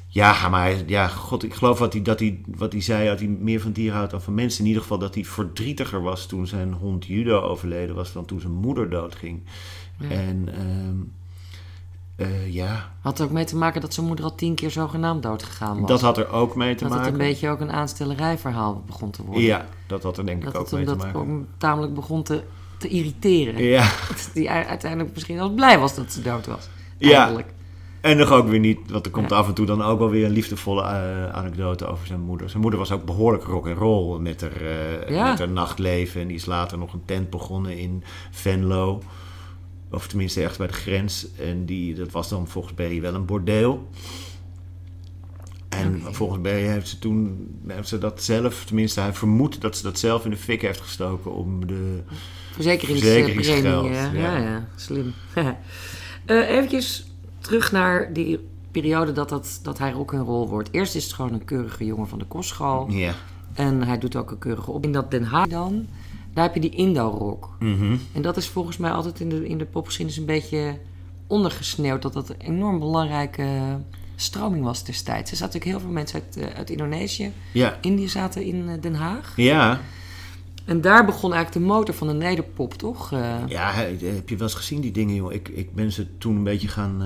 Ja, 0.08 0.48
maar 0.48 0.62
hij- 0.62 0.82
ja, 0.87 1.08
god, 1.08 1.42
ik 1.44 1.54
geloof 1.54 1.78
dat 1.78 1.92
hij, 1.92 2.02
dat 2.02 2.20
hij, 2.20 2.40
wat 2.46 2.72
hij 2.72 2.80
zei, 2.82 3.08
dat 3.08 3.18
hij 3.18 3.28
meer 3.28 3.61
van 3.61 3.72
dieren 3.72 3.94
houdt 3.96 4.11
dan 4.11 4.22
van 4.22 4.35
mensen. 4.35 4.61
In 4.61 4.66
ieder 4.66 4.82
geval 4.82 4.98
dat 4.98 5.14
hij 5.14 5.24
verdrietiger 5.24 6.02
was 6.02 6.26
toen 6.26 6.46
zijn 6.46 6.72
hond 6.72 7.06
Judo 7.06 7.40
overleden 7.40 7.94
was 7.94 8.12
dan 8.12 8.24
toen 8.24 8.40
zijn 8.40 8.52
moeder 8.52 8.90
doodging. 8.90 9.40
En 10.08 10.48
ehm, 10.54 10.96
eh, 12.16 12.53
ja, 12.53 12.92
Had 13.01 13.18
er 13.18 13.25
ook 13.25 13.31
mee 13.31 13.44
te 13.44 13.57
maken 13.57 13.81
dat 13.81 13.94
zijn 13.94 14.07
moeder 14.07 14.25
al 14.25 14.35
tien 14.35 14.55
keer 14.55 14.70
zogenaamd 14.70 15.22
dood 15.22 15.42
gegaan 15.42 15.81
was. 15.81 15.88
dat 15.88 16.01
had 16.01 16.18
er 16.18 16.29
ook 16.31 16.57
mee 16.57 16.75
te 16.75 16.83
dat 16.85 16.92
maken. 16.92 17.05
het 17.12 17.20
een 17.20 17.27
beetje 17.29 17.48
ook 17.48 17.61
een 17.61 17.72
aanstellerijverhaal 17.72 18.83
begon 18.87 19.11
te 19.11 19.22
worden. 19.25 19.42
Ja, 19.42 19.66
dat 19.87 20.03
had 20.03 20.18
er 20.18 20.27
denk 20.27 20.38
ik 20.44 20.53
dat 20.53 20.57
ook 20.62 20.70
mee 20.70 20.85
te 20.85 20.87
dat 20.90 20.98
maken. 20.98 21.20
ook 21.20 21.44
tamelijk 21.59 21.94
begon 21.94 22.22
te, 22.22 22.42
te 22.79 22.88
irriteren. 22.88 23.62
Ja, 23.64 23.83
Dat 24.09 24.31
hij 24.35 24.42
u- 24.42 24.46
uiteindelijk 24.68 25.12
misschien 25.14 25.37
wel 25.37 25.51
blij 25.51 25.79
was 25.79 25.94
dat 25.94 26.12
ze 26.12 26.22
dood 26.22 26.46
was. 26.46 26.68
Ja. 26.98 27.33
En 28.01 28.16
nog 28.16 28.31
ook 28.31 28.48
weer 28.48 28.59
niet, 28.59 28.79
want 28.90 29.07
er 29.07 29.12
komt 29.12 29.31
Ja. 29.31 29.37
af 29.37 29.48
en 29.48 29.55
toe 29.55 29.66
dan 29.66 29.83
ook 29.83 29.98
wel 29.98 30.11
weer 30.11 30.25
een 30.25 30.31
liefdevolle 30.33 30.83
eh, 30.83 31.29
anekdote 31.33 31.87
over 31.87 32.07
zijn 32.07 32.20
moeder. 32.20 32.48
Zijn 32.51 32.62
moeder 32.62 32.81
was 32.81 32.92
ook 32.92 33.05
behoorlijk 33.05 33.44
rock 33.44 33.66
and 33.66 33.77
roll 33.79 34.18
met 34.20 34.40
haar, 34.40 34.61
eh, 34.61 35.09
Ja. 35.09 35.29
met 35.31 35.38
haar 35.38 35.48
nachtleven. 35.48 36.20
En 36.20 36.27
die 36.27 36.37
is 36.37 36.46
later 36.46 36.79
nog 36.79 36.92
een 36.92 37.03
tent 37.05 37.31
begonnen 37.31 37.79
in 37.79 38.03
Venlo. 38.31 39.03
Of 39.92 40.07
tenminste 40.07 40.42
echt 40.42 40.59
bij 40.59 40.66
de 40.66 40.72
grens. 40.72 41.26
En 41.38 41.64
die, 41.64 41.94
dat 41.94 42.11
was 42.11 42.28
dan 42.28 42.48
volgens 42.48 42.74
Barry 42.74 43.00
wel 43.00 43.14
een 43.14 43.24
bordeel. 43.24 43.88
En 45.68 46.02
volgens 46.11 46.40
Barry 46.40 46.66
heeft 46.66 46.88
ze 46.88 46.98
toen 46.98 47.48
heeft 47.66 47.88
ze 47.88 47.98
dat 47.98 48.22
zelf, 48.22 48.64
tenminste 48.64 49.00
hij 49.00 49.12
vermoedt 49.12 49.61
dat 49.61 49.76
ze 49.76 49.83
dat 49.83 49.98
zelf 49.98 50.24
in 50.24 50.31
de 50.31 50.37
fik 50.37 50.62
heeft 50.62 50.81
gestoken 50.81 51.35
om 51.35 51.66
de... 51.66 52.02
Verzekeringspremie. 52.52 53.90
Ja. 53.90 54.11
ja. 54.12 54.12
Ja, 54.12 54.37
ja, 54.37 54.68
slim. 54.76 55.12
Eh 56.26 56.48
eventjes 56.48 57.07
terug 57.38 57.72
naar 57.72 58.12
die 58.12 58.38
periode 58.70 59.12
dat, 59.12 59.28
dat, 59.28 59.61
dat 59.62 59.78
hij 59.78 59.90
rock'n'roll 59.90 60.48
wordt. 60.48 60.68
Eerst 60.72 60.94
is 60.94 61.05
het 61.05 61.12
gewoon 61.12 61.33
een 61.33 61.44
keurige 61.44 61.85
jongen 61.85 62.09
van 62.09 62.18
de 62.18 62.24
kostschool. 62.24 62.90
Ja. 62.90 63.14
En 63.52 63.83
hij 63.83 63.98
doet 63.98 64.16
ook 64.16 64.31
een 64.31 64.38
keurige 64.38 64.70
op. 64.70 64.85
In 64.85 64.92
dat 64.92 65.11
Den 65.11 65.24
Haag 65.24 65.48
dan, 65.48 65.87
daar 66.35 66.45
heb 66.45 66.55
je 66.55 66.61
die 66.61 66.71
Indo-rock. 66.77 67.57
Mhm. 67.59 67.97
En 68.12 68.23
dat 68.23 68.37
is 68.37 68.49
volgens 68.49 68.77
mij 68.77 68.90
altijd 68.90 69.21
in 69.21 69.29
de, 69.29 69.49
in 69.49 69.59
de 69.59 69.64
popgeschiedenis 69.64 70.18
een 70.21 70.27
beetje 70.27 70.79
ondergesneeuwd. 71.27 72.03
Dat 72.03 72.12
dat 72.12 72.29
een 72.29 72.40
enorm 72.40 72.79
belangrijke 72.79 73.79
stroming 74.16 74.64
was 74.64 74.85
destijds. 74.85 75.31
Er 75.31 75.37
zaten 75.37 75.55
natuurlijk 75.55 75.71
heel 75.73 75.81
veel 75.81 75.90
mensen 76.01 76.23
uit, 76.25 76.37
eh, 76.37 76.57
uit 76.59 76.71
Indonesië. 76.71 77.33
Ja. 77.53 77.79
Indië 77.81 78.09
zaten 78.09 78.45
in 78.45 78.68
eh, 78.68 78.81
Den 78.81 78.95
Haag. 78.95 79.33
Ja. 79.37 79.81
En 80.64 80.81
daar 80.81 81.05
begon 81.05 81.33
eigenlijk 81.33 81.66
de 81.66 81.73
motor 81.73 81.95
van 81.95 82.07
de 82.07 82.12
nederpop, 82.12 82.75
toch? 82.75 83.12
Eh, 83.12 83.37
Ja, 83.47 83.71
he- 83.73 83.97
heb 84.14 84.29
je 84.29 84.37
wel 84.37 84.47
eens 84.47 84.57
gezien 84.57 84.81
die 84.81 84.92
dingen, 84.92 85.14
joh? 85.14 85.33
Ik, 85.33 85.49
ik 85.49 85.75
ben 85.75 85.92
ze 85.92 86.18
toen 86.18 86.37
een 86.37 86.42
beetje 86.45 86.68
gaan, 86.68 87.03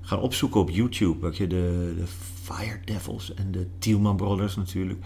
gaan 0.00 0.20
opzoeken 0.20 0.60
op 0.60 0.70
YouTube. 0.70 1.26
Weet 1.26 1.36
je, 1.36 1.46
de, 1.46 1.94
de 1.96 2.04
Fire 2.42 2.78
Devils 2.84 3.34
en 3.34 3.50
de 3.50 3.66
Tielman 3.78 4.16
Brothers 4.16 4.56
natuurlijk. 4.56 5.04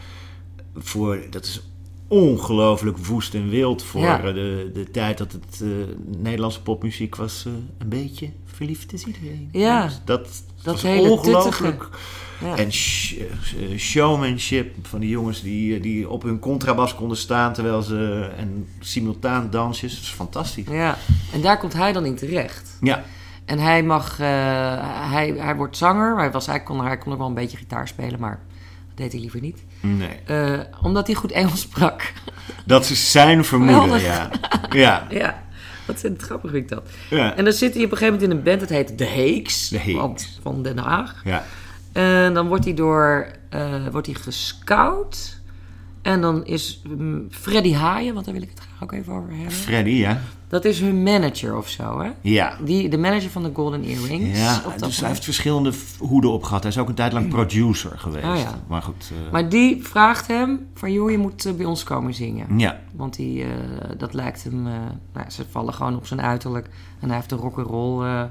Voor, 0.76 1.20
dat 1.30 1.44
is 1.44 1.62
ongelooflijk 2.08 2.98
woest 2.98 3.34
en 3.34 3.48
wild 3.48 3.82
voor 3.82 4.00
Ja. 4.00 4.18
eh, 4.18 4.34
de, 4.34 4.70
de 4.74 4.90
tijd 4.90 5.18
dat 5.18 5.32
het 5.32 5.60
eh, 5.62 5.68
Nederlandse 6.22 6.62
popmuziek 6.62 7.16
was 7.16 7.44
eh, 7.46 7.52
een 7.78 7.88
beetje 7.88 8.30
verliefd 8.44 8.92
is 8.92 9.04
iedereen. 9.04 9.48
Ja. 9.52 9.84
Dus 9.84 10.00
dat, 10.04 10.28
Dat 10.62 10.74
was 10.74 10.82
hele 10.82 11.10
ongelooflijk. 11.10 11.88
Ja. 12.40 12.56
En 12.56 12.72
sh- 12.72 13.14
showmanship 13.76 14.74
van 14.82 15.00
die 15.00 15.08
jongens 15.08 15.42
die, 15.42 15.80
die 15.80 16.08
op 16.08 16.22
hun 16.22 16.38
contrabas 16.38 16.94
konden 16.94 17.16
staan 17.16 17.52
terwijl 17.52 17.82
ze 17.82 18.30
en 18.36 18.68
simultaan 18.80 19.50
dansjes. 19.50 19.92
Dat 19.94 20.02
is 20.02 20.08
fantastisch. 20.08 20.66
ja. 20.70 20.98
En 21.32 21.40
daar 21.40 21.58
komt 21.58 21.72
hij 21.72 21.92
dan 21.92 22.04
in 22.04 22.14
terecht. 22.16 22.76
Ja, 22.80 23.04
En 23.44 23.58
hij 23.58 23.82
mag, 23.82 24.16
hij, 24.16 25.34
hij 25.36 25.56
wordt 25.56 25.76
zanger. 25.76 26.16
Hij, 26.18 26.30
was, 26.30 26.46
hij, 26.46 26.62
kon, 26.62 26.84
hij 26.84 26.98
kon 26.98 27.12
ook 27.12 27.18
wel 27.18 27.26
een 27.26 27.34
beetje 27.34 27.56
gitaar 27.56 27.88
spelen, 27.88 28.20
maar 28.20 28.40
dat 28.88 28.96
deed 28.96 29.12
hij 29.12 29.20
liever 29.20 29.40
niet. 29.40 29.64
Nee. 29.82 30.20
Eh, 30.26 30.58
omdat 30.82 31.06
hij 31.06 31.16
goed 31.16 31.32
Engels 31.32 31.60
sprak. 31.60 32.12
Dat 32.64 32.90
is 32.90 33.10
zijn 33.10 33.44
vermoeden, 33.44 34.00
ja. 34.00 34.30
Ja, 34.70 35.06
ja, 35.10 35.42
wat 35.86 36.04
grappig 36.16 36.50
vind 36.50 36.62
ik 36.62 36.68
dat. 36.68 36.82
ja. 37.10 37.36
En 37.36 37.44
dan 37.44 37.52
zit 37.52 37.74
hij 37.74 37.84
op 37.84 37.90
een 37.90 37.96
gegeven 37.96 38.14
moment 38.20 38.32
in 38.32 38.36
een 38.38 38.42
band, 38.44 38.60
dat 38.60 38.68
heet 38.68 38.98
The 38.98 39.04
Heeks. 39.04 39.68
The 39.68 39.78
Heeks. 39.78 39.98
want- 39.98 40.38
Van 40.42 40.62
Den 40.62 40.78
Haag. 40.78 41.20
ja. 41.24 41.44
En 41.92 42.34
dan 42.34 42.48
wordt 42.48 42.64
hij 42.64 42.74
door, 42.74 43.26
eh, 43.48 43.86
wordt 43.90 44.06
hij 44.06 44.16
gescout. 44.16 45.40
En 46.02 46.20
dan 46.20 46.44
is 46.46 46.82
mm, 46.98 47.26
Freddy 47.30 47.72
Haaien, 47.72 48.14
want 48.14 48.24
daar 48.24 48.34
wil 48.34 48.42
ik 48.42 48.50
het 48.50 48.60
graag 48.60 48.82
ook 48.82 48.92
even 48.92 49.12
over 49.12 49.30
hebben. 49.30 49.50
Freddy, 49.52 49.90
ja. 49.90 50.20
Dat 50.48 50.64
is 50.64 50.80
hun 50.80 51.02
manager 51.02 51.56
of 51.56 51.68
zo, 51.68 52.00
hè? 52.00 52.10
Ja. 52.20 52.56
Die, 52.64 52.88
de 52.88 52.98
manager 52.98 53.30
van 53.30 53.42
de 53.42 53.50
Golden 53.54 53.84
Earrings. 53.84 54.38
Ja, 54.38 54.62
op 54.66 54.78
dus 54.78 55.00
hij 55.00 55.08
heeft 55.08 55.24
verschillende 55.24 55.72
hoeden 55.98 56.30
opgehad. 56.32 56.62
Hij 56.62 56.70
is 56.72 56.78
ook 56.78 56.88
een 56.88 56.94
tijd 56.94 57.12
lang 57.12 57.28
producer 57.28 57.98
geweest. 57.98 58.24
Ah, 58.24 58.38
ja. 58.38 58.58
Maar 58.66 58.82
goed. 58.82 59.10
eh, 59.26 59.32
Maar 59.32 59.48
die 59.48 59.82
vraagt 59.84 60.26
hem 60.26 60.66
van, 60.74 60.92
joh, 60.92 61.10
je 61.10 61.18
moet 61.18 61.46
eh, 61.46 61.52
bij 61.52 61.66
ons 61.66 61.84
komen 61.84 62.14
zingen. 62.14 62.58
ja, 62.58 62.80
Want 62.96 63.16
die, 63.16 63.42
eh, 63.42 63.48
dat 63.98 64.14
lijkt 64.14 64.44
hem... 64.44 64.62
nou, 64.62 65.30
ze 65.30 65.44
vallen 65.50 65.74
gewoon 65.74 65.96
op 65.96 66.06
zijn 66.06 66.20
uiterlijk. 66.22 66.68
En 67.00 67.08
hij 67.08 67.16
heeft 67.16 67.32
een 67.32 67.38
rock'n'roll 67.38 68.28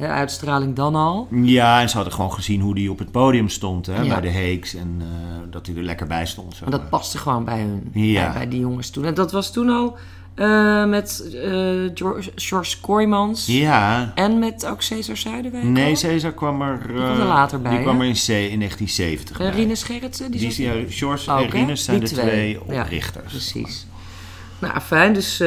hè, 0.00 0.08
uitstraling 0.08 0.76
dan 0.76 0.94
al. 0.94 1.28
ja, 1.42 1.80
en 1.80 1.88
ze 1.88 1.94
hadden 1.96 2.14
gewoon 2.14 2.32
gezien 2.32 2.60
hoe 2.60 2.78
hij 2.78 2.88
op 2.88 2.98
het 2.98 3.10
podium 3.10 3.48
stond 3.48 3.86
hè, 3.86 4.00
Ja. 4.02 4.08
bij 4.08 4.20
de 4.20 4.28
Heeks. 4.28 4.74
En 4.74 4.96
eh, 5.00 5.06
dat 5.50 5.66
hij 5.66 5.76
er 5.76 5.82
lekker 5.82 6.06
bij 6.06 6.26
stond. 6.26 6.54
Zeg 6.54 6.64
En 6.64 6.70
dat 6.70 6.88
paste 6.88 7.18
gewoon 7.18 7.44
bij 7.44 7.58
hun. 7.60 7.90
Ja. 7.92 8.24
Bij, 8.24 8.32
bij 8.32 8.48
die 8.48 8.60
jongens 8.60 8.90
toen. 8.90 9.04
En 9.04 9.14
dat 9.14 9.32
was 9.32 9.52
toen 9.52 9.68
al 9.68 9.96
eh, 10.34 10.84
met 10.84 11.30
eh, 11.34 11.50
George, 11.94 12.30
George 12.34 12.80
Kooijmans. 12.80 13.46
Ja. 13.46 14.12
En 14.14 14.38
met 14.38 14.66
ook 14.66 14.82
Cesar 14.82 15.16
Zuiderwijk. 15.16 15.64
Nee, 15.64 15.94
al. 15.94 16.00
Caesar 16.00 16.32
kwam 16.32 16.62
er, 16.62 16.78
kwam 16.78 16.96
er 17.20 17.24
later 17.26 17.60
bij, 17.60 17.70
Die 17.70 17.80
kwam 17.80 18.00
er 18.00 18.06
in, 18.06 18.12
C, 18.12 18.28
in 18.28 18.58
1970 18.58 19.40
En. 19.40 19.52
Rinus 19.52 19.82
Gerritsen. 19.82 20.30
Die 20.30 20.48
Die, 20.48 20.62
ja. 20.62 20.72
George 20.88 21.30
en 21.30 21.36
hè? 21.36 21.50
Rinus 21.50 21.84
zijn 21.84 22.00
Die 22.00 22.08
de 22.08 22.14
twee 22.14 22.52
Ja, 22.68 22.80
oprichters. 22.82 23.30
precies. 23.32 23.86
Nou, 24.58 24.80
fijn. 24.80 25.12
Dus... 25.12 25.42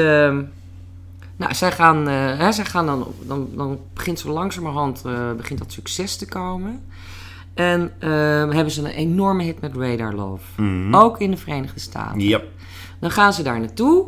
nou, 1.43 1.55
zij 1.55 1.71
gaan, 1.71 2.07
eh, 2.07 2.37
hè, 2.37 2.51
zij 2.51 2.65
gaan 2.65 2.85
dan, 2.85 3.07
dan, 3.21 3.47
dan 3.55 3.79
begint 3.93 4.19
zo 4.19 4.31
langzamerhand 4.31 5.01
eh, 5.05 5.31
begint 5.37 5.59
dat 5.59 5.71
succes 5.71 6.15
te 6.17 6.25
komen. 6.27 6.83
En 7.53 7.91
ehm, 7.99 8.49
hebben 8.49 8.71
ze 8.71 8.79
een 8.81 8.85
enorme 8.87 9.43
hit 9.43 9.61
met 9.61 9.75
Radar 9.75 10.13
Love. 10.13 10.61
Mhm. 10.61 10.95
Ook 10.95 11.19
in 11.19 11.31
de 11.31 11.37
Verenigde 11.37 11.79
Staten. 11.79 12.19
Ja. 12.19 12.41
Dan 12.99 13.11
gaan 13.11 13.33
ze 13.33 13.43
daar 13.43 13.59
naartoe. 13.59 14.05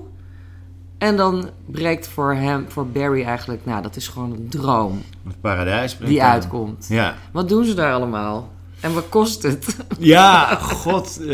En 0.97 1.15
dan 1.15 1.49
breekt 1.65 2.07
voor 2.07 2.33
hem, 2.33 2.65
voor 2.67 2.87
Barry 2.87 3.23
eigenlijk, 3.23 3.65
nou, 3.65 3.81
dat 3.81 3.95
is 3.95 4.07
gewoon 4.07 4.31
een 4.31 4.49
droom 4.49 5.01
Het 5.27 5.41
paradijs. 5.41 5.97
die 5.97 6.23
aan. 6.23 6.31
uitkomt. 6.31 6.85
Ja. 6.89 7.15
Wat 7.31 7.49
doen 7.49 7.65
ze 7.65 7.73
daar 7.73 7.93
allemaal? 7.93 8.53
En 8.79 8.93
wat 8.93 9.09
kost 9.09 9.43
het? 9.43 9.77
Ja, 9.99 10.55
god. 10.83 11.19
eh, 11.21 11.27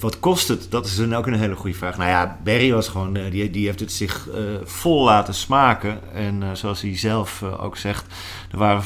wat 0.00 0.20
kost 0.20 0.48
het? 0.48 0.66
Dat 0.70 0.86
is 0.86 0.96
dan 0.96 1.14
ook 1.14 1.26
een 1.26 1.34
hele 1.34 1.54
goede 1.54 1.76
vraag. 1.76 1.96
Nou 1.96 2.10
ja, 2.10 2.38
Barry 2.44 2.72
was 2.72 2.88
gewoon, 2.88 3.16
eh, 3.16 3.30
die, 3.30 3.50
die 3.50 3.66
heeft 3.66 3.80
het 3.80 3.92
zich 3.92 4.28
eh, 4.28 4.40
vol 4.64 5.04
laten 5.04 5.34
smaken. 5.34 6.12
En 6.14 6.42
eh, 6.42 6.48
zoals 6.52 6.80
hij 6.80 6.98
zelf 6.98 7.42
eh, 7.42 7.64
ook 7.64 7.76
zegt, 7.76 8.06
er 8.50 8.58
waren 8.58 8.82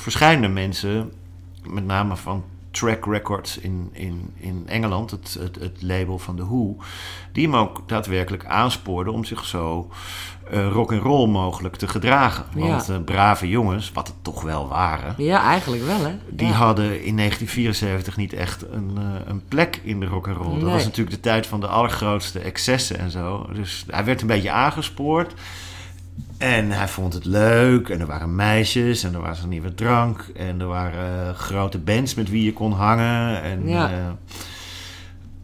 verschillende 0.00 0.48
mensen, 0.48 1.12
met 1.66 1.84
name 1.84 2.16
van 2.16 2.44
Track 2.78 3.04
Records 3.06 3.58
in, 3.58 3.88
in, 3.92 4.30
in 4.36 4.62
Engeland, 4.66 5.10
het, 5.10 5.36
het, 5.40 5.54
het 5.60 5.82
label 5.82 6.18
van 6.18 6.36
The 6.36 6.44
Who, 6.46 6.76
die 7.32 7.44
hem 7.46 7.56
ook 7.56 7.82
daadwerkelijk 7.88 8.46
aanspoorden 8.46 9.12
om 9.12 9.24
zich 9.24 9.44
zo 9.44 9.88
eh 10.50 10.68
rock 10.72 10.92
and 10.92 11.02
roll 11.02 11.28
mogelijk 11.28 11.76
te 11.76 11.88
gedragen. 11.88 12.44
Want 12.54 12.86
Ja. 12.86 12.94
eh, 12.94 13.00
brave 13.04 13.48
jongens, 13.48 13.92
wat 13.92 14.06
het 14.06 14.16
toch 14.22 14.42
wel 14.42 14.68
waren, 14.68 15.14
Ja, 15.16 15.42
eigenlijk 15.42 15.84
wel, 15.84 16.00
hè? 16.00 16.12
die 16.28 16.46
ja. 16.46 16.52
hadden 16.52 16.84
in 17.04 17.16
1974 17.16 18.16
niet 18.16 18.32
echt 18.32 18.64
een, 18.70 18.90
eh, 18.96 19.04
een 19.26 19.42
plek 19.48 19.80
in 19.84 20.00
de 20.00 20.06
rock 20.06 20.28
and 20.28 20.36
roll. 20.36 20.60
Dat 20.60 20.70
was 20.70 20.84
natuurlijk 20.84 21.16
de 21.16 21.22
tijd 21.22 21.46
van 21.46 21.60
de 21.60 21.66
allergrootste 21.66 22.38
excessen 22.38 22.98
en 22.98 23.10
zo. 23.10 23.46
Dus 23.52 23.84
hij 23.90 24.04
werd 24.04 24.20
een 24.20 24.26
beetje 24.26 24.50
aangespoord. 24.50 25.34
En 26.38 26.70
hij 26.70 26.88
vond 26.88 27.12
het 27.14 27.24
leuk. 27.24 27.88
En 27.88 28.00
er 28.00 28.06
waren 28.06 28.34
meisjes. 28.34 29.02
En 29.04 29.14
er 29.14 29.20
was 29.20 29.42
een 29.42 29.48
nieuwe 29.48 29.74
drank. 29.74 30.30
En 30.36 30.60
er 30.60 30.66
waren 30.66 31.28
eh, 31.28 31.34
grote 31.34 31.78
bands 31.78 32.14
met 32.14 32.30
wie 32.30 32.44
je 32.44 32.52
kon 32.52 32.72
hangen. 32.72 33.42
En, 33.42 33.68
Ja. 33.68 33.90
eh, 33.90 33.96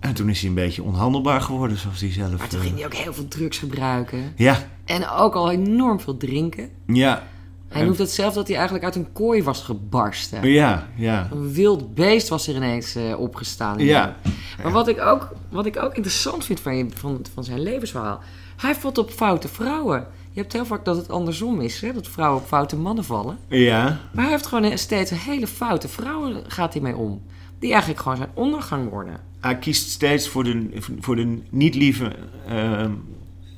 en 0.01 0.15
toen 0.15 0.29
is 0.29 0.41
hij 0.41 0.49
een 0.49 0.55
beetje 0.55 0.83
onhandelbaar 0.83 1.41
geworden, 1.41 1.77
zoals 1.79 2.01
hij 2.01 2.13
zelf... 2.13 2.37
Maar 2.39 2.49
toen 2.49 2.59
eh, 2.61 2.65
ging 2.65 2.77
hij 2.77 2.87
ook 2.87 2.95
heel 2.95 3.15
veel 3.15 3.29
drugs 3.29 3.59
gebruiken. 3.59 4.33
ja, 4.37 4.57
En 4.85 5.09
ook 5.09 5.35
al 5.35 5.51
enorm 5.51 6.01
veel 6.01 6.17
drinken. 6.17 6.69
ja, 6.87 7.23
Hij 7.69 7.81
En- 7.83 7.87
noemt 7.89 7.99
het 7.99 8.11
zelf 8.11 8.35
dat 8.35 8.47
hij 8.47 8.57
eigenlijk 8.57 8.85
uit 8.85 8.95
een 8.97 9.13
kooi 9.13 9.43
was 9.43 9.63
gebarsten. 9.63 10.49
ja, 10.49 10.87
ja. 10.97 11.29
Een 11.33 11.53
wild 11.53 11.95
beest 11.95 12.29
was 12.29 12.47
er 12.49 12.55
ineens 12.55 12.97
opgestaan. 13.17 13.79
in 13.79 13.85
Ja. 13.87 14.17
hem. 14.23 14.33
Maar 14.63 14.73
wat 14.73 14.89
ik, 14.89 15.01
ook, 15.01 15.33
wat 15.49 15.67
ik 15.67 15.77
ook 15.83 15.95
interessant 15.95 16.45
vind 16.45 16.61
van, 16.61 16.77
je, 16.77 16.87
van, 16.95 17.25
van 17.35 17.45
zijn 17.45 17.61
levensverhaal... 17.63 18.21
Hij 18.57 18.75
valt 18.75 18.99
op 18.99 19.11
foute 19.11 19.49
vrouwen. 19.49 20.07
Je 20.35 20.40
hebt 20.40 20.53
heel 20.53 20.66
vaak 20.66 20.85
dat 20.85 20.97
het 20.97 21.11
andersom 21.11 21.61
is, 21.61 21.81
hè? 21.81 21.92
dat 21.92 22.09
vrouwen 22.09 22.40
op 22.40 22.47
foute 22.47 22.77
mannen 22.77 23.05
vallen. 23.05 23.38
Ja, 23.49 24.01
Maar 24.12 24.25
hij 24.25 24.33
heeft 24.33 24.47
gewoon 24.47 24.79
steeds 24.79 25.11
hele 25.11 25.47
foute 25.47 25.88
vrouwen 25.88 26.42
gaat 26.49 26.73
hij 26.73 26.83
mee 26.83 26.97
om. 26.97 27.23
Die 27.59 27.70
eigenlijk 27.70 28.01
gewoon 28.01 28.16
zijn 28.16 28.31
ondergang 28.35 28.90
worden. 28.90 29.20
hij 29.40 29.59
kiest 29.59 29.90
steeds 29.90 30.29
voor 30.29 30.44
de, 30.44 30.68
voor 31.01 31.16
de 31.16 31.42
niet 31.51 31.75
lieve 31.75 32.12
ehm, 32.49 32.90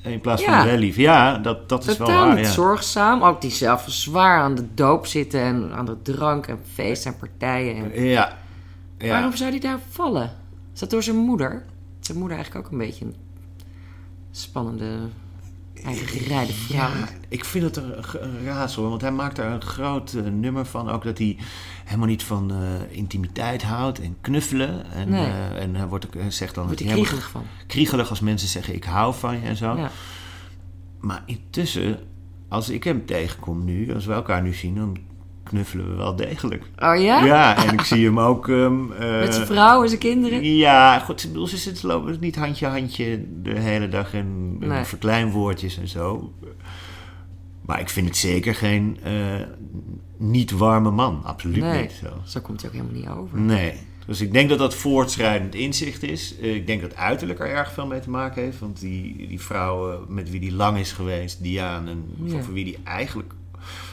in 0.01 0.21
plaats 0.21 0.43
van 0.43 0.59
de 0.59 0.65
wel 0.65 0.77
lieve. 0.77 1.01
Ja, 1.01 1.37
dat, 1.37 1.69
dat 1.69 1.87
is 1.87 1.97
wel 1.97 2.07
Totaal 2.07 2.25
waar. 2.27 2.35
niet 2.35 2.45
Ja. 2.45 2.51
zorgzaam. 2.51 3.23
Ook 3.23 3.41
die 3.41 3.51
zelf 3.51 3.85
zwaar 3.87 4.39
aan 4.39 4.55
de 4.55 4.65
doop 4.73 5.05
zitten 5.05 5.41
en 5.41 5.71
aan 5.73 5.85
de 5.85 6.01
drank 6.01 6.47
en 6.47 6.59
feest 6.73 7.05
en 7.05 7.17
partijen. 7.17 7.93
En... 7.93 8.03
Ja. 8.03 8.37
ja. 8.97 9.07
Waarom 9.07 9.35
zou 9.35 9.49
hij 9.49 9.59
daar 9.59 9.79
vallen? 9.89 10.31
Is 10.73 10.79
dat 10.79 10.89
door 10.89 11.03
zijn 11.03 11.17
moeder? 11.17 11.65
Zijn 11.99 12.17
moeder 12.17 12.37
eigenlijk 12.37 12.65
ook 12.65 12.71
een 12.71 12.77
beetje 12.77 13.05
een 13.05 13.15
spannende, 14.31 14.97
eigen 15.85 16.07
gerijde 16.07 16.53
vrouw. 16.53 16.77
Ja, 16.77 16.91
ik 17.29 17.45
vind 17.45 17.63
het 17.63 17.77
een, 17.77 17.93
een 18.19 18.43
raadsel, 18.45 18.89
want 18.89 19.01
hij 19.01 19.11
maakt 19.11 19.35
daar 19.35 19.51
een 19.51 19.61
groot 19.61 20.13
eh, 20.13 20.23
nummer 20.23 20.65
van. 20.65 20.89
Ook 20.89 21.03
dat 21.03 21.17
hij 21.17 21.37
helemaal 21.85 22.07
niet 22.07 22.23
van 22.23 22.51
eh, 22.51 22.97
intimiteit 22.97 23.63
houdt 23.63 23.99
en 24.01 24.17
knuffelen. 24.21 24.91
En, 24.91 25.09
Nee. 25.09 25.25
eh, 25.25 25.61
en 25.63 25.75
hij, 25.75 25.87
wordt, 25.87 26.05
zegt 26.29 26.55
dan 26.55 26.65
Daar 26.67 26.75
wordt 26.75 26.77
dat 26.79 26.87
hij 26.87 26.93
kriegelig 26.95 27.29
van. 27.29 27.43
kriegelig 27.67 28.09
als 28.09 28.19
mensen 28.19 28.47
zeggen 28.47 28.75
ik 28.75 28.83
hou 28.83 29.13
van 29.15 29.35
je 29.39 29.45
en 29.47 29.55
zo. 29.55 29.77
Ja. 29.77 29.91
Maar 30.99 31.23
intussen, 31.25 31.99
als 32.47 32.69
ik 32.69 32.83
hem 32.83 33.05
tegenkom 33.05 33.65
nu, 33.65 33.93
als 33.93 34.05
we 34.05 34.13
elkaar 34.13 34.41
nu 34.41 34.53
zien, 34.53 34.75
dan 34.75 34.97
knuffelen 35.47 35.89
we 35.89 35.95
wel 35.95 36.15
degelijk. 36.15 36.63
Oh 36.77 37.01
ja? 37.01 37.23
Ja, 37.25 37.65
en 37.65 37.73
ik 37.73 37.81
zie 37.81 38.05
hem 38.05 38.19
ook... 38.19 38.49
ehm, 38.49 38.91
eh, 38.91 39.19
Met 39.19 39.33
zijn 39.33 39.45
vrouw 39.47 39.81
en 39.81 39.87
zijn 39.87 39.99
kinderen? 39.99 40.55
Ja, 40.55 40.99
goed, 40.99 41.23
ik 41.23 41.29
bedoel, 41.31 41.47
ze 41.47 41.57
zitten 41.57 41.87
lopen 41.87 42.17
niet 42.19 42.35
handje-handje 42.35 43.25
de 43.41 43.59
hele 43.59 43.89
dag 43.89 44.11
Nee. 44.59 44.83
verkleinwoordjes 44.83 45.77
en 45.79 45.87
zo. 45.87 46.33
Maar 47.61 47.79
ik 47.79 47.89
vind 47.89 48.07
het 48.07 48.17
zeker 48.17 48.55
geen 48.55 48.97
eh, 49.03 49.13
niet 50.17 50.51
warme 50.51 50.91
man, 50.91 51.21
absoluut 51.23 51.63
Nee. 51.63 51.81
niet. 51.81 51.91
Zo. 52.03 52.07
Zo 52.25 52.39
komt 52.39 52.61
hij 52.61 52.69
ook 52.69 52.75
helemaal 52.75 52.99
niet 53.01 53.09
over. 53.09 53.39
Nee. 53.39 53.73
Dus 54.05 54.21
ik 54.21 54.31
denk 54.33 54.49
dat 54.49 54.59
dat 54.59 54.75
voortschrijdend 54.75 55.55
inzicht 55.55 56.03
is. 56.03 56.35
Eh, 56.41 56.55
ik 56.55 56.67
denk 56.67 56.81
dat 56.81 56.95
uiterlijk 56.95 57.39
er 57.39 57.47
erg 57.47 57.71
veel 57.73 57.87
mee 57.87 57.99
te 57.99 58.09
maken 58.09 58.43
heeft. 58.43 58.59
Want 58.59 58.79
die, 58.79 59.27
die 59.27 59.41
vrouw 59.41 60.05
met 60.07 60.29
wie 60.29 60.39
die 60.39 60.53
lang 60.53 60.77
is 60.77 60.91
geweest, 60.91 61.43
Diane, 61.43 61.89
en 61.91 62.03
Ja. 62.23 62.41
voor 62.41 62.53
wie 62.53 62.65
die 62.65 62.77
eigenlijk 62.83 63.33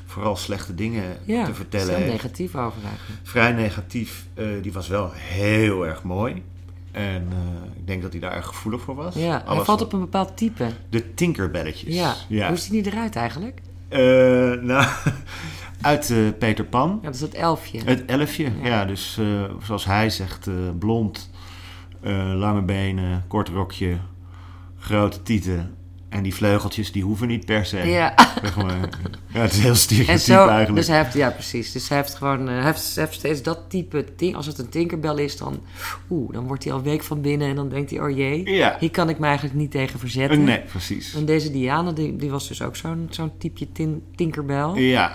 vooral 0.06 0.36
slechte 0.36 0.74
dingen 0.74 1.16
Ja, 1.24 1.44
te 1.44 1.54
vertellen 1.54 1.88
heel 1.88 1.96
heeft 1.96 2.10
negatief 2.10 2.54
over 2.54 2.82
eigenlijk. 2.88 3.20
vrij 3.22 3.52
negatief. 3.52 4.26
Eh, 4.34 4.46
die 4.62 4.72
was 4.72 4.88
wel 4.88 5.10
heel 5.12 5.86
erg 5.86 6.02
mooi. 6.02 6.42
En 6.92 7.26
eh, 7.30 7.76
ik 7.76 7.86
denk 7.86 8.02
dat 8.02 8.12
hij 8.12 8.20
daar 8.20 8.32
erg 8.32 8.46
gevoelig 8.46 8.80
voor 8.80 8.94
was. 8.94 9.14
Ja, 9.14 9.42
hij 9.46 9.60
valt 9.60 9.82
op 9.82 9.92
een 9.92 10.00
bepaald 10.00 10.36
type. 10.36 10.68
De 10.90 11.14
Tinkerbelletjes. 11.14 11.94
Ja. 11.94 12.14
ja. 12.28 12.48
Hoe 12.48 12.56
ziet 12.56 12.84
hij 12.84 12.92
eruit 12.92 13.16
eigenlijk? 13.16 13.60
Eh, 13.88 14.00
nou, 14.62 14.86
uit 15.80 16.14
Peter 16.38 16.64
Pan. 16.64 16.98
Ja, 17.02 17.06
dat 17.06 17.14
is 17.14 17.20
dat 17.20 17.32
elfje. 17.32 17.80
Het 17.84 18.04
elfje. 18.04 18.52
Ja, 18.62 18.84
dus 18.84 19.20
zoals 19.62 19.84
hij 19.84 20.10
zegt, 20.10 20.48
blond, 20.78 21.30
lange 22.34 22.62
benen, 22.62 23.24
kort 23.28 23.48
rokje, 23.48 23.98
grote 24.78 25.22
tieten 25.22 25.74
En 26.14 26.22
die 26.22 26.34
vleugeltjes, 26.34 26.92
die 26.92 27.02
hoeven 27.02 27.28
niet 27.28 27.44
per 27.44 27.66
se. 27.66 27.78
Ja. 27.78 28.14
Zeg 28.42 28.56
maar. 28.56 28.76
Ja, 29.32 29.40
het 29.40 29.52
is 29.52 29.58
heel 29.58 29.74
stereotyp 29.74 30.18
zo, 30.18 30.46
eigenlijk. 30.46 30.74
dus 30.74 30.86
hij 30.86 30.96
heeft, 31.02 31.14
ja 31.14 31.30
precies. 31.30 31.72
Dus 31.72 31.88
hij 31.88 31.98
heeft 31.98 32.14
gewoon, 32.14 32.48
eh, 32.48 32.54
hij 32.54 32.64
heeft, 32.64 32.94
hij 32.94 33.04
heeft 33.04 33.16
steeds 33.16 33.42
dat 33.42 33.58
type. 33.68 34.04
Als 34.34 34.46
het 34.46 34.58
een 34.58 34.68
Tinkerbell 34.68 35.24
is, 35.24 35.36
dan, 35.36 35.60
oeh, 36.10 36.32
dan 36.32 36.46
wordt 36.46 36.64
hij 36.64 36.72
al 36.72 36.82
week 36.82 37.02
van 37.02 37.20
binnen 37.20 37.48
en 37.48 37.54
dan 37.54 37.68
denkt 37.68 37.90
hij, 37.90 38.00
oh 38.00 38.16
jee, 38.16 38.50
Ja. 38.50 38.76
hier 38.80 38.90
kan 38.90 39.08
ik 39.08 39.18
me 39.18 39.26
eigenlijk 39.26 39.56
niet 39.56 39.70
tegen 39.70 39.98
verzetten. 39.98 40.44
Nee, 40.44 40.60
precies. 40.60 41.14
En 41.14 41.24
deze 41.24 41.50
Diana, 41.50 41.92
die, 41.92 42.16
die 42.16 42.30
was 42.30 42.48
dus 42.48 42.62
ook 42.62 42.76
zo'n 42.76 43.06
zo'n 43.10 43.32
typeje 43.38 43.72
tin, 43.72 44.02
Tinkerbell. 44.14 44.70
Ja, 44.74 45.12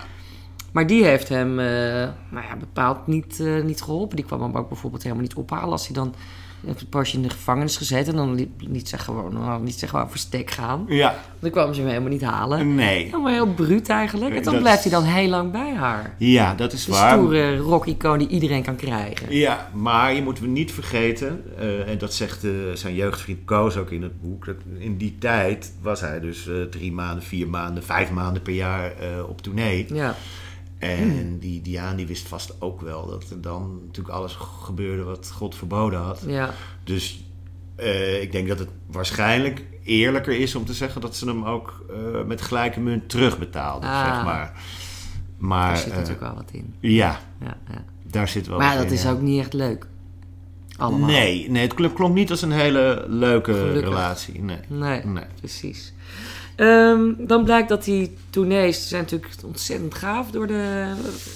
Maar 0.72 0.88
die 0.88 1.04
heeft 1.04 1.30
hem, 1.30 1.60
eh, 1.60 1.66
nou 2.30 2.46
ja, 2.48 2.56
bepaald 2.60 3.08
niet, 3.08 3.40
eh, 3.40 3.64
niet 3.64 3.82
geholpen. 3.82 4.16
Die 4.16 4.26
kwam 4.26 4.42
hem 4.42 4.56
ook 4.56 4.68
bijvoorbeeld 4.70 5.04
helemaal 5.04 5.24
niet 5.24 5.36
ophalen 5.36 5.72
als 5.72 5.86
hij 5.88 5.96
dan 5.96 6.14
heeft 6.66 6.82
een 6.82 6.90
poosje 6.90 7.16
in 7.16 7.22
de 7.22 7.30
gevangenis 7.30 7.78
gezeten. 7.78 8.12
En 8.14 8.18
dan 8.20 8.36
liet, 8.36 8.50
liet 8.58 8.90
ze 8.90 8.98
gewoon, 8.98 9.34
dan 9.34 9.64
liet 9.64 9.80
ze 9.80 9.88
gewoon 9.88 10.10
verstek 10.10 10.52
gaan. 10.52 10.86
ja, 10.88 11.16
Dan 11.40 11.50
kwam 11.52 11.74
ze 11.74 11.80
hem 11.80 11.90
helemaal 11.90 12.10
niet 12.10 12.22
halen. 12.24 12.76
nee. 12.76 13.04
Helemaal 13.06 13.28
heel 13.34 13.54
bruut 13.54 13.90
eigenlijk. 13.90 14.36
En 14.36 14.44
dan 14.44 14.54
Dat 14.54 14.62
blijft 14.62 14.84
hij 14.84 14.92
dan 14.92 15.04
heel 15.04 15.28
lang 15.30 15.52
bij 15.52 15.74
haar. 15.74 16.16
Ja, 16.18 16.54
dat 16.56 16.74
is 16.74 16.86
De 16.86 16.92
waar. 16.92 17.12
stoere 17.18 17.58
rock-icoon 17.58 18.18
die 18.18 18.28
iedereen 18.28 18.64
kan 18.64 18.76
krijgen. 18.76 19.36
Ja, 19.36 19.70
maar 19.74 20.14
je 20.14 20.22
moet 20.22 20.42
niet 20.42 20.72
vergeten, 20.72 21.44
eh, 21.58 21.90
en 21.90 21.98
dat 21.98 22.14
zegt 22.14 22.44
eh, 22.44 22.52
zijn 22.74 22.96
jeugdvriend 22.96 23.40
Koos 23.46 23.78
ook 23.78 23.90
in 23.92 24.02
het 24.04 24.22
boek, 24.22 24.46
dat 24.46 24.56
in 24.78 24.98
die 24.98 25.16
tijd 25.20 25.74
was 25.82 26.02
hij 26.02 26.20
dus 26.20 26.48
eh, 26.48 26.56
drie 26.62 26.92
maanden, 26.92 27.24
vier 27.24 27.48
maanden, 27.50 27.84
vijf 27.84 28.12
maanden 28.12 28.42
per 28.42 28.54
jaar 28.54 28.92
op 29.30 29.42
tournee. 29.42 29.86
Ja, 29.94 30.16
En 30.80 31.40
die 31.40 31.62
Diaan 31.62 31.96
die 31.96 32.08
wist 32.08 32.28
vast 32.28 32.62
ook 32.62 32.82
wel 32.82 33.08
dat 33.08 33.30
er 33.30 33.42
dan 33.42 33.80
natuurlijk 33.86 34.16
alles 34.16 34.34
gebeurde 34.36 35.04
wat 35.04 35.32
God 35.32 35.56
verboden 35.56 36.00
had. 36.00 36.24
ja. 36.28 36.54
Dus 36.84 37.24
eh, 37.76 38.22
ik 38.22 38.32
denk 38.32 38.48
dat 38.48 38.60
het 38.60 38.70
waarschijnlijk 38.92 39.64
eerlijker 39.84 40.40
is 40.40 40.56
om 40.56 40.66
te 40.66 40.74
zeggen 40.74 41.02
dat 41.02 41.16
ze 41.16 41.26
hem 41.26 41.44
ook 41.46 41.86
eh, 41.90 42.24
met 42.26 42.42
gelijke 42.42 42.80
munt 42.80 43.10
terugbetaalden, 43.10 43.90
Ah. 43.90 44.16
zeg 44.16 44.24
maar. 44.24 44.62
Maar 45.38 45.68
Daar 45.68 45.78
zit 45.78 45.86
eh, 45.92 45.94
natuurlijk 45.94 46.22
wel 46.22 46.36
wat 46.36 46.50
in. 46.52 46.74
ja, 46.80 47.20
Ja, 47.42 47.58
ja. 47.72 47.84
daar 48.04 48.28
zit 48.28 48.48
wel 48.48 48.58
Maar 48.58 48.70
wat 48.78 48.78
dat 48.84 48.92
in, 48.92 48.98
is 48.98 49.08
ook 49.08 49.22
niet 49.22 49.40
echt 49.40 49.54
leuk. 49.54 49.88
Allemaal. 50.78 51.10
Nee, 51.10 51.50
nee, 51.50 51.62
het 51.62 51.74
klonk 51.74 51.96
klonk 51.96 52.14
niet 52.16 52.32
als 52.32 52.42
een 52.42 52.52
hele 52.52 53.06
leuke 53.08 53.54
Gelukkig. 53.54 53.84
relatie. 53.84 54.42
Nee. 54.42 54.58
Nee, 54.68 55.06
Nee. 55.06 55.24
precies. 55.40 55.94
Ehm, 56.60 57.12
dan 57.18 57.44
blijkt 57.44 57.70
dat 57.70 57.84
die 57.84 58.18
tournees, 58.30 58.78
die 58.78 58.88
zijn 58.88 59.02
natuurlijk 59.02 59.34
ontzettend 59.46 59.96
gaaf 59.96 60.32
door, 60.32 60.48
de, 60.48 60.92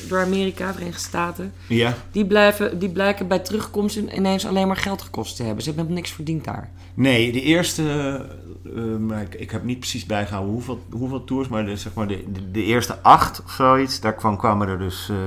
door 0.08 0.20
Amerika, 0.20 0.74
Verenigde 0.74 1.02
Staten. 1.02 1.54
Ja, 1.68 1.94
Die, 2.12 2.26
blijven, 2.26 2.80
die 2.80 2.90
blijken 2.90 3.28
bij 3.28 3.40
terugkomst 3.40 3.96
ineens 3.96 4.46
alleen 4.46 4.68
maar 4.68 4.78
geld 4.78 5.02
gekost 5.02 5.36
te 5.36 5.44
hebben. 5.44 5.64
Ze 5.64 5.72
hebben 5.76 5.94
niks 5.94 6.12
verdiend 6.12 6.44
daar. 6.44 6.70
nee, 6.94 7.32
de 7.32 7.42
eerste, 7.42 7.84
eh, 8.76 8.84
maar 9.00 9.22
ik, 9.22 9.34
ik 9.36 9.52
heb 9.52 9.64
niet 9.64 9.80
precies 9.80 10.06
bijgehouden 10.06 10.54
hoeveel, 10.54 10.84
hoeveel 10.92 11.24
tours, 11.24 11.48
maar, 11.48 11.66
de, 11.66 11.78
zeg 11.78 11.94
maar 11.94 12.08
de, 12.08 12.24
de, 12.34 12.52
de 12.52 12.64
eerste 12.64 13.02
acht 13.02 13.44
of 13.44 13.52
zoiets, 13.52 14.00
daar 14.00 14.16
kwam, 14.16 14.38
kwamen 14.38 14.68
er 14.68 14.80
dus, 14.80 15.10
eh, 15.10 15.18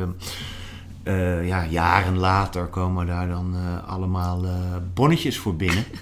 eh, 1.02 1.46
ja, 1.46 1.64
jaren 1.64 2.18
later 2.18 2.66
komen 2.66 3.06
daar 3.06 3.28
dan 3.28 3.54
eh, 3.54 3.88
allemaal 3.88 4.44
eh, 4.44 4.52
bonnetjes 4.94 5.38
voor 5.38 5.56
binnen. 5.56 5.84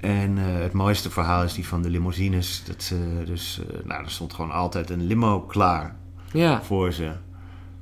En 0.00 0.38
eh, 0.38 0.44
het 0.62 0.72
mooiste 0.72 1.10
verhaal 1.10 1.42
is 1.44 1.54
die 1.54 1.66
van 1.66 1.82
de 1.82 1.90
limousines. 1.90 2.62
Dat 2.66 2.82
ze 2.82 3.22
dus, 3.26 3.60
eh, 3.70 3.76
nou, 3.86 4.04
er 4.04 4.10
stond 4.10 4.32
gewoon 4.34 4.50
altijd 4.50 4.90
een 4.90 5.06
limo 5.06 5.40
klaar 5.40 5.96
Ja. 6.32 6.62
voor 6.62 6.92
ze. 6.92 7.10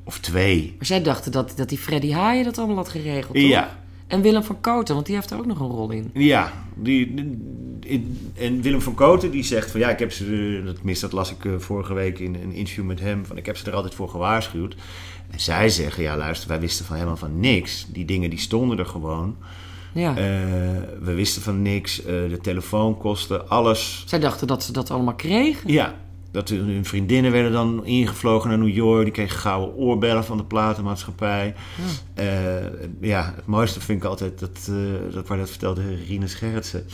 Of 0.04 0.18
twee. 0.18 0.74
Maar 0.78 0.86
zij 0.86 1.02
dachten 1.02 1.32
dat, 1.32 1.52
dat 1.56 1.68
die 1.68 1.78
Freddy 1.78 2.12
Haaien 2.12 2.44
dat 2.44 2.58
allemaal 2.58 2.76
had 2.76 2.88
geregeld, 2.88 3.34
toch? 3.34 3.42
Ja, 3.48 3.76
En 4.06 4.20
Willem 4.22 4.42
van 4.42 4.60
Koten, 4.60 4.94
want 4.94 5.06
die 5.06 5.14
heeft 5.14 5.30
er 5.30 5.38
ook 5.38 5.46
nog 5.46 5.60
een 5.60 5.66
rol 5.66 5.90
in. 5.90 6.10
Ja, 6.14 6.52
die, 6.74 7.14
in- 7.80 8.30
en 8.34 8.60
Willem 8.60 8.80
van 8.80 8.94
Koten 8.94 9.30
die 9.30 9.42
zegt 9.42 9.70
van 9.70 9.80
ja, 9.80 9.90
ik 9.90 9.98
heb 9.98 10.12
ze, 10.12 10.62
dat, 10.64 11.00
dat 11.00 11.12
las 11.12 11.30
ik 11.30 11.44
eh, 11.44 11.52
vorige 11.58 11.94
week 11.94 12.18
in 12.18 12.34
een 12.34 12.52
interview 12.52 12.84
met 12.84 13.00
hem, 13.00 13.26
van 13.26 13.36
ik 13.36 13.46
heb 13.46 13.56
ze 13.56 13.66
er 13.66 13.74
altijd 13.76 13.94
voor 13.94 14.08
gewaarschuwd. 14.08 14.74
En 15.30 15.40
zij 15.40 15.68
zeggen, 15.68 16.02
ja 16.02 16.16
luister, 16.16 16.48
wij 16.48 16.60
wisten 16.60 16.84
van 16.84 16.94
helemaal 16.96 17.16
van 17.16 17.40
niks. 17.40 17.86
Die 17.88 18.04
dingen 18.04 18.30
die 18.30 18.38
stonden 18.38 18.78
er 18.78 18.86
gewoon. 18.86 19.36
Ja. 19.94 20.10
Eh, 20.10 20.16
we 21.00 21.12
wisten 21.14 21.42
van 21.42 21.62
niks, 21.62 22.00
eh, 22.00 22.06
de 22.06 22.38
telefoonkosten, 22.42 23.48
alles. 23.48 24.02
Zij 24.06 24.18
dachten 24.18 24.46
dat 24.46 24.62
ze 24.62 24.72
dat 24.72 24.90
allemaal 24.90 25.14
kregen. 25.14 25.72
Ja, 25.72 25.94
dat 26.30 26.48
hun 26.48 26.84
vriendinnen 26.84 27.32
werden 27.32 27.52
dan 27.52 27.84
ingevlogen 27.84 28.48
naar 28.48 28.58
New 28.58 28.74
York. 28.74 29.04
Die 29.04 29.12
kregen 29.12 29.38
gouden 29.38 29.74
oorbellen 29.76 30.24
van 30.24 30.36
de 30.36 30.44
platenmaatschappij. 30.44 31.54
Eh, 32.14 32.26
ja, 33.00 33.32
het 33.36 33.46
mooiste 33.46 33.80
vind 33.80 34.02
ik 34.02 34.08
altijd 34.08 34.38
dat, 34.38 34.68
eh, 34.70 35.14
dat 35.14 35.28
waar 35.28 35.38
dat 35.38 35.50
vertelde 35.50 35.94
Rinus 36.08 36.34
Gerritsen. 36.34 36.86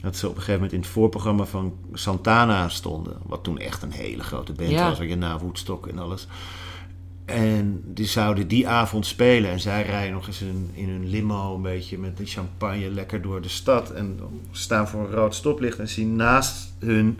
Dat 0.00 0.16
ze 0.16 0.24
op 0.26 0.30
een 0.32 0.38
gegeven 0.38 0.54
moment 0.54 0.72
in 0.72 0.80
het 0.80 0.88
voorprogramma 0.88 1.44
van 1.44 1.72
Santana 1.92 2.68
stonden. 2.68 3.16
Wat 3.26 3.44
toen 3.44 3.58
echt 3.58 3.82
een 3.82 3.90
hele 3.92 4.22
grote 4.22 4.52
band 4.52 4.70
Ja. 4.70 4.88
was. 4.88 4.98
Wat 4.98 5.08
je 5.08 5.16
na 5.16 5.38
Woodstock 5.38 5.86
en 5.86 5.98
alles. 5.98 6.26
En 7.28 7.82
die 7.84 8.06
zouden 8.06 8.48
die 8.48 8.68
avond 8.68 9.06
spelen. 9.06 9.50
En 9.50 9.60
zij 9.60 9.82
rijden 9.82 10.12
nog 10.12 10.26
eens 10.26 10.40
in, 10.40 10.70
in 10.72 10.88
hun 10.88 11.08
limo 11.08 11.54
een 11.54 11.62
beetje 11.62 11.98
met 11.98 12.16
die 12.16 12.26
champagne 12.26 12.90
lekker 12.90 13.22
door 13.22 13.40
de 13.42 13.48
stad. 13.48 13.90
En 13.90 14.20
staan 14.50 14.88
voor 14.88 15.00
een 15.00 15.10
rood 15.14 15.34
stoplicht 15.34 15.78
en 15.78 15.88
zien 15.88 16.16
naast 16.16 16.74
hun 16.78 17.18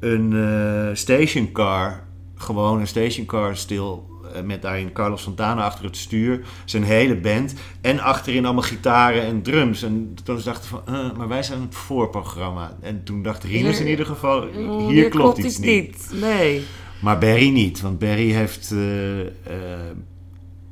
een 0.00 0.32
eh, 0.32 0.94
stationcar. 0.94 2.04
Gewoon 2.34 2.80
een 2.80 2.86
stationcar 2.86 3.56
stil. 3.56 4.06
eh, 4.34 4.42
Met 4.42 4.62
daarin 4.62 4.92
Carlos 4.92 5.22
Santana 5.22 5.64
achter 5.64 5.84
het 5.84 5.96
stuur. 5.96 6.40
Zijn 6.64 6.82
hele 6.82 7.16
band. 7.16 7.54
En 7.80 8.00
achterin 8.00 8.44
allemaal 8.44 8.62
gitaren 8.62 9.22
en 9.22 9.42
drums. 9.42 9.82
En 9.82 10.16
toen 10.24 10.40
dachten 10.44 10.68
ze 10.68 10.76
van, 10.84 11.12
maar 11.16 11.28
wij 11.28 11.42
zijn 11.42 11.60
het 11.60 11.74
voorprogramma. 11.74 12.76
En 12.80 13.04
toen 13.04 13.22
dacht 13.22 13.44
Rinus 13.44 13.80
in 13.80 13.88
ieder 13.88 14.06
geval, 14.06 14.42
Oh, 14.42 14.88
hier 14.88 15.08
klopt 15.08 15.38
iets 15.38 15.58
niet. 15.58 16.10
Nee. 16.20 16.62
Maar 17.00 17.18
Barry 17.18 17.48
niet, 17.50 17.80
want 17.80 17.98
Barry 17.98 18.30
heeft. 18.30 18.70
eh, 18.72 19.20
eh, 19.20 19.26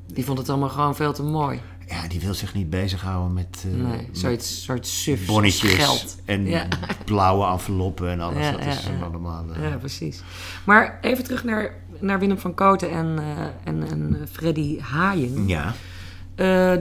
Die 0.06 0.24
vond 0.24 0.38
het 0.38 0.48
allemaal 0.48 0.68
gewoon 0.68 0.96
veel 0.96 1.12
te 1.12 1.22
mooi. 1.22 1.60
ja, 1.88 2.08
die 2.08 2.20
wil 2.20 2.34
zich 2.34 2.54
niet 2.54 2.70
bezighouden 2.70 3.32
met. 3.32 3.64
eh, 3.66 3.86
Nee, 3.90 4.08
zoiets, 4.12 4.62
soort 4.64 4.86
suf 4.86 5.26
bonnetjes 5.26 5.72
geld. 5.74 6.16
en 6.24 6.46
Ja. 6.46 6.66
blauwe 7.04 7.46
enveloppen 7.46 8.10
en 8.10 8.20
alles. 8.20 8.38
Ja, 8.44 8.50
dat 8.52 8.64
ja, 8.64 8.70
is 8.70 8.86
allemaal. 9.02 9.44
Ja, 9.62 9.76
precies. 9.76 10.22
Maar 10.64 10.98
even 11.00 11.24
terug 11.24 11.44
naar, 11.44 11.74
naar 12.00 12.18
Willem 12.18 12.38
van 12.38 12.54
Koten 12.54 12.90
en, 12.90 13.18
en, 13.64 13.82
en 13.90 14.28
Freddy 14.32 14.80
Haaien. 14.80 15.48
ja. 15.48 15.74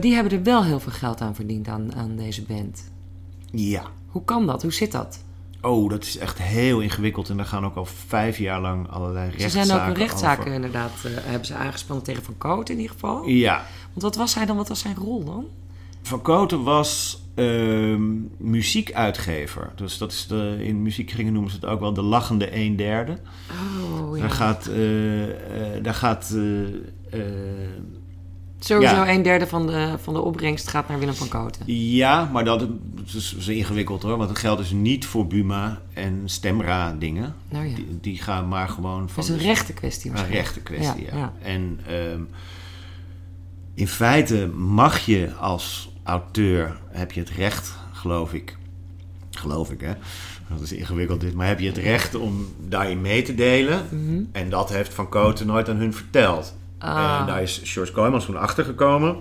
Die 0.00 0.14
hebben 0.14 0.32
er 0.32 0.42
wel 0.42 0.64
heel 0.64 0.80
veel 0.80 0.92
geld 0.92 1.20
aan 1.20 1.34
verdiend 1.34 1.68
aan, 1.68 1.94
aan 1.94 2.16
deze 2.16 2.42
band. 2.42 2.90
ja. 3.50 3.82
Hoe 4.06 4.24
kan 4.24 4.46
dat? 4.46 4.62
Hoe 4.62 4.72
zit 4.72 4.92
dat? 4.92 5.24
Oh, 5.64 5.90
dat 5.90 6.02
is 6.04 6.18
echt 6.18 6.38
heel 6.42 6.80
ingewikkeld. 6.80 7.28
En 7.28 7.36
daar 7.36 7.46
gaan 7.46 7.64
ook 7.64 7.76
al 7.76 7.84
vijf 8.06 8.38
jaar 8.38 8.60
lang 8.60 8.88
allerlei 8.90 9.30
Ze 9.30 9.36
rechtszaken 9.36 9.66
zijn 9.66 9.90
ook 9.90 9.96
rechtszaken 9.96 10.40
over. 10.42 10.54
inderdaad, 10.54 10.90
eh, 11.04 11.10
hebben 11.14 11.46
ze 11.46 11.54
aangespannen 11.54 12.04
tegen 12.04 12.22
Van 12.22 12.38
Koten 12.38 12.74
in 12.74 12.80
ieder 12.80 12.94
geval. 12.94 13.28
Ja. 13.28 13.64
Want 13.90 14.02
wat 14.02 14.16
was 14.16 14.34
hij 14.34 14.46
dan? 14.46 14.56
Wat 14.56 14.68
was 14.68 14.80
zijn 14.80 14.96
rol 14.96 15.24
dan? 15.24 15.44
Van 16.02 16.22
Koten 16.22 16.62
was 16.62 17.22
ehm, 17.34 18.02
muziekuitgever. 18.36 19.72
Dus 19.76 19.98
dat 19.98 20.12
is 20.12 20.26
de, 20.26 20.56
in 20.60 20.82
muziekkringen 20.82 21.32
noemen 21.32 21.50
ze 21.50 21.56
het 21.56 21.66
ook 21.66 21.80
wel 21.80 21.92
de 21.94 22.02
lachende 22.02 22.56
een 22.56 22.76
derde. 22.76 23.18
Oh 23.50 24.16
ja. 24.16 24.22
Daar 24.22 24.30
gaat, 24.30 24.66
eh, 24.66 25.76
eh, 25.76 25.82
daar 25.84 25.94
gaat 25.94 26.30
eh, 26.34 26.64
eh, 27.10 27.20
Sowieso 28.64 28.94
ja. 28.94 29.12
een 29.12 29.22
derde 29.22 29.46
van 29.46 29.66
de, 29.66 29.94
van 30.02 30.14
de 30.14 30.20
opbrengst 30.20 30.68
gaat 30.68 30.88
naar 30.88 30.98
Willem 30.98 31.14
van 31.14 31.28
Koten. 31.28 31.62
Ja, 31.66 32.30
maar 32.32 32.44
dat 32.44 32.66
is, 33.06 33.34
is 33.38 33.48
ingewikkeld 33.48 34.02
hoor. 34.02 34.16
Want 34.16 34.28
het 34.28 34.38
geldt 34.38 34.60
dus 34.60 34.70
niet 34.70 35.06
voor 35.06 35.26
Buma 35.26 35.80
en 35.92 36.22
Stemra 36.24 36.92
dingen. 36.98 37.34
Nou 37.48 37.66
ja. 37.66 37.74
Die, 37.74 37.98
die 38.00 38.18
gaan 38.18 38.48
maar 38.48 38.68
gewoon 38.68 39.00
Dat 39.00 39.10
van 39.10 39.22
is 39.22 39.28
een 39.28 39.38
rechte 39.38 39.72
kwestie 39.72 40.10
een 40.10 40.26
rechte 40.26 40.60
kwestie. 40.60 41.04
Ja, 41.04 41.10
Ja, 41.12 41.18
ja. 41.18 41.32
En 41.42 41.80
ehm, 41.86 42.20
in 43.74 43.88
feite 43.88 44.46
mag 44.56 44.98
je 44.98 45.34
als 45.34 45.92
auteur, 46.02 46.78
heb 46.88 47.12
je 47.12 47.20
het 47.20 47.30
recht, 47.30 47.76
geloof 47.92 48.32
ik. 48.32 48.56
Geloof 49.30 49.70
ik 49.70 49.80
hè. 49.80 49.92
Dat 50.48 50.60
is 50.60 50.72
ingewikkeld 50.72 51.20
dit. 51.20 51.34
Maar 51.34 51.46
heb 51.46 51.60
je 51.60 51.66
het 51.66 51.76
recht 51.76 52.14
om 52.14 52.46
daarin 52.68 53.00
mee 53.00 53.22
te 53.22 53.34
delen. 53.34 53.86
Mhm. 53.90 54.22
En 54.32 54.50
dat 54.50 54.68
heeft 54.68 54.94
Van 54.94 55.08
Koten 55.08 55.46
nooit 55.46 55.68
aan 55.68 55.76
hun 55.76 55.94
verteld. 55.94 56.54
Ah. 56.78 57.16
En 57.20 57.26
daar 57.26 57.42
is 57.42 57.60
George 57.64 57.92
Kooijmans 57.92 58.24
toen 58.24 58.36
achtergekomen. 58.36 59.16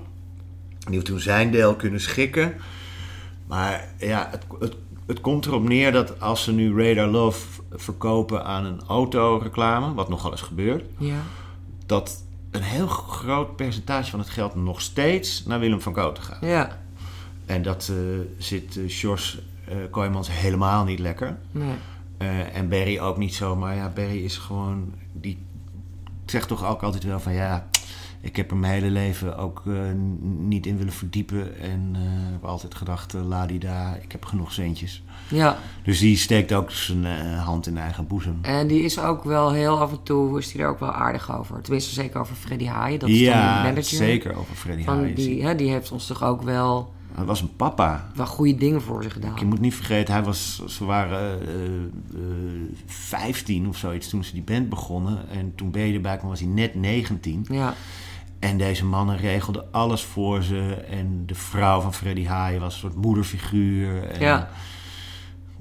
Die 0.79 0.93
heeft 0.93 1.05
toen 1.05 1.19
zijn 1.19 1.51
deel 1.51 1.75
kunnen 1.75 2.01
schikken. 2.01 2.53
Maar 3.47 3.87
ja, 3.97 4.27
het, 4.31 4.43
het, 4.59 4.75
het 5.07 5.21
komt 5.21 5.45
erop 5.45 5.63
neer 5.63 5.91
dat 5.91 6.19
als 6.21 6.43
ze 6.43 6.51
nu 6.51 6.83
Radar 6.83 7.07
Love 7.07 7.47
verkopen 7.71 8.45
aan 8.45 8.65
een 8.65 8.81
autoreclame, 8.87 9.93
wat 9.93 10.09
nogal 10.09 10.31
eens 10.31 10.41
gebeurt, 10.41 10.83
Ja. 10.97 11.19
dat 11.85 12.23
een 12.51 12.61
heel 12.61 12.87
groot 12.87 13.55
percentage 13.55 14.09
van 14.09 14.19
het 14.19 14.29
geld 14.29 14.55
nog 14.55 14.81
steeds 14.81 15.45
naar 15.45 15.59
Willem 15.59 15.81
van 15.81 15.93
Kooten 15.93 16.23
gaat. 16.23 16.41
Ja. 16.41 16.81
En 17.45 17.61
dat 17.61 17.91
eh, 17.91 17.97
zit 18.37 18.75
uh, 18.75 18.83
George 18.87 19.39
uh, 19.69 19.75
Kooijmans 19.91 20.31
helemaal 20.31 20.83
niet 20.83 20.99
lekker. 20.99 21.37
Nee. 21.51 21.75
En 22.53 22.69
Barry 22.69 22.99
ook 22.99 23.17
niet 23.17 23.33
zo. 23.35 23.55
Maar 23.55 23.75
ja, 23.75 23.89
Barry 23.95 24.23
is 24.23 24.37
gewoon... 24.37 24.93
Die 25.11 25.37
zegt 26.33 26.47
toch 26.47 26.65
ook 26.65 26.81
altijd 26.81 27.03
wel 27.03 27.19
van... 27.19 27.33
Ja, 27.33 27.67
ik 28.21 28.35
heb 28.35 28.51
er 28.51 28.57
mijn 28.57 28.73
hele 28.73 28.89
leven 28.89 29.37
ook 29.37 29.61
eh, 29.67 29.73
niet 30.21 30.65
in 30.65 30.77
willen 30.77 30.93
verdiepen. 30.93 31.59
En 31.59 31.91
eh, 31.93 32.31
heb 32.31 32.45
altijd 32.45 32.75
gedacht, 32.75 33.13
uh, 33.15 33.27
ladida, 33.27 33.97
ik 34.01 34.11
heb 34.11 34.25
genoeg 34.25 34.53
centjes. 34.53 35.03
Ja, 35.27 35.57
Dus 35.83 35.99
die 35.99 36.17
steekt 36.17 36.53
ook 36.53 36.71
zijn 36.71 37.05
eh, 37.05 37.45
hand 37.45 37.67
in 37.67 37.77
eigen 37.77 38.07
boezem. 38.07 38.37
en 38.41 38.67
die 38.67 38.81
is 38.81 38.99
ook 38.99 39.23
wel 39.23 39.51
heel 39.51 39.79
af 39.79 39.91
en 39.91 40.03
toe, 40.03 40.39
is 40.39 40.51
die 40.51 40.61
er 40.61 40.67
ook 40.67 40.79
wel 40.79 40.91
aardig 40.91 41.37
over. 41.37 41.61
Tenminste, 41.61 41.93
zeker 41.93 42.19
over 42.19 42.35
Freddy 42.35 42.65
Haaien, 42.65 42.99
dat 42.99 43.09
is 43.09 43.19
ja, 43.19 43.63
manager. 43.63 43.83
zeker 43.83 44.35
over 44.37 44.55
Freddy 44.55 44.83
Hayes. 44.83 45.15
die, 45.15 45.43
hè, 45.45 45.55
die 45.55 45.69
heeft 45.69 45.91
ons 45.91 46.07
toch 46.07 46.23
ook 46.23 46.41
wel, 46.41 46.93
Hij 47.15 47.25
was 47.25 47.41
een 47.41 47.55
papa. 47.55 48.11
wel 48.15 48.25
goede 48.25 48.55
dingen 48.55 48.81
voor 48.81 49.03
ze 49.03 49.09
gedaan. 49.09 49.35
Je 49.39 49.45
moet 49.45 49.59
niet 49.59 49.75
vergeten, 49.75 50.13
hij 50.13 50.23
was, 50.23 50.65
ze 50.65 50.85
waren 50.85 51.41
eh, 51.47 51.53
eh, 51.53 52.21
15 52.85 53.67
of 53.67 53.77
zoiets 53.77 54.09
toen 54.09 54.23
ze 54.23 54.33
die 54.33 54.41
band 54.43 54.69
begonnen. 54.69 55.29
En 55.29 55.55
toen 55.55 55.71
Benny 55.71 55.95
erbij 55.95 56.17
kwam 56.17 56.29
was 56.29 56.39
hij 56.39 56.49
net 56.49 56.75
19. 56.75 57.45
Ja, 57.49 57.73
En 58.39 58.57
deze 58.57 58.85
mannen 58.85 59.17
regelden 59.17 59.65
alles 59.71 60.03
voor 60.03 60.43
ze. 60.43 60.73
En 60.73 61.23
de 61.25 61.35
vrouw 61.35 61.81
van 61.81 61.93
Freddy 61.93 62.25
Haaien 62.25 62.59
was 62.59 62.73
een 62.73 62.79
soort 62.79 62.95
moederfiguur. 62.95 64.03
En 64.03 64.19
Ja. 64.19 64.49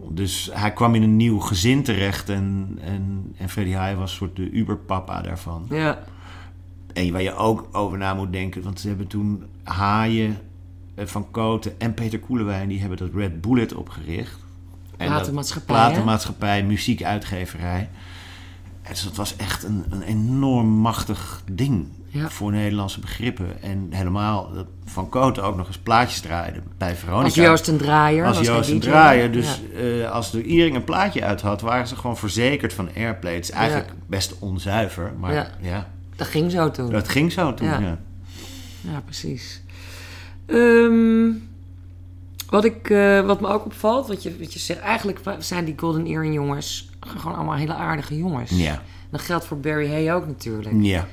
Dus 0.09 0.51
hij 0.53 0.73
kwam 0.73 0.95
in 0.95 1.03
een 1.03 1.17
nieuw 1.17 1.39
gezin 1.39 1.83
terecht. 1.83 2.29
En, 2.29 2.79
en, 2.81 3.35
en 3.37 3.49
Freddy 3.49 3.73
Haaien 3.73 3.99
was 3.99 4.11
een 4.11 4.17
soort 4.17 4.37
de 4.37 4.51
uberpapa 4.51 5.23
daarvan. 5.23 5.67
ja, 5.71 6.03
En 6.93 7.13
waar 7.13 7.23
je 7.23 7.35
ook 7.35 7.69
over 7.73 7.99
na 7.99 8.15
moet 8.15 8.33
denken. 8.33 8.63
Want 8.63 8.81
ze 8.81 8.89
hebben 8.89 9.07
toen 9.07 9.45
Haaien, 9.63 10.39
Van 11.09 11.31
Koten 11.31 11.81
en 11.81 11.95
Peter 11.95 12.19
Koelewijn... 12.19 12.69
die 12.69 12.81
hebben 12.81 12.99
dat 12.99 13.09
Red 13.15 13.41
Bullet 13.41 13.75
opgericht. 13.75 14.37
En 14.97 15.09
Platenmaatschappij? 15.09 15.75
Platenmaatschappij, 15.77 16.65
muziekuitgeverij. 16.65 17.89
En 18.83 18.91
dus 18.93 19.03
dat 19.05 19.17
was 19.17 19.37
echt 19.37 19.63
een, 19.65 19.85
een 19.91 20.03
enorm 20.03 20.69
machtig 20.69 21.43
ding 21.53 21.87
Ja. 22.09 22.29
voor 22.31 22.51
Nederlandse 22.53 23.01
begrippen. 23.01 23.63
En 23.63 23.87
helemaal 23.91 24.51
Van 24.85 25.09
Koten 25.09 25.45
ook 25.45 25.57
nog 25.57 25.67
eens 25.67 25.79
plaatjes 25.79 26.21
draaide 26.21 26.61
bij 26.79 26.95
Veronica. 26.97 27.25
als 27.27 27.35
Joost 27.35 27.69
een 27.69 27.77
draaier. 27.77 28.27
Als 28.27 28.41
Joost 28.41 28.71
een 28.71 28.81
draaier. 28.81 29.33
Dus 29.33 29.61
Ja. 29.73 29.79
eh, 30.05 30.11
als 30.11 30.31
de 30.31 30.43
Iering 30.43 30.77
een 30.77 30.85
plaatje 30.85 31.25
uit 31.25 31.41
had, 31.41 31.61
waren 31.61 31.87
ze 31.87 31.97
gewoon 31.97 32.17
verzekerd 32.17 32.73
van 32.73 32.89
airplay. 32.97 33.35
Het 33.35 33.45
is 33.45 33.51
eigenlijk 33.51 33.89
Ja. 33.89 33.95
best 34.07 34.35
onzuiver, 34.39 35.13
maar 35.19 35.33
ja, 35.35 35.51
Ja. 35.61 35.89
Dat 36.17 36.27
ging 36.27 36.51
zo 36.51 36.71
toen. 36.71 36.91
dat 36.91 37.09
ging 37.09 37.33
zo 37.33 37.55
toen. 37.55 37.67
Ja. 37.67 37.79
Ja. 37.81 37.99
Ja, 38.81 39.01
precies. 39.05 39.63
Ehm, 40.53 41.31
wat, 42.49 42.65
ik, 42.65 42.91
eh, 42.91 43.21
wat 43.21 43.41
me 43.41 43.49
ook 43.49 43.65
opvalt, 43.65 44.09
wat 44.09 44.23
je, 44.23 44.39
wat 44.39 44.53
je 44.53 44.59
zegt, 44.59 44.81
eigenlijk 44.81 45.21
zijn 45.39 45.65
die 45.65 45.75
Golden 45.77 46.07
Earring 46.07 46.35
jongens 46.35 46.91
gewoon 47.01 47.35
allemaal 47.35 47.57
hele 47.57 47.75
aardige 47.75 48.19
jongens. 48.19 48.51
Ja. 48.51 48.83
Dat 49.11 49.21
geldt 49.21 49.45
voor 49.45 49.59
Barry 49.59 49.89
Hay 49.89 50.13
ook 50.13 50.27
natuurlijk. 50.27 50.75
ja. 50.81 51.07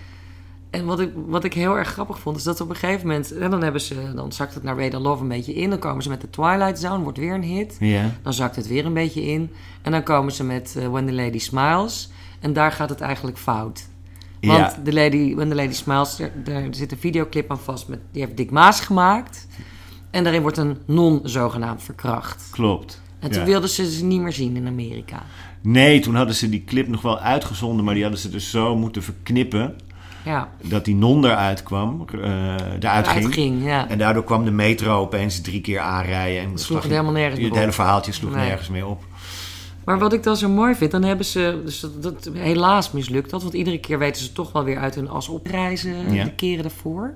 En 0.69 0.85
wat 0.85 0.99
ik, 0.99 1.11
wat 1.27 1.43
ik 1.43 1.53
heel 1.53 1.77
erg 1.77 1.87
grappig 1.87 2.19
vond, 2.19 2.37
is 2.37 2.43
dat 2.43 2.61
op 2.61 2.69
een 2.69 2.75
gegeven 2.75 3.07
moment, 3.07 3.31
en 3.31 3.51
dan 3.51 3.63
hebben 3.63 3.81
ze, 3.81 4.13
dan 4.15 4.31
zakt 4.31 4.53
het 4.53 4.63
naar 4.63 4.75
Wade 4.75 4.99
Love 4.99 5.21
een 5.21 5.27
beetje 5.27 5.53
in, 5.53 5.69
dan 5.69 5.79
komen 5.79 6.03
ze 6.03 6.09
met 6.09 6.21
de 6.21 6.29
Twilight 6.29 6.79
Zone, 6.79 7.03
wordt 7.03 7.17
weer 7.17 7.33
een 7.33 7.43
hit. 7.43 7.77
Ja. 7.79 8.11
Dan 8.21 8.33
zakt 8.33 8.55
het 8.55 8.67
weer 8.67 8.85
een 8.85 8.93
beetje 8.93 9.21
in. 9.21 9.51
En 9.81 9.91
dan 9.91 10.03
komen 10.03 10.31
ze 10.31 10.43
met 10.43 10.75
eh, 10.77 10.87
When 10.87 11.05
the 11.05 11.13
Lady 11.13 11.39
Smiles. 11.39 12.09
En 12.39 12.53
daar 12.53 12.71
gaat 12.71 12.89
het 12.89 13.01
eigenlijk 13.01 13.37
fout. 13.37 13.87
Want 14.41 14.59
Ja. 14.59 14.77
de 14.83 14.93
lady, 14.93 15.35
When 15.35 15.49
the 15.49 15.55
Lady 15.55 15.73
Smiles, 15.73 16.19
er, 16.19 16.31
daar 16.43 16.63
zit 16.71 16.91
een 16.91 16.97
videoclip 16.97 17.51
aan 17.51 17.59
vast. 17.59 17.87
Met, 17.87 17.99
die 18.11 18.21
heeft 18.23 18.37
Dick 18.37 18.51
Maas 18.51 18.79
gemaakt. 18.81 19.47
En 20.11 20.23
daarin 20.23 20.41
wordt 20.41 20.57
een 20.57 20.77
non 20.85 21.19
zogenaamd 21.23 21.83
verkracht. 21.83 22.47
Klopt. 22.51 23.01
En 23.19 23.29
toen 23.31 23.39
Ja. 23.39 23.45
wilden 23.45 23.69
ze 23.69 23.91
ze 23.91 24.03
niet 24.05 24.21
meer 24.21 24.33
zien 24.33 24.55
in 24.55 24.67
Amerika. 24.67 25.23
Nee, 25.61 25.99
toen 25.99 26.15
hadden 26.15 26.35
ze 26.35 26.49
die 26.49 26.63
clip 26.63 26.87
nog 26.87 27.01
wel 27.01 27.19
uitgezonden, 27.19 27.85
maar 27.85 27.93
die 27.93 28.03
hadden 28.03 28.21
ze 28.21 28.29
dus 28.29 28.49
zo 28.49 28.75
moeten 28.75 29.03
verknippen 29.03 29.75
Ja, 30.25 30.49
dat 30.63 30.85
die 30.85 30.95
non 30.95 31.25
eruit 31.25 31.63
kwam, 31.63 32.05
eh 32.21 32.55
eruit 32.79 33.07
ging. 33.07 33.63
Ja. 33.65 33.87
En 33.89 33.97
daardoor 33.97 34.23
kwam 34.23 34.45
de 34.45 34.51
metro 34.51 34.99
opeens 35.01 35.41
drie 35.41 35.61
keer 35.61 35.79
aanrijden. 35.79 36.41
En 36.51 36.57
sloeg 36.57 36.81
het 36.81 36.91
helemaal 36.91 37.11
nergens 37.11 37.35
meer 37.35 37.43
Het 37.45 37.53
op. 37.53 37.59
hele 37.59 37.71
verhaaltje 37.71 38.11
sloeg 38.11 38.35
Nee. 38.35 38.47
nergens 38.47 38.69
meer 38.69 38.87
op. 38.87 39.03
Maar 39.89 39.99
wat 39.99 40.13
ik 40.13 40.23
dan 40.23 40.37
zo 40.37 40.49
mooi 40.49 40.75
vind, 40.75 40.91
dan 40.91 41.03
hebben 41.03 41.25
ze... 41.25 41.61
Dus 41.65 41.79
dat, 41.79 42.03
dat, 42.03 42.29
helaas 42.33 42.91
mislukt 42.91 43.29
dat, 43.29 43.41
want 43.41 43.53
iedere 43.53 43.79
keer 43.79 43.99
weten 43.99 44.23
ze 44.23 44.31
toch 44.31 44.51
wel 44.51 44.63
weer 44.63 44.77
uit 44.77 44.95
hun 44.95 45.09
as 45.09 45.27
opreizen 45.27 46.13
Ja. 46.13 46.23
de 46.23 46.31
keren 46.35 46.63
ervoor. 46.63 47.13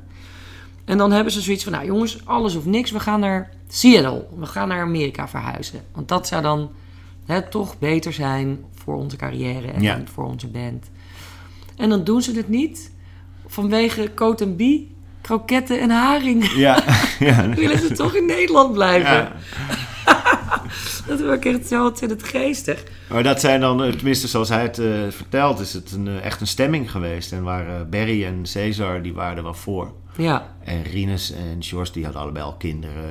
En 0.85 0.97
dan 0.97 1.11
hebben 1.11 1.33
ze 1.33 1.41
zoiets 1.41 1.63
van, 1.63 1.71
nou 1.73 1.85
jongens, 1.85 2.25
alles 2.25 2.55
of 2.55 2.65
niks. 2.65 2.91
We 2.91 2.99
gaan 2.99 3.19
naar 3.19 3.49
Seattle. 3.67 4.25
We 4.39 4.45
gaan 4.45 4.67
naar 4.67 4.81
Amerika 4.81 5.27
verhuizen. 5.27 5.79
Want 5.93 6.07
dat 6.07 6.27
zou 6.27 6.41
dan 6.41 6.71
hè, 7.25 7.49
toch 7.49 7.79
beter 7.79 8.13
zijn 8.13 8.59
voor 8.75 8.95
onze 8.95 9.15
carrière 9.15 9.67
en 9.67 9.81
Ja. 9.81 10.01
voor 10.13 10.25
onze 10.25 10.47
band. 10.47 10.89
En 11.77 11.89
dan 11.89 12.03
doen 12.03 12.21
ze 12.21 12.31
het 12.35 12.49
niet 12.49 12.91
vanwege 13.47 14.11
coat 14.15 14.41
en 14.41 14.55
bie, 14.55 14.95
kroketten 15.21 15.79
en 15.79 15.89
haring. 15.89 16.51
Ja, 16.55 16.83
ja. 17.19 17.49
Willen 17.49 17.79
ze 17.79 17.91
toch 17.93 18.13
in 18.15 18.25
Nederland 18.25 18.73
blijven? 18.73 19.11
ja. 19.13 19.31
Dat 21.07 21.19
ik 21.19 21.45
echt 21.45 21.67
zo 21.67 21.85
ontzettend 21.87 22.23
geestig. 22.23 22.83
Maar 23.09 23.23
dat 23.23 23.39
zijn 23.39 23.59
dan, 23.61 23.83
eh, 23.83 23.91
tenminste 23.91 24.27
zoals 24.27 24.49
hij 24.49 24.61
het 24.61 24.79
eh, 24.79 24.91
vertelt, 25.09 25.59
is 25.59 25.73
het 25.73 25.91
een, 25.91 26.07
eh, 26.07 26.23
echt 26.25 26.41
een 26.41 26.47
stemming 26.47 26.91
geweest. 26.91 27.31
En 27.31 27.43
waren 27.43 27.89
Barry 27.89 28.25
en 28.25 28.45
Cesar, 28.45 29.01
die 29.01 29.13
waren 29.13 29.37
er 29.37 29.43
wel 29.43 29.53
voor. 29.53 29.93
Ja, 30.17 30.55
En 30.63 30.83
Rinus 30.83 31.31
en 31.31 31.63
George, 31.63 31.91
die 31.91 32.03
hadden 32.03 32.21
allebei 32.21 32.45
al 32.45 32.53
kinderen 32.55 33.03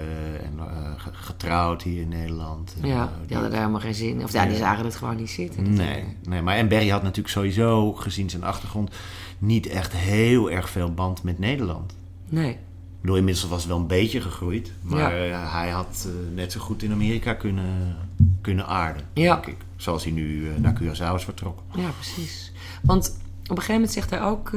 en 0.43 0.59
ge- 0.97 1.11
getrouwd 1.13 1.83
hier 1.83 2.01
in 2.01 2.09
Nederland. 2.09 2.75
Ja, 2.83 3.13
die 3.27 3.33
hadden 3.37 3.51
daar 3.51 3.61
helemaal 3.61 3.81
geen 3.81 3.95
zin 3.95 4.09
in. 4.19 4.25
Of 4.25 4.33
ja, 4.33 4.47
die 4.47 4.57
zagen 4.57 4.85
het 4.85 4.97
gewoon 4.97 5.17
niet 5.17 5.31
zitten. 5.31 5.73
Nee, 5.73 6.05
nee, 6.29 6.43
maar 6.43 6.57
en 6.57 6.69
Barry 6.69 6.89
had 6.89 7.03
natuurlijk 7.03 7.29
sowieso, 7.35 7.93
gezien 7.93 8.31
zijn 8.31 8.45
achtergrond, 8.45 8.91
niet 9.39 9.67
echt 9.67 9.93
heel 9.93 10.51
erg 10.51 10.71
veel 10.71 10.93
band 10.95 11.23
met 11.23 11.39
Nederland. 11.39 11.93
Nee. 12.29 12.57
Ik 13.03 13.09
bedoel, 13.09 13.17
inmiddels 13.27 13.49
was 13.49 13.61
het 13.63 13.69
wel 13.71 13.81
een 13.81 13.87
beetje 13.87 14.21
gegroeid. 14.21 14.73
Maar 14.83 15.17
Ja. 15.17 15.41
eh, 15.45 15.53
hij 15.53 15.71
had 15.71 16.07
eh, 16.09 16.35
net 16.35 16.53
zo 16.53 16.61
goed 16.61 16.83
in 16.83 16.93
Amerika 16.93 17.35
kunnen, 17.35 17.97
kunnen 18.41 18.67
aarden, 18.67 19.03
Ja. 19.15 19.35
denk 19.35 19.47
ik. 19.47 19.57
Zoals 19.77 20.05
hij 20.05 20.13
nu 20.13 20.49
eh, 20.49 20.57
naar 20.61 20.81
Curaçao 20.83 21.15
is 21.15 21.25
vertrokken. 21.25 21.65
Ja, 21.81 21.89
precies. 21.91 22.53
Want 22.83 23.07
op 23.43 23.49
een 23.49 23.57
gegeven 23.57 23.75
moment 23.75 23.93
zegt 23.93 24.11
hij 24.11 24.23
ook 24.23 24.51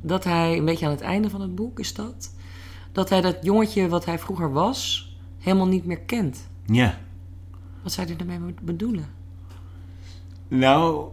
dat 0.00 0.24
hij, 0.24 0.56
een 0.58 0.64
beetje 0.64 0.84
aan 0.84 0.90
het 0.90 1.00
einde 1.00 1.30
van 1.30 1.40
het 1.40 1.54
boek 1.54 1.78
is 1.78 1.94
dat, 1.94 2.32
dat 2.92 3.08
hij 3.08 3.20
dat 3.20 3.36
jongetje 3.42 3.88
wat 3.88 4.04
hij 4.04 4.18
vroeger 4.18 4.52
was, 4.52 5.12
helemaal 5.38 5.68
niet 5.68 5.84
meer 5.84 6.00
kent. 6.00 6.48
Ja. 6.66 6.98
Wat 7.82 7.92
zou 7.92 8.06
hij 8.06 8.16
daarmee 8.16 8.38
be- 8.38 8.54
bedoelen? 8.62 9.06
Nou, 10.48 11.08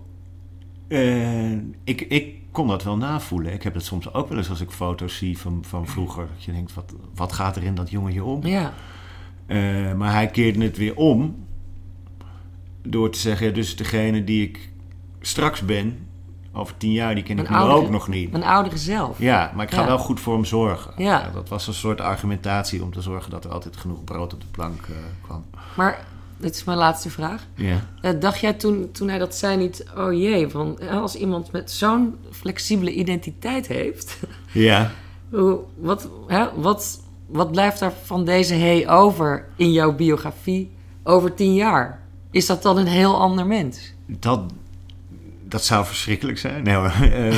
ik, 1.84 2.02
ik 2.02 2.41
kon 2.52 2.68
dat 2.68 2.84
wel 2.84 2.98
navoelen. 2.98 3.54
Ik 3.54 3.64
heb 3.64 3.74
het 3.74 3.86
soms 3.86 4.14
ook 4.14 4.28
wel 4.30 4.38
eens 4.38 4.50
als 4.50 4.62
ik 4.62 4.72
foto's 4.72 5.18
zie 5.18 5.38
van, 5.38 5.64
van 5.68 5.88
vroeger. 5.88 6.28
Dat 6.36 6.44
je 6.44 6.52
denkt, 6.52 6.74
wat, 6.74 6.94
wat 7.16 7.34
gaat 7.34 7.56
er 7.56 7.64
in 7.64 7.76
dat 7.76 7.90
jongetje 7.90 8.24
om? 8.24 8.46
Ja, 8.46 8.74
Eh, 9.46 9.94
maar 9.94 10.12
hij 10.14 10.28
keerde 10.28 10.64
het 10.64 10.78
weer 10.78 10.96
om. 10.96 11.36
Door 12.84 13.10
te 13.10 13.20
zeggen, 13.20 13.48
ja, 13.48 13.54
dus 13.54 13.76
degene 13.76 14.24
die 14.24 14.44
ik 14.48 14.70
straks 15.22 15.62
ben, 15.62 16.08
over 16.54 16.78
tien 16.78 16.92
jaar, 16.92 17.16
die 17.16 17.24
ken 17.24 17.40
ik 17.40 17.50
nu 17.50 17.56
oudere- 17.56 17.80
ook 17.80 17.90
nog 17.90 18.08
niet. 18.08 18.34
een 18.34 18.44
oudere 18.44 18.78
zelf. 18.78 19.20
Ja, 19.20 19.52
maar 19.56 19.66
ik 19.66 19.72
ga 19.72 19.82
Ja. 19.82 19.88
wel 19.88 19.98
goed 19.98 20.20
voor 20.20 20.34
hem 20.34 20.46
zorgen. 20.46 20.94
Ja. 21.04 21.30
dat 21.34 21.50
was 21.50 21.68
een 21.68 21.74
soort 21.74 22.02
argumentatie 22.02 22.84
om 22.84 22.92
te 22.92 23.02
zorgen 23.02 23.32
dat 23.32 23.46
er 23.46 23.52
altijd 23.52 23.78
genoeg 23.78 24.04
brood 24.04 24.34
op 24.34 24.42
de 24.42 24.48
plank 24.52 24.82
eh, 24.82 24.96
kwam. 25.22 25.46
Maar, 25.76 26.06
dit 26.42 26.56
is 26.56 26.64
mijn 26.64 26.78
laatste 26.78 27.10
vraag. 27.10 27.48
Ja. 27.56 27.88
Eh, 28.02 28.12
dacht 28.20 28.40
jij 28.40 28.54
toen, 28.54 28.90
toen 28.92 29.10
hij 29.10 29.18
dat 29.18 29.36
zei 29.36 29.58
niet, 29.58 29.86
oh 29.98 30.14
jee, 30.14 30.48
van, 30.48 30.80
als 30.90 31.16
iemand 31.16 31.52
met 31.52 31.72
zo'n 31.72 32.16
flexibele 32.32 32.94
identiteit 32.94 33.68
heeft, 33.68 34.18
Ja. 34.52 34.92
wat, 35.76 36.10
hè, 36.28 36.46
wat, 36.56 37.02
wat 37.26 37.52
blijft 37.52 37.82
er 37.82 37.94
van 38.04 38.26
deze 38.26 38.54
hey 38.54 38.90
over 38.90 39.46
in 39.56 39.72
jouw 39.72 39.96
biografie 39.96 40.72
over 41.04 41.34
tien 41.34 41.54
jaar? 41.54 42.02
Is 42.32 42.46
dat 42.46 42.62
dan 42.62 42.78
een 42.78 42.88
heel 42.88 43.20
ander 43.20 43.46
mens? 43.46 43.94
Dat, 44.06 44.42
dat 45.48 45.64
zou 45.64 45.86
verschrikkelijk 45.86 46.38
zijn. 46.38 46.64
Nee, 46.64 46.76
hoor. 46.76 46.92
Eh, 47.12 47.36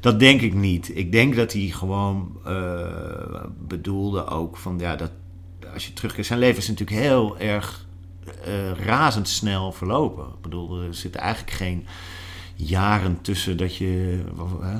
dat 0.00 0.18
denk 0.20 0.40
ik 0.40 0.54
niet. 0.54 0.96
Ik 0.96 1.12
denk 1.12 1.36
dat 1.36 1.52
hij 1.52 1.62
gewoon 1.62 2.36
eh, 2.44 3.44
bedoelde 3.58 4.26
ook 4.26 4.56
van 4.56 4.78
ja, 4.78 4.96
dat 4.96 5.10
als 5.74 5.86
je 5.86 5.92
terugkijkt, 5.92 6.26
zijn 6.26 6.38
leven 6.38 6.58
is 6.58 6.68
natuurlijk 6.68 7.00
heel 7.00 7.38
erg 7.38 7.83
razendsnel 8.86 9.72
verlopen. 9.72 10.24
Ik 10.24 10.40
bedoel, 10.42 10.80
er 10.82 10.94
zitten 10.94 11.20
eigenlijk 11.20 11.52
geen 11.56 11.86
jaren 12.54 13.18
tussen 13.22 13.56
dat 13.56 13.76
je. 13.76 14.20
Hè, 14.60 14.76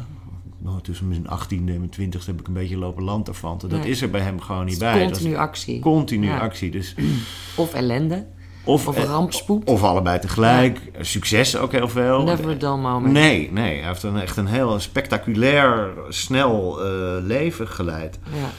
nou, 0.59 0.81
tussen 0.83 1.09
mijn 1.09 1.27
18e 1.27 1.49
en 1.51 1.65
mijn 1.65 1.91
20e 2.01 2.25
heb 2.27 2.41
ik 2.41 2.47
een 2.47 2.53
beetje 2.53 2.77
lopen 2.79 3.03
lanterfanten. 3.03 3.69
Dat 3.69 3.81
Nee. 3.81 3.91
is 3.91 4.03
er 4.03 4.11
bij 4.11 4.21
hem 4.21 4.41
gewoon 4.41 4.65
niet 4.65 4.79
bij. 4.79 4.93
Dat 4.93 5.03
is 5.11 5.17
Continu 5.17 5.37
actie. 5.37 5.81
continu 5.81 6.27
Ja. 6.27 6.39
actie. 6.39 6.71
Dus 6.71 6.95
Of 7.57 7.75
ellende. 7.75 8.27
of, 8.65 8.89
Of 8.89 8.97
eh, 8.97 9.05
rampspoed. 9.05 9.65
Of 9.69 9.83
allebei 9.83 10.19
tegelijk. 10.19 10.81
Succes 11.01 11.57
ook 11.57 11.73
heel 11.73 11.89
veel. 11.89 12.23
Never 12.23 12.59
dull 12.59 12.77
moment. 12.77 13.13
Nee, 13.13 13.53
nee. 13.53 13.79
Hij 13.79 13.89
heeft 13.89 14.03
een, 14.03 14.17
echt 14.21 14.37
een 14.37 14.47
heel 14.47 14.81
spectaculair, 14.81 15.89
snel 16.09 16.85
eh, 16.85 17.23
leven 17.25 17.69
geleid. 17.69 18.19
Ja. 18.33 18.51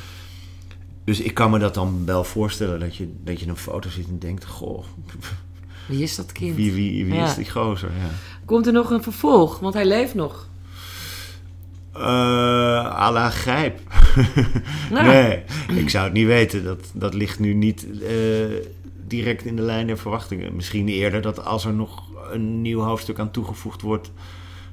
Dus 1.05 1.19
ik 1.21 1.33
kan 1.33 1.51
me 1.51 1.59
dat 1.59 1.73
dan 1.73 2.05
wel 2.05 2.23
voorstellen 2.23 2.79
dat 2.79 2.95
je, 2.95 3.13
dat 3.23 3.39
je 3.39 3.47
een 3.47 3.57
foto 3.57 3.89
ziet 3.89 4.07
en 4.07 4.19
denkt: 4.19 4.45
Goh, 4.45 4.83
Wie 5.87 6.01
is 6.03 6.15
dat 6.15 6.31
kind? 6.31 6.55
wie, 6.55 6.73
wie, 6.73 7.05
wie 7.05 7.13
Ja. 7.13 7.25
is 7.25 7.35
die 7.35 7.51
gozer? 7.51 7.91
Ja. 7.91 8.09
Komt 8.45 8.67
er 8.67 8.73
nog 8.73 8.89
een 8.91 9.03
vervolg? 9.03 9.59
Want 9.59 9.73
hij 9.73 9.85
leeft 9.85 10.13
nog. 10.13 10.47
Uh, 11.97 12.01
à 12.85 13.11
la 13.11 13.29
Grijp. 13.29 13.79
Nou. 14.91 15.05
Nee, 15.07 15.43
ik 15.75 15.89
zou 15.89 16.03
het 16.03 16.13
niet 16.13 16.25
weten. 16.25 16.63
Dat, 16.63 16.91
dat 16.93 17.13
ligt 17.13 17.39
nu 17.39 17.53
niet 17.53 17.87
eh, 18.01 18.11
direct 19.07 19.45
in 19.45 19.55
de 19.55 19.61
lijn 19.61 19.87
der 19.87 19.97
verwachtingen. 19.97 20.55
Misschien 20.55 20.87
eerder 20.87 21.21
dat 21.21 21.45
als 21.45 21.65
er 21.65 21.73
nog 21.73 22.03
een 22.31 22.61
nieuw 22.61 22.79
hoofdstuk 22.81 23.19
aan 23.19 23.31
toegevoegd 23.31 23.81
wordt... 23.81 24.11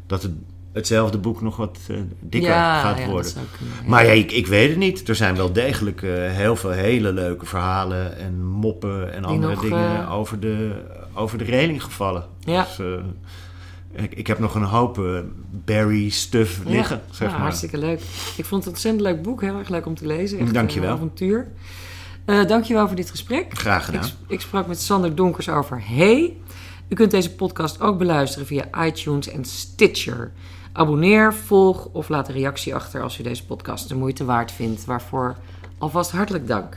dat 0.07 0.23
het, 0.23 0.33
hetzelfde 0.73 1.19
boek 1.19 1.41
nog 1.41 1.57
wat 1.57 1.79
eh, 1.89 1.97
dikker 2.21 2.51
ja, 2.51 2.81
gaat 2.81 2.99
ja, 2.99 3.07
worden. 3.07 3.33
Kunnen, 3.33 3.75
ja. 3.83 3.89
Maar 3.89 4.07
ja, 4.07 4.13
ik, 4.13 4.33
ik 4.33 4.47
weet 4.47 4.69
het 4.69 4.79
niet. 4.79 5.09
Er 5.09 5.15
zijn 5.15 5.37
wel 5.37 5.53
degelijk 5.53 6.03
eh, 6.03 6.11
heel 6.15 6.57
veel 6.57 6.71
hele 6.71 7.13
leuke 7.13 7.47
verhalen 7.47 8.19
en 8.19 8.45
moppen 8.45 9.13
en 9.13 9.25
andere 9.25 9.53
nog, 9.53 9.63
dingen 9.63 10.01
eh, 10.01 10.13
over, 10.13 10.41
de, 10.41 10.73
over 11.15 11.39
de 11.39 11.45
reling 11.45 11.83
gevallen. 11.83 12.25
Ja. 12.39 12.67
Dus, 12.77 12.87
ik, 13.93 14.15
ik 14.15 14.27
heb 14.27 14.39
nog 14.39 14.55
een 14.55 14.63
hoop 14.63 15.25
Barry 15.51 16.09
stuff 16.09 16.61
Ja, 16.65 16.71
liggen, 16.71 17.01
zeg 17.11 17.29
ja, 17.29 17.35
maar. 17.35 17.43
hartstikke 17.43 17.79
leuk. 17.79 18.01
Ik 18.37 18.45
vond 18.45 18.51
het 18.51 18.63
een 18.65 18.69
ontzettend 18.69 19.03
leuk 19.03 19.23
boek. 19.23 19.41
Heel 19.41 19.59
erg 19.59 19.69
leuk 19.69 19.87
om 19.87 19.95
te 19.95 20.07
lezen. 20.07 20.39
Echt 20.39 20.55
Dankjewel. 20.55 20.91
Een 20.91 20.97
avontuur. 20.97 21.49
Dankjewel 22.25 22.87
voor 22.87 22.97
dit 22.97 23.11
gesprek. 23.11 23.59
Graag 23.59 23.85
gedaan. 23.85 24.05
Ik, 24.05 24.13
ik 24.27 24.41
sprak 24.41 24.67
met 24.67 24.81
Sander 24.81 25.15
Donkers 25.15 25.49
over 25.49 25.83
Hey. 25.85 26.37
U 26.93 26.95
kunt 26.95 27.11
deze 27.11 27.35
podcast 27.35 27.81
ook 27.81 27.99
beluisteren 27.99 28.47
via 28.47 28.85
iTunes 28.85 29.29
en 29.29 29.45
Stitcher. 29.45 30.33
Abonneer, 30.73 31.35
volg 31.35 31.89
of 31.93 32.09
laat 32.09 32.29
een 32.29 32.35
reactie 32.35 32.75
achter 32.75 33.03
als 33.03 33.19
u 33.19 33.23
deze 33.23 33.47
podcast 33.47 33.89
de 33.89 33.95
moeite 33.95 34.25
waard 34.25 34.53
vindt. 34.53 34.85
Waarvoor 34.85 35.37
alvast 35.79 36.11
hartelijk 36.11 36.47
dank. 36.47 36.77